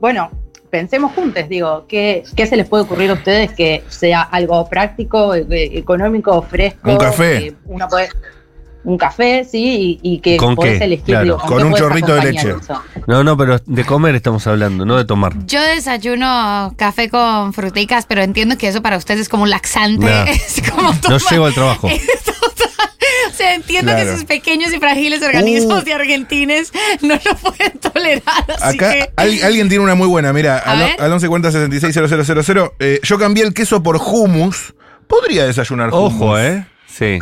bueno, 0.00 0.30
pensemos 0.68 1.12
juntos, 1.12 1.48
digo, 1.48 1.86
¿qué, 1.88 2.24
¿qué 2.34 2.44
se 2.46 2.56
les 2.56 2.68
puede 2.68 2.82
ocurrir 2.82 3.10
a 3.10 3.14
ustedes 3.14 3.52
que 3.52 3.84
sea 3.88 4.22
algo 4.22 4.68
práctico, 4.68 5.34
eh, 5.34 5.46
económico, 5.78 6.42
fresco? 6.42 6.90
Un 6.90 6.98
café. 6.98 7.38
que 7.38 7.54
uno 7.66 7.86
puede- 7.88 8.08
un 8.88 8.96
café, 8.98 9.44
sí, 9.44 9.98
y, 10.02 10.14
y 10.14 10.18
que 10.20 10.36
¿Con 10.38 10.54
podés 10.54 10.78
qué? 10.78 10.84
elegir, 10.84 11.04
Claro. 11.06 11.24
digo, 11.24 11.38
Con 11.38 11.58
qué 11.58 11.64
un 11.64 11.74
chorrito 11.74 12.14
de 12.14 12.32
leche. 12.32 12.54
eso? 12.60 12.82
No, 13.06 13.22
no, 13.22 13.36
pero 13.36 13.58
de 13.66 13.84
comer 13.84 14.14
estamos 14.14 14.46
hablando, 14.46 14.84
no 14.86 14.96
de 14.96 15.04
tomar. 15.04 15.34
Yo 15.46 15.60
desayuno 15.62 16.72
café 16.76 17.08
con 17.10 17.52
fruticas, 17.52 18.06
pero 18.06 18.22
entiendo 18.22 18.56
que 18.56 18.68
eso 18.68 18.80
para 18.82 18.96
ustedes 18.96 19.20
es 19.20 19.28
como 19.28 19.42
un 19.42 19.50
laxante. 19.50 20.06
Nah. 20.06 20.24
Es 20.28 20.62
como 20.70 20.92
No 21.08 21.18
llego 21.18 21.46
al 21.46 21.54
trabajo. 21.54 21.88
O 23.30 23.32
sea, 23.38 23.54
entiendo 23.54 23.94
que 23.94 24.02
esos 24.02 24.24
pequeños 24.24 24.72
y 24.72 24.78
frágiles 24.78 25.22
organismos 25.22 25.82
Uh. 25.82 25.84
de 25.84 25.92
argentines 25.94 26.72
no 27.02 27.14
lo 27.14 27.36
pueden 27.36 27.78
tolerar. 27.78 28.44
Así 28.60 28.76
Acá 28.76 28.92
que. 28.92 29.10
al- 29.16 29.42
alguien 29.44 29.68
tiene 29.68 29.84
una 29.84 29.94
muy 29.94 30.08
buena, 30.08 30.32
mira, 30.32 30.58
al, 30.58 30.82
al 30.98 31.10
1140 31.10 32.72
eh, 32.80 33.00
yo 33.02 33.18
cambié 33.18 33.44
el 33.44 33.54
queso 33.54 33.82
por 33.82 33.96
hummus. 33.96 34.74
Podría 35.06 35.46
desayunar 35.46 35.92
hummus. 35.92 36.14
Ojo, 36.14 36.38
¿eh? 36.38 36.66
Sí. 36.86 37.18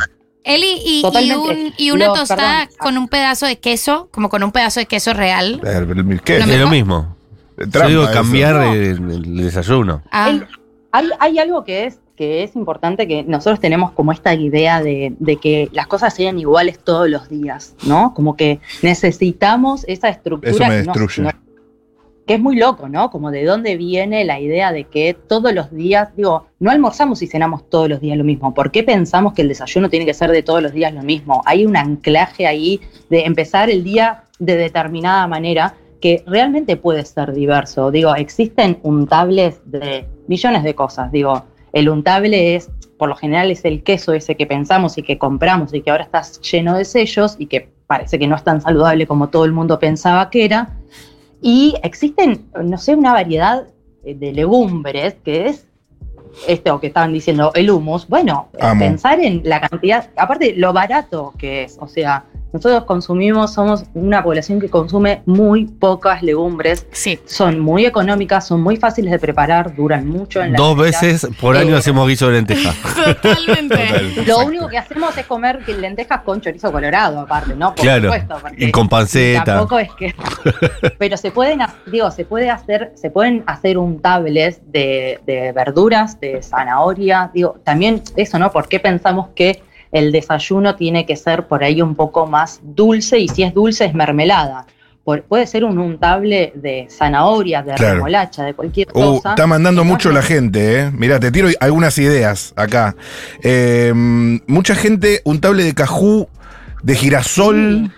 Eli, 0.47 0.81
y, 0.85 1.03
y, 1.21 1.31
un- 1.33 1.73
y 1.77 1.91
una 1.91 2.07
tostada 2.13 2.65
perdón. 2.67 2.77
con 2.79 2.97
un 2.97 3.07
pedazo 3.07 3.45
de 3.45 3.59
queso, 3.59 4.09
como 4.11 4.29
con 4.29 4.43
un 4.43 4.51
pedazo 4.51 4.79
de 4.79 4.85
queso 4.85 5.13
real. 5.13 5.61
El- 5.63 6.11
el- 6.11 6.21
¿Qué? 6.21 6.39
Lo 6.39 6.45
Es 6.45 6.47
lo 6.51 6.55
mejor- 6.55 6.71
mismo. 6.71 7.15
Trampa 7.57 7.89
Yo 7.89 8.01
digo 8.01 8.11
cambiar 8.13 8.55
No. 8.55 8.73
el, 8.73 9.11
el 9.11 9.37
desayuno. 9.37 10.03
Ah, 10.11 10.29
El- 10.29 10.47
hay, 10.91 11.09
hay 11.19 11.39
algo 11.39 11.63
que 11.63 11.85
es, 11.85 11.99
que 12.15 12.43
es 12.43 12.55
importante 12.55 13.07
que 13.07 13.23
nosotros 13.23 13.59
tenemos 13.59 13.91
como 13.91 14.11
esta 14.11 14.33
idea 14.33 14.81
de, 14.81 15.13
de 15.19 15.37
que 15.37 15.69
las 15.71 15.85
cosas 15.87 16.13
sean 16.15 16.39
iguales 16.39 16.79
todos 16.83 17.09
los 17.09 17.29
días, 17.29 17.75
¿no? 17.83 18.13
Como 18.15 18.35
que 18.35 18.59
necesitamos 18.81 19.83
esa 19.87 20.09
estructura. 20.09 20.51
Eso 20.51 20.59
me 20.63 20.65
que 20.81 20.83
no- 20.87 20.93
destruye. 20.93 21.21
no- 21.23 21.46
que 22.27 22.33
es 22.33 22.41
muy 22.41 22.57
loco, 22.57 22.89
¿no? 22.89 23.09
Como 23.09 23.31
de 23.31 23.45
dónde 23.45 23.77
viene 23.77 24.25
la 24.25 24.39
idea 24.39 24.73
de 24.73 24.83
que 24.83 25.13
todos 25.13 25.53
los 25.53 25.71
días, 25.71 26.09
digo, 26.15 26.47
no 26.59 26.69
almorzamos 26.69 27.21
y 27.21 27.27
cenamos 27.27 27.69
todos 27.69 27.89
los 27.89 28.01
días 28.01 28.17
lo 28.17 28.25
mismo. 28.25 28.53
¿Por 28.53 28.69
qué 28.69 28.83
pensamos 28.83 29.33
que 29.33 29.43
el 29.43 29.47
desayuno 29.47 29.89
tiene 29.89 30.05
que 30.05 30.13
ser 30.13 30.31
de 30.31 30.43
todos 30.43 30.61
los 30.61 30.73
días 30.73 30.93
lo 30.93 31.03
mismo? 31.03 31.41
Hay 31.45 31.65
un 31.65 31.77
anclaje 31.77 32.45
ahí 32.45 32.81
de 33.09 33.25
empezar 33.25 33.69
el 33.69 33.83
día 33.85 34.25
de 34.39 34.57
determinada 34.57 35.25
manera 35.25 35.75
que 36.01 36.23
realmente 36.27 36.75
puede 36.75 37.05
ser 37.05 37.33
diverso. 37.33 37.91
Digo, 37.91 38.13
existen 38.13 38.77
untables 38.83 39.61
de 39.65 40.05
millones 40.27 40.63
de 40.63 40.75
cosas. 40.75 41.11
Digo, 41.13 41.45
el 41.71 41.87
untable 41.87 42.55
es, 42.55 42.69
por 42.97 43.07
lo 43.07 43.15
general, 43.15 43.51
es 43.51 43.63
el 43.63 43.83
queso 43.83 44.11
ese 44.11 44.35
que 44.35 44.45
pensamos 44.45 44.97
y 44.97 45.03
que 45.03 45.17
compramos 45.17 45.73
y 45.73 45.81
que 45.81 45.91
ahora 45.91 46.03
está 46.03 46.21
lleno 46.41 46.77
de 46.77 46.83
sellos 46.83 47.37
y 47.39 47.47
que 47.47 47.69
parece 47.87 48.19
que 48.19 48.27
no 48.27 48.35
es 48.35 48.43
tan 48.43 48.61
saludable 48.61 49.07
como 49.07 49.29
todo 49.29 49.45
el 49.45 49.53
mundo 49.53 49.79
pensaba 49.79 50.29
que 50.29 50.43
era. 50.43 50.77
Y 51.41 51.75
existen, 51.83 52.45
no 52.63 52.77
sé, 52.77 52.95
una 52.95 53.13
variedad 53.13 53.67
eh, 54.03 54.15
de 54.15 54.31
legumbres 54.31 55.15
que 55.23 55.47
es 55.47 55.67
esto 56.47 56.79
que 56.79 56.87
estaban 56.87 57.13
diciendo, 57.13 57.51
el 57.55 57.69
humus. 57.69 58.07
Bueno, 58.07 58.49
Amo. 58.59 58.79
pensar 58.79 59.19
en 59.19 59.41
la 59.43 59.61
cantidad, 59.61 60.09
aparte 60.17 60.53
lo 60.55 60.73
barato 60.73 61.33
que 61.37 61.63
es, 61.63 61.77
o 61.79 61.87
sea, 61.87 62.25
nosotros 62.53 62.85
consumimos, 62.85 63.53
somos 63.53 63.83
una 63.93 64.23
población 64.23 64.59
que 64.59 64.69
consume 64.69 65.21
muy 65.25 65.65
pocas 65.65 66.23
legumbres, 66.23 66.87
sí. 66.91 67.19
son 67.25 67.59
muy 67.59 67.85
económicas, 67.85 68.47
son 68.47 68.61
muy 68.61 68.77
fáciles 68.77 69.11
de 69.11 69.19
preparar, 69.19 69.75
duran 69.75 70.07
mucho 70.07 70.41
en 70.41 70.53
la 70.53 70.57
Dos 70.57 70.77
veces 70.77 71.27
por 71.41 71.57
año 71.57 71.75
Eh, 71.75 71.79
hacemos 71.79 72.07
guiso 72.07 72.27
de 72.27 72.33
lenteja. 72.33 72.73
Totalmente. 72.95 73.75
Total, 73.75 74.25
Lo 74.27 74.39
único 74.39 74.67
que 74.67 74.77
hacemos 74.77 75.17
es 75.17 75.25
comer 75.25 75.67
lentejas 75.67 76.21
con 76.21 76.41
chorizo 76.41 76.71
colorado, 76.71 77.19
aparte, 77.19 77.53
¿no? 77.55 77.75
Por 77.75 77.83
Claro. 77.83 78.03
supuesto. 78.13 78.37
Y 78.57 78.71
con 78.71 78.87
panceta. 78.89 79.43
Tampoco 79.43 79.79
es 79.79 79.89
que. 79.93 80.15
Pero 80.97 81.17
se 81.17 81.31
pueden, 81.31 81.59
digo, 81.85 82.09
se 82.11 82.25
puede 82.25 82.49
hacer, 82.49 82.91
se 82.95 83.09
pueden 83.09 83.43
hacer 83.47 83.77
untables 83.77 84.61
de, 84.71 85.19
de 85.25 85.51
verduras, 85.51 86.19
de 86.19 86.41
zanahoria, 86.41 87.29
digo, 87.33 87.57
también 87.63 88.01
eso, 88.15 88.39
¿no? 88.39 88.51
¿Por 88.51 88.67
qué 88.67 88.79
pensamos 88.79 89.27
que 89.35 89.61
el 89.91 90.11
desayuno 90.11 90.75
tiene 90.75 91.05
que 91.05 91.15
ser 91.15 91.47
por 91.47 91.63
ahí 91.63 91.81
un 91.81 91.95
poco 91.95 92.27
más 92.27 92.59
dulce? 92.63 93.19
Y 93.19 93.27
si 93.27 93.43
es 93.43 93.53
dulce, 93.53 93.85
es 93.85 93.93
mermelada. 93.93 94.65
Por- 95.03 95.23
puede 95.23 95.47
ser 95.47 95.63
un 95.63 95.77
untable 95.79 96.51
de 96.55 96.87
zanahoria, 96.89 97.63
de 97.63 97.73
Claro. 97.75 97.93
remolacha, 97.95 98.43
de 98.43 98.53
cualquier 98.53 98.89
Uh, 98.89 99.15
cosa. 99.19 99.29
está 99.29 99.47
mandando 99.47 99.85
mucho 99.85 100.11
la 100.11 100.21
gente, 100.21 100.79
¿eh? 100.81 100.91
Mirá, 100.91 101.17
te 101.19 101.31
tiro 101.31 101.47
algunas 101.61 101.97
ideas 101.97 102.51
acá. 102.57 102.95
Eh, 103.41 103.93
mucha 103.95 104.75
gente, 104.75 105.21
un 105.23 105.39
table 105.39 105.63
de 105.63 105.73
cajú, 105.73 106.27
de 106.83 106.95
girasol, 106.95 107.91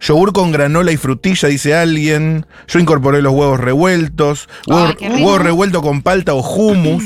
yogur 0.00 0.34
con 0.34 0.52
granola 0.52 0.92
y 0.92 0.98
frutilla, 0.98 1.48
dice 1.48 1.74
alguien. 1.74 2.44
Yo 2.68 2.78
incorporé 2.78 3.22
los 3.22 3.32
huevos 3.32 3.58
revueltos, 3.58 4.46
huevo, 4.66 4.92
huevo 5.00 5.38
revuelto 5.38 5.80
con 5.80 6.02
palta 6.02 6.34
o 6.34 6.40
hummus. 6.42 7.04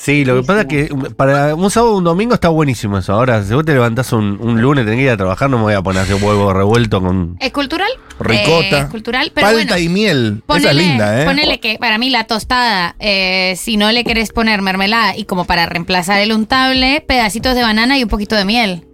Sí, 0.00 0.24
lo 0.24 0.36
que 0.40 0.46
pasa 0.46 0.60
es 0.60 0.66
que 0.68 0.88
para 1.16 1.56
un 1.56 1.70
sábado 1.72 1.94
o 1.94 1.98
un 1.98 2.04
domingo 2.04 2.32
está 2.32 2.48
buenísimo 2.50 2.98
eso. 2.98 3.12
Ahora, 3.14 3.42
si 3.42 3.52
vos 3.52 3.64
te 3.64 3.72
levantás 3.72 4.12
un, 4.12 4.38
un 4.40 4.62
lunes, 4.62 4.84
tenés 4.84 4.98
que 4.98 5.02
ir 5.02 5.10
a 5.10 5.16
trabajar, 5.16 5.50
no 5.50 5.56
me 5.58 5.64
voy 5.64 5.74
a 5.74 5.82
poner 5.82 6.02
hacer 6.02 6.22
huevo 6.22 6.52
revuelto 6.52 7.00
con. 7.02 7.36
¿Es 7.40 7.50
cultural? 7.52 7.90
Ricota. 8.20 8.78
Eh, 8.78 8.78
es 8.78 8.84
cultural, 8.86 9.32
pero 9.34 9.48
palta 9.48 9.74
bueno. 9.74 9.78
y 9.78 9.88
miel. 9.88 10.34
Esa 10.36 10.46
Ponele, 10.46 10.70
es 10.70 10.76
linda, 10.88 11.20
¿eh? 11.22 11.24
ponele 11.24 11.58
que 11.60 11.78
para 11.80 11.98
mí 11.98 12.10
la 12.10 12.24
tostada, 12.24 12.94
eh, 13.00 13.54
si 13.56 13.76
no 13.76 13.90
le 13.90 14.04
querés 14.04 14.30
poner 14.30 14.62
mermelada 14.62 15.16
y 15.16 15.24
como 15.24 15.44
para 15.46 15.66
reemplazar 15.66 16.20
el 16.20 16.32
untable, 16.32 17.04
pedacitos 17.06 17.56
de 17.56 17.62
banana 17.62 17.98
y 17.98 18.04
un 18.04 18.08
poquito 18.08 18.36
de 18.36 18.44
miel. 18.44 18.84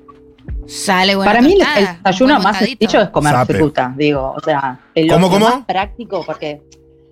Sale 0.66 1.14
buena 1.16 1.30
Para 1.32 1.42
mí 1.42 1.52
el- 1.52 1.58
tostada, 1.58 1.78
el 1.80 1.96
desayuno 2.02 2.40
más 2.40 2.58
sencillo 2.58 3.02
es 3.02 3.08
comer 3.10 3.32
Sape. 3.34 3.54
fruta, 3.54 3.92
digo, 3.94 4.32
o 4.34 4.40
sea, 4.40 4.80
lo, 4.96 5.14
¿Cómo, 5.14 5.26
lo 5.26 5.32
cómo? 5.34 5.44
más 5.56 5.66
práctico, 5.66 6.24
porque 6.24 6.62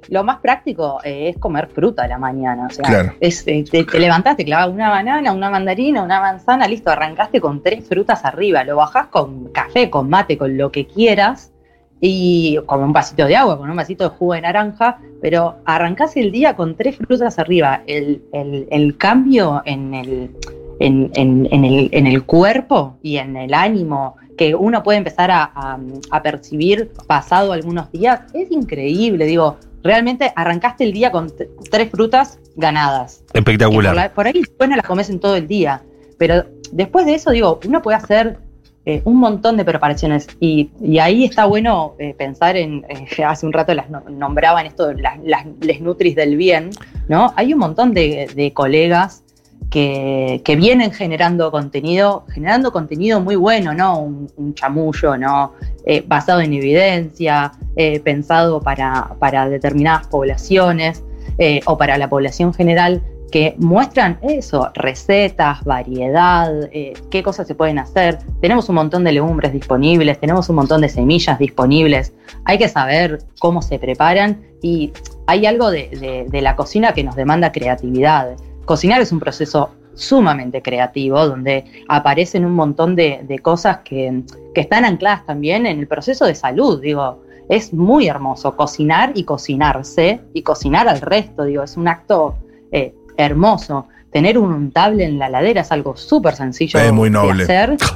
lo 0.08 0.24
más 0.24 0.38
práctico 0.38 1.00
eh, 1.04 1.28
es 1.30 1.38
comer 1.38 1.68
fruta 1.68 2.04
a 2.04 2.08
la 2.08 2.18
mañana, 2.18 2.66
o 2.66 2.70
sea, 2.70 2.84
Claro. 2.84 3.12
es, 3.20 3.46
eh, 3.46 3.64
te, 3.70 3.84
te 3.84 3.98
levantás, 3.98 4.36
te 4.36 4.44
clavas 4.44 4.68
una 4.68 4.90
banana, 4.90 5.32
una 5.32 5.50
mandarina, 5.50 6.02
una 6.02 6.20
manzana, 6.20 6.66
listo, 6.68 6.90
arrancaste 6.90 7.40
con 7.40 7.62
tres 7.62 7.86
frutas 7.88 8.24
arriba, 8.24 8.64
lo 8.64 8.76
bajás 8.76 9.06
con 9.08 9.48
café, 9.52 9.90
con 9.90 10.08
mate, 10.10 10.36
con 10.36 10.56
lo 10.56 10.70
que 10.72 10.86
quieras, 10.86 11.50
y 12.04 12.58
con 12.66 12.82
un 12.82 12.92
vasito 12.92 13.24
de 13.26 13.36
agua, 13.36 13.56
con 13.58 13.70
un 13.70 13.76
vasito 13.76 14.02
de 14.02 14.10
jugo 14.10 14.34
de 14.34 14.40
naranja, 14.40 14.98
pero 15.20 15.58
arrancás 15.64 16.16
el 16.16 16.32
día 16.32 16.56
con 16.56 16.74
tres 16.76 16.96
frutas 16.96 17.38
arriba, 17.38 17.82
el, 17.86 18.22
el- 18.32 18.66
el 18.72 18.96
cambio 18.96 19.62
en 19.64 19.94
el, 19.94 20.30
en, 20.84 21.10
en- 21.14 21.48
en 21.50 21.64
el, 21.64 21.88
en 21.92 22.06
el 22.06 22.24
cuerpo 22.24 22.96
y 23.02 23.16
en 23.18 23.36
el 23.36 23.54
ánimo 23.54 24.16
que 24.36 24.54
uno 24.54 24.82
puede 24.82 24.98
empezar 24.98 25.30
a, 25.30 25.44
a- 25.54 25.78
a 26.10 26.22
percibir 26.22 26.90
pasado 27.06 27.52
algunos 27.52 27.90
días 27.92 28.20
es 28.34 28.50
increíble. 28.50 29.26
Digo, 29.26 29.56
realmente 29.82 30.32
arrancaste 30.36 30.84
el 30.84 30.92
día 30.92 31.10
con 31.10 31.30
tres 31.70 31.90
frutas 31.90 32.38
ganadas. 32.56 33.22
Y 33.28 33.32
por, 33.32 33.38
Espectacular. 33.38 33.94
la- 33.94 34.12
por 34.12 34.26
ahí 34.26 34.32
después 34.34 34.68
no 34.70 34.76
las 34.76 34.86
comes 34.86 35.10
en 35.10 35.20
todo 35.20 35.36
el 35.36 35.46
día. 35.48 35.82
Pero 36.18 36.44
después 36.72 37.04
de 37.06 37.14
eso, 37.14 37.30
digo, 37.30 37.60
uno 37.66 37.82
puede 37.82 37.96
hacer 37.96 38.38
eh, 38.84 39.00
un 39.04 39.16
montón 39.18 39.56
de 39.56 39.64
preparaciones 39.64 40.26
y, 40.40 40.70
y 40.82 40.98
ahí 40.98 41.24
está 41.24 41.44
bueno 41.46 41.94
eh, 42.00 42.14
pensar 42.18 42.56
en, 42.56 42.84
eh, 42.88 43.22
hace 43.24 43.46
un 43.46 43.52
rato 43.52 43.74
las 43.74 43.88
no- 43.90 44.02
nombraban 44.10 44.66
esto, 44.66 44.92
las, 44.92 45.18
las 45.24 45.46
les 45.60 45.80
nutris 45.80 46.16
del 46.16 46.36
bien, 46.36 46.70
¿no? 47.08 47.32
Hay 47.36 47.52
un 47.52 47.60
montón 47.60 47.92
de, 47.94 48.28
de 48.34 48.52
colegas 48.52 49.21
que, 49.70 50.42
vienen 50.56 50.92
generando 50.92 51.50
contenido, 51.50 52.24
generando 52.30 52.72
contenido 52.72 53.20
muy 53.20 53.36
bueno, 53.36 53.72
¿no? 53.74 53.98
Un, 54.00 54.30
un 54.36 54.54
chamullo, 54.54 55.16
¿no? 55.16 55.52
Eh, 55.86 56.04
basado 56.06 56.40
en 56.40 56.52
evidencia, 56.52 57.52
eh, 57.76 58.00
pensado 58.00 58.60
para, 58.60 59.14
para 59.18 59.48
determinadas 59.48 60.06
poblaciones 60.08 61.02
eh, 61.38 61.60
o 61.66 61.76
para 61.78 61.96
la 61.98 62.08
población 62.08 62.52
general 62.52 63.02
que 63.30 63.54
muestran 63.56 64.18
eso, 64.20 64.68
recetas, 64.74 65.64
variedad, 65.64 66.52
qué 67.10 67.22
cosas 67.22 67.46
se 67.46 67.54
pueden 67.54 67.78
hacer. 67.78 68.18
Tenemos 68.42 68.68
un 68.68 68.74
montón 68.74 69.04
de 69.04 69.12
legumbres 69.12 69.54
disponibles, 69.54 70.20
tenemos 70.20 70.50
un 70.50 70.56
montón 70.56 70.82
de 70.82 70.90
semillas 70.90 71.38
disponibles. 71.38 72.12
Hay 72.44 72.58
que 72.58 72.68
saber 72.68 73.20
cómo 73.38 73.62
se 73.62 73.78
preparan 73.78 74.42
y 74.60 74.92
hay 75.26 75.46
algo 75.46 75.70
de- 75.70 76.26
de 76.28 76.42
la 76.42 76.56
cocina 76.56 76.92
que 76.92 77.04
nos 77.04 77.16
demanda 77.16 77.52
creatividad. 77.52 78.36
Cocinar 78.64 79.00
es 79.00 79.12
un 79.12 79.20
proceso 79.20 79.70
sumamente 79.94 80.62
creativo 80.62 81.26
donde 81.26 81.64
aparecen 81.88 82.44
un 82.44 82.54
montón 82.54 82.96
de, 82.96 83.20
de 83.28 83.38
cosas 83.40 83.78
que, 83.84 84.22
que 84.54 84.60
están 84.62 84.84
ancladas 84.84 85.26
también 85.26 85.66
en 85.66 85.78
el 85.78 85.86
proceso 85.86 86.24
de 86.24 86.34
salud. 86.34 86.80
Digo, 86.80 87.22
es 87.48 87.74
muy 87.74 88.06
hermoso 88.08 88.56
cocinar 88.56 89.12
y 89.14 89.24
cocinarse 89.24 90.20
y 90.32 90.42
cocinar 90.42 90.88
al 90.88 91.00
resto. 91.00 91.44
Digo, 91.44 91.62
es 91.62 91.76
un 91.76 91.88
acto 91.88 92.36
eh, 92.70 92.94
hermoso. 93.16 93.88
Tener 94.10 94.38
un 94.38 94.52
untable 94.52 95.04
en 95.04 95.18
la 95.18 95.28
ladera 95.28 95.62
es 95.62 95.72
algo 95.72 95.96
súper 95.96 96.34
sencillo 96.36 96.78
Es 96.78 96.92
muy 96.92 97.10
de 97.10 97.18
hacer. 97.42 97.76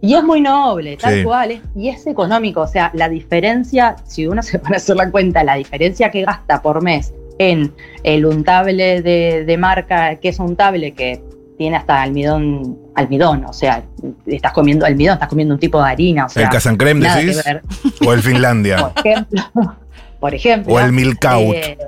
Y 0.00 0.14
es 0.14 0.22
muy 0.22 0.40
noble, 0.40 0.96
tal 0.96 1.12
Sí. 1.14 1.24
cual, 1.24 1.50
es- 1.50 1.60
y 1.74 1.88
es 1.88 2.06
económico. 2.06 2.60
O 2.60 2.66
sea, 2.68 2.92
la 2.94 3.08
diferencia, 3.08 3.96
si 4.04 4.28
uno 4.28 4.44
se 4.44 4.60
pone 4.60 4.76
a 4.76 4.78
hacer 4.78 4.94
la 4.94 5.10
cuenta, 5.10 5.42
la 5.42 5.56
diferencia 5.56 6.08
que 6.12 6.22
gasta 6.22 6.62
por 6.62 6.80
mes 6.84 7.12
en 7.38 7.72
el 8.02 8.26
untable 8.26 9.02
de, 9.02 9.44
de 9.44 9.56
marca, 9.56 10.16
que 10.16 10.28
es 10.28 10.38
un 10.38 10.48
untable 10.48 10.92
que 10.92 11.22
tiene 11.56 11.76
hasta 11.76 12.02
almidón, 12.02 12.78
almidón, 12.94 13.44
o 13.44 13.52
sea, 13.52 13.84
estás 14.26 14.52
comiendo 14.52 14.86
almidón, 14.86 15.14
estás 15.14 15.28
comiendo 15.28 15.54
un 15.54 15.60
tipo 15.60 15.82
de 15.82 15.90
harina, 15.90 16.26
o 16.26 16.28
sea, 16.28 16.44
¿El 16.44 16.48
Casancrem 16.50 17.00
nada 17.00 17.20
que 17.20 17.26
decís? 17.26 17.44
¿O 18.06 18.12
el 18.12 18.22
Finlandia? 18.22 18.92
Por 18.94 19.06
ejemplo, 19.06 19.76
por 20.20 20.34
ejemplo. 20.34 20.74
¿O 20.74 20.80
el 20.80 20.92
Milkaut? 20.92 21.54
eh, 21.54 21.78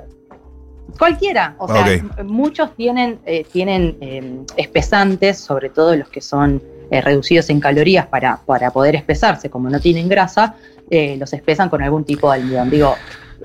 cualquiera. 0.97 1.55
O 1.57 1.67
sea, 1.67 1.85
muchos 2.23 2.75
tienen, 2.75 3.19
eh, 3.25 3.45
tienen 3.51 3.97
eh, 4.01 4.43
espesantes, 4.55 5.39
sobre 5.39 5.69
todo 5.69 5.95
los 5.95 6.09
que 6.09 6.21
son 6.21 6.61
eh, 6.91 7.01
reducidos 7.01 7.49
en 7.49 7.59
calorías 7.59 8.05
para, 8.05 8.37
para 8.45 8.69
poder 8.71 8.95
espesarse, 8.95 9.49
como 9.49 9.69
no 9.69 9.79
tienen 9.79 10.09
grasa, 10.09 10.55
eh, 10.89 11.15
los 11.17 11.31
espesan 11.33 11.69
con 11.69 11.81
algún 11.81 12.03
tipo 12.03 12.31
de 12.31 12.41
almidón. 12.41 12.69
Digo, 12.69 12.95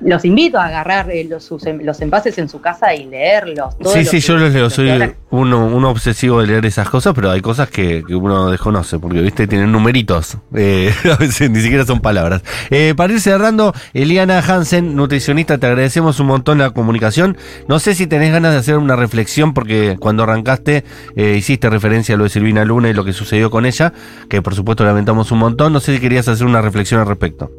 los 0.00 0.24
invito 0.24 0.58
a 0.58 0.66
agarrar 0.66 1.10
eh, 1.10 1.24
los, 1.24 1.44
sus 1.44 1.64
em- 1.66 1.80
los 1.82 2.00
envases 2.00 2.38
en 2.38 2.48
su 2.48 2.60
casa 2.60 2.94
y 2.94 3.06
leerlos. 3.06 3.78
todo 3.78 3.92
Sí, 3.92 4.04
sí, 4.04 4.20
yo 4.20 4.36
los 4.36 4.52
leo. 4.52 4.70
Soy 4.70 4.90
uno, 5.30 5.66
uno 5.66 5.90
obsesivo 5.90 6.40
de 6.40 6.46
leer 6.48 6.66
esas 6.66 6.88
cosas, 6.88 7.14
pero 7.14 7.30
hay 7.30 7.40
cosas 7.40 7.68
que, 7.70 8.02
que 8.06 8.14
uno 8.14 8.50
desconoce, 8.50 8.98
porque, 8.98 9.20
viste, 9.20 9.46
tienen 9.46 9.72
numeritos. 9.72 10.38
Eh, 10.58 10.90
a 11.12 11.16
veces 11.16 11.50
ni 11.50 11.60
siquiera 11.60 11.84
son 11.84 12.00
palabras. 12.00 12.42
Eh, 12.70 12.94
para 12.96 13.12
ir 13.12 13.20
cerrando, 13.20 13.74
Eliana 13.92 14.38
Hansen, 14.38 14.96
nutricionista, 14.96 15.58
te 15.58 15.66
agradecemos 15.66 16.18
un 16.18 16.28
montón 16.28 16.58
la 16.58 16.70
comunicación. 16.70 17.36
No 17.68 17.78
sé 17.78 17.94
si 17.94 18.06
tenés 18.06 18.32
ganas 18.32 18.52
de 18.52 18.58
hacer 18.58 18.78
una 18.78 18.96
reflexión, 18.96 19.52
porque 19.52 19.96
cuando 20.00 20.22
arrancaste 20.22 20.84
eh, 21.14 21.34
hiciste 21.36 21.68
referencia 21.68 22.14
a 22.14 22.18
lo 22.18 22.24
de 22.24 22.30
Silvina 22.30 22.64
Luna 22.64 22.88
y 22.88 22.94
lo 22.94 23.04
que 23.04 23.12
sucedió 23.12 23.50
con 23.50 23.66
ella, 23.66 23.92
que 24.30 24.40
por 24.40 24.54
supuesto 24.54 24.84
lamentamos 24.84 25.30
un 25.30 25.38
montón. 25.40 25.72
No 25.72 25.80
sé 25.80 25.94
si 25.94 26.00
querías 26.00 26.26
hacer 26.28 26.46
una 26.46 26.62
reflexión 26.62 27.00
al 27.00 27.06
respecto. 27.06 27.50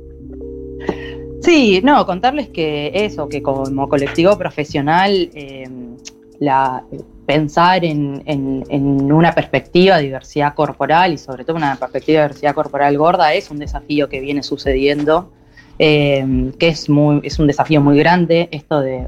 Sí, 1.48 1.80
no, 1.82 2.06
contarles 2.06 2.50
que 2.50 2.92
eso, 2.94 3.30
que 3.30 3.42
como 3.42 3.88
colectivo 3.88 4.38
profesional, 4.38 5.32
la, 6.42 6.84
pensar 7.26 7.86
en, 7.86 8.22
una 9.10 9.32
perspectiva 9.32 9.96
de 9.96 10.04
diversidad 10.04 10.54
corporal 10.56 11.14
y 11.14 11.18
sobre 11.18 11.46
todo 11.46 11.56
una 11.56 11.78
perspectiva 11.78 12.20
de 12.20 12.28
diversidad 12.28 12.54
corporal 12.54 12.98
gorda 12.98 13.34
es 13.34 13.50
un 13.50 13.60
desafío 13.60 14.10
que 14.10 14.20
viene 14.20 14.44
sucediendo, 14.44 15.32
eh, 15.80 16.52
que 16.60 16.68
es, 16.68 16.90
un 16.90 17.22
desafío 17.48 17.80
muy 17.80 17.98
grande, 17.98 18.50
esto 18.52 18.82
de, 18.82 19.08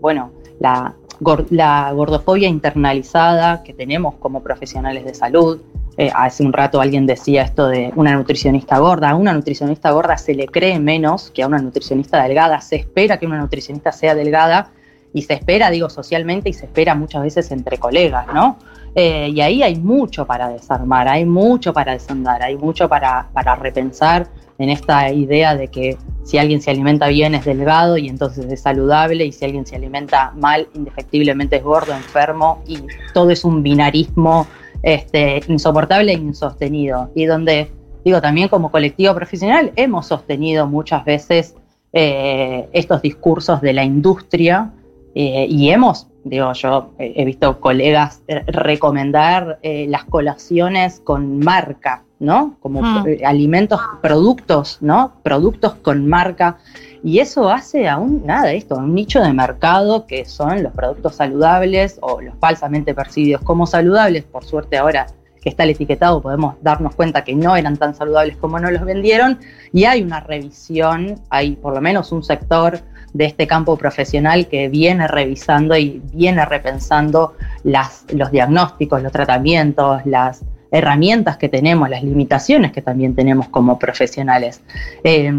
bueno, 0.00 0.30
la 0.60 1.92
gordofobia 1.92 2.46
internalizada 2.46 3.64
que 3.64 3.74
tenemos 3.74 4.14
como 4.14 4.44
profesionales 4.44 5.04
de 5.04 5.14
salud. 5.14 5.60
Eh, 6.00 6.10
hace 6.14 6.42
un 6.42 6.54
rato 6.54 6.80
alguien 6.80 7.04
decía 7.04 7.42
esto 7.42 7.68
de 7.68 7.92
una 7.94 8.14
nutricionista 8.14 8.78
gorda. 8.78 9.10
A 9.10 9.14
una 9.14 9.34
nutricionista 9.34 9.90
gorda 9.90 10.16
se 10.16 10.32
le 10.32 10.46
cree 10.46 10.80
menos 10.80 11.30
que 11.30 11.42
a 11.42 11.46
una 11.46 11.58
nutricionista 11.58 12.22
delgada. 12.22 12.62
Se 12.62 12.76
espera 12.76 13.18
que 13.18 13.26
una 13.26 13.38
nutricionista 13.38 13.92
sea 13.92 14.14
delgada 14.14 14.70
y 15.12 15.20
se 15.20 15.34
espera, 15.34 15.68
digo, 15.68 15.90
socialmente 15.90 16.48
y 16.48 16.54
se 16.54 16.64
espera 16.64 16.94
muchas 16.94 17.22
veces 17.22 17.50
entre 17.50 17.76
colegas, 17.76 18.26
¿no? 18.32 18.56
Eh, 18.94 19.28
y 19.28 19.42
ahí 19.42 19.62
hay 19.62 19.76
mucho 19.76 20.24
para 20.24 20.48
desarmar, 20.48 21.06
hay 21.06 21.26
mucho 21.26 21.74
para 21.74 21.92
desandar, 21.92 22.42
hay 22.42 22.56
mucho 22.56 22.88
para, 22.88 23.28
para 23.34 23.54
repensar 23.56 24.26
en 24.56 24.70
esta 24.70 25.12
idea 25.12 25.54
de 25.54 25.68
que 25.68 25.98
si 26.24 26.38
alguien 26.38 26.62
se 26.62 26.70
alimenta 26.70 27.08
bien 27.08 27.34
es 27.34 27.44
delgado 27.44 27.98
y 27.98 28.08
entonces 28.08 28.50
es 28.50 28.62
saludable 28.62 29.26
y 29.26 29.32
si 29.32 29.44
alguien 29.44 29.66
se 29.66 29.76
alimenta 29.76 30.32
mal 30.34 30.66
indefectiblemente 30.74 31.56
es 31.56 31.62
gordo, 31.62 31.92
enfermo 31.92 32.62
y 32.66 32.78
todo 33.12 33.30
es 33.30 33.44
un 33.44 33.62
binarismo 33.62 34.46
este, 34.82 35.42
insoportable 35.48 36.12
e 36.12 36.16
insostenido 36.16 37.10
y 37.14 37.26
donde 37.26 37.70
digo 38.04 38.20
también 38.20 38.48
como 38.48 38.70
colectivo 38.70 39.14
profesional 39.14 39.72
hemos 39.76 40.06
sostenido 40.06 40.66
muchas 40.66 41.04
veces 41.04 41.54
eh, 41.92 42.68
estos 42.72 43.02
discursos 43.02 43.60
de 43.60 43.72
la 43.72 43.84
industria 43.84 44.70
eh, 45.14 45.46
y 45.48 45.70
hemos, 45.70 46.06
digo, 46.24 46.52
yo 46.52 46.90
he 46.98 47.24
visto 47.24 47.58
colegas 47.60 48.22
eh, 48.28 48.44
recomendar 48.46 49.58
eh, 49.62 49.86
las 49.88 50.04
colaciones 50.04 51.00
con 51.00 51.40
marca, 51.40 52.04
¿no? 52.20 52.54
Como 52.60 52.80
Mm. 52.82 53.08
eh, 53.08 53.20
alimentos, 53.24 53.80
productos, 54.00 54.78
¿no? 54.80 55.14
Productos 55.24 55.74
con 55.82 56.06
marca. 56.08 56.58
Y 57.02 57.18
eso 57.18 57.48
hace 57.48 57.88
a 57.88 57.98
un, 57.98 58.26
nada, 58.26 58.52
esto, 58.52 58.76
un 58.76 58.94
nicho 58.94 59.22
de 59.22 59.32
mercado 59.32 60.06
que 60.06 60.24
son 60.26 60.62
los 60.62 60.72
productos 60.72 61.16
saludables 61.16 61.98
o 62.02 62.20
los 62.20 62.34
falsamente 62.38 62.94
percibidos 62.94 63.42
como 63.42 63.66
saludables. 63.66 64.24
Por 64.24 64.44
suerte 64.44 64.76
ahora 64.76 65.06
que 65.40 65.48
está 65.48 65.64
el 65.64 65.70
etiquetado 65.70 66.20
podemos 66.20 66.56
darnos 66.60 66.94
cuenta 66.94 67.24
que 67.24 67.34
no 67.34 67.56
eran 67.56 67.78
tan 67.78 67.94
saludables 67.94 68.36
como 68.36 68.58
nos 68.58 68.72
los 68.72 68.84
vendieron. 68.84 69.38
Y 69.72 69.84
hay 69.84 70.02
una 70.02 70.20
revisión, 70.20 71.20
hay 71.30 71.56
por 71.56 71.74
lo 71.74 71.80
menos 71.80 72.12
un 72.12 72.22
sector 72.22 72.80
de 73.14 73.24
este 73.24 73.46
campo 73.46 73.76
profesional 73.76 74.46
que 74.48 74.68
viene 74.68 75.08
revisando 75.08 75.76
y 75.76 76.02
viene 76.12 76.44
repensando 76.44 77.34
las, 77.64 78.04
los 78.12 78.30
diagnósticos, 78.30 79.02
los 79.02 79.10
tratamientos, 79.10 80.04
las 80.04 80.44
herramientas 80.70 81.36
que 81.36 81.48
tenemos, 81.48 81.88
las 81.88 82.02
limitaciones 82.02 82.72
que 82.72 82.82
también 82.82 83.14
tenemos 83.14 83.48
como 83.48 83.78
profesionales. 83.78 84.62
Eh, 85.04 85.32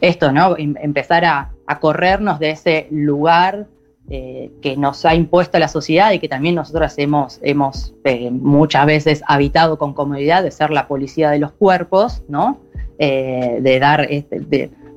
esto, 0.00 0.32
¿no? 0.32 0.56
Em- 0.56 0.76
empezar 0.80 1.24
a, 1.24 1.50
a 1.66 1.78
corrernos 1.80 2.38
de 2.38 2.50
ese 2.50 2.86
lugar 2.90 3.66
eh, 4.12 4.50
que 4.60 4.76
nos 4.76 5.04
ha 5.04 5.14
impuesto 5.14 5.56
la 5.60 5.68
sociedad 5.68 6.10
y 6.10 6.18
que 6.18 6.28
también 6.28 6.56
nosotras 6.56 6.98
hemos, 6.98 7.38
hemos 7.44 7.94
eh, 8.02 8.28
muchas 8.32 8.84
veces 8.84 9.22
habitado 9.24 9.78
con 9.78 9.94
comodidad 9.94 10.42
de 10.42 10.50
ser 10.50 10.70
la 10.70 10.88
policía 10.88 11.30
de 11.30 11.38
los 11.38 11.52
cuerpos, 11.52 12.24
¿no? 12.26 12.58
Eh, 12.98 13.58
de, 13.60 13.78
dar, 13.78 14.08
este, 14.10 14.40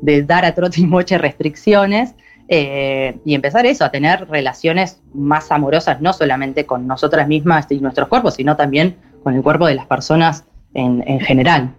de, 0.01 0.24
dar 0.24 0.45
a 0.45 0.55
trote 0.55 0.82
y 0.82 0.88
moche 0.88 1.19
restricciones 1.19 2.15
y 2.49 3.34
empezar 3.34 3.65
eso, 3.65 3.86
a 3.86 3.89
tener 3.89 4.28
relaciones 4.30 4.99
más 5.13 5.51
amorosas, 5.51 6.01
no 6.01 6.13
solamente 6.13 6.65
con 6.65 6.86
nosotras 6.86 7.28
mismas 7.28 7.67
y 7.69 7.80
nuestros 7.80 8.07
cuerpos, 8.07 8.36
sino 8.36 8.55
también 8.55 8.95
con 9.24 9.34
el 9.36 9.41
cuerpo 9.41 9.65
de 9.67 9.76
las 9.76 9.86
personas 9.88 10.43
en, 10.74 11.03
en 11.07 11.19
general. 11.21 11.76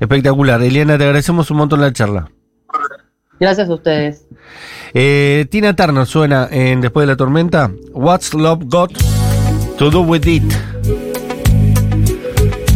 Espectacular. 0.00 0.60
Eliana, 0.62 0.98
te 0.98 1.04
agradecemos 1.04 1.50
un 1.50 1.58
montón 1.58 1.80
la 1.80 1.92
charla. 1.92 2.30
Gracias 3.38 3.68
a 3.68 3.74
ustedes. 3.74 4.26
Eh, 4.94 5.46
Tina 5.50 5.74
Turner 5.76 6.06
suena 6.06 6.48
en 6.50 6.80
Después 6.80 7.06
de 7.06 7.12
la 7.12 7.16
Tormenta. 7.16 7.70
What's 7.92 8.32
Love 8.34 8.64
Got 8.66 8.92
to 9.78 9.90
Do 9.90 10.00
With 10.02 10.26
It? 10.26 10.42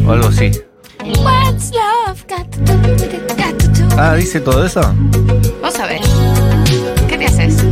O 0.06 0.12
algo 0.12 0.28
así. 0.28 0.50
What's 1.22 1.72
love 1.72 2.22
got 2.28 2.50
to 2.50 2.58
do 2.64 2.74
with 2.92 3.14
it, 3.14 3.28
got 3.36 3.58
to 3.58 3.68
do- 3.68 4.00
Ah, 4.00 4.14
¿dice 4.14 4.40
todo 4.40 4.64
eso? 4.64 4.80
Vamos 5.60 5.78
a 5.80 5.86
ver. 5.86 6.00
¿Qué 7.08 7.18
te 7.18 7.26
haces? 7.26 7.64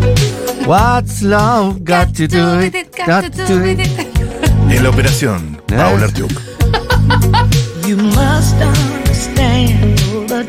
What's 0.67 1.23
Love 1.23 1.79
Got 1.81 2.13
to 2.17 2.27
Do 2.29 2.59
With 2.59 2.75
It? 2.75 2.89
Got 3.07 3.31
to 3.35 3.45
do 3.47 3.61
with 3.61 3.81
it. 3.81 3.99
En 4.71 4.83
la 4.83 4.91
operación, 4.91 5.58
You 7.87 7.97
must 7.97 8.57
understand. 8.57 9.98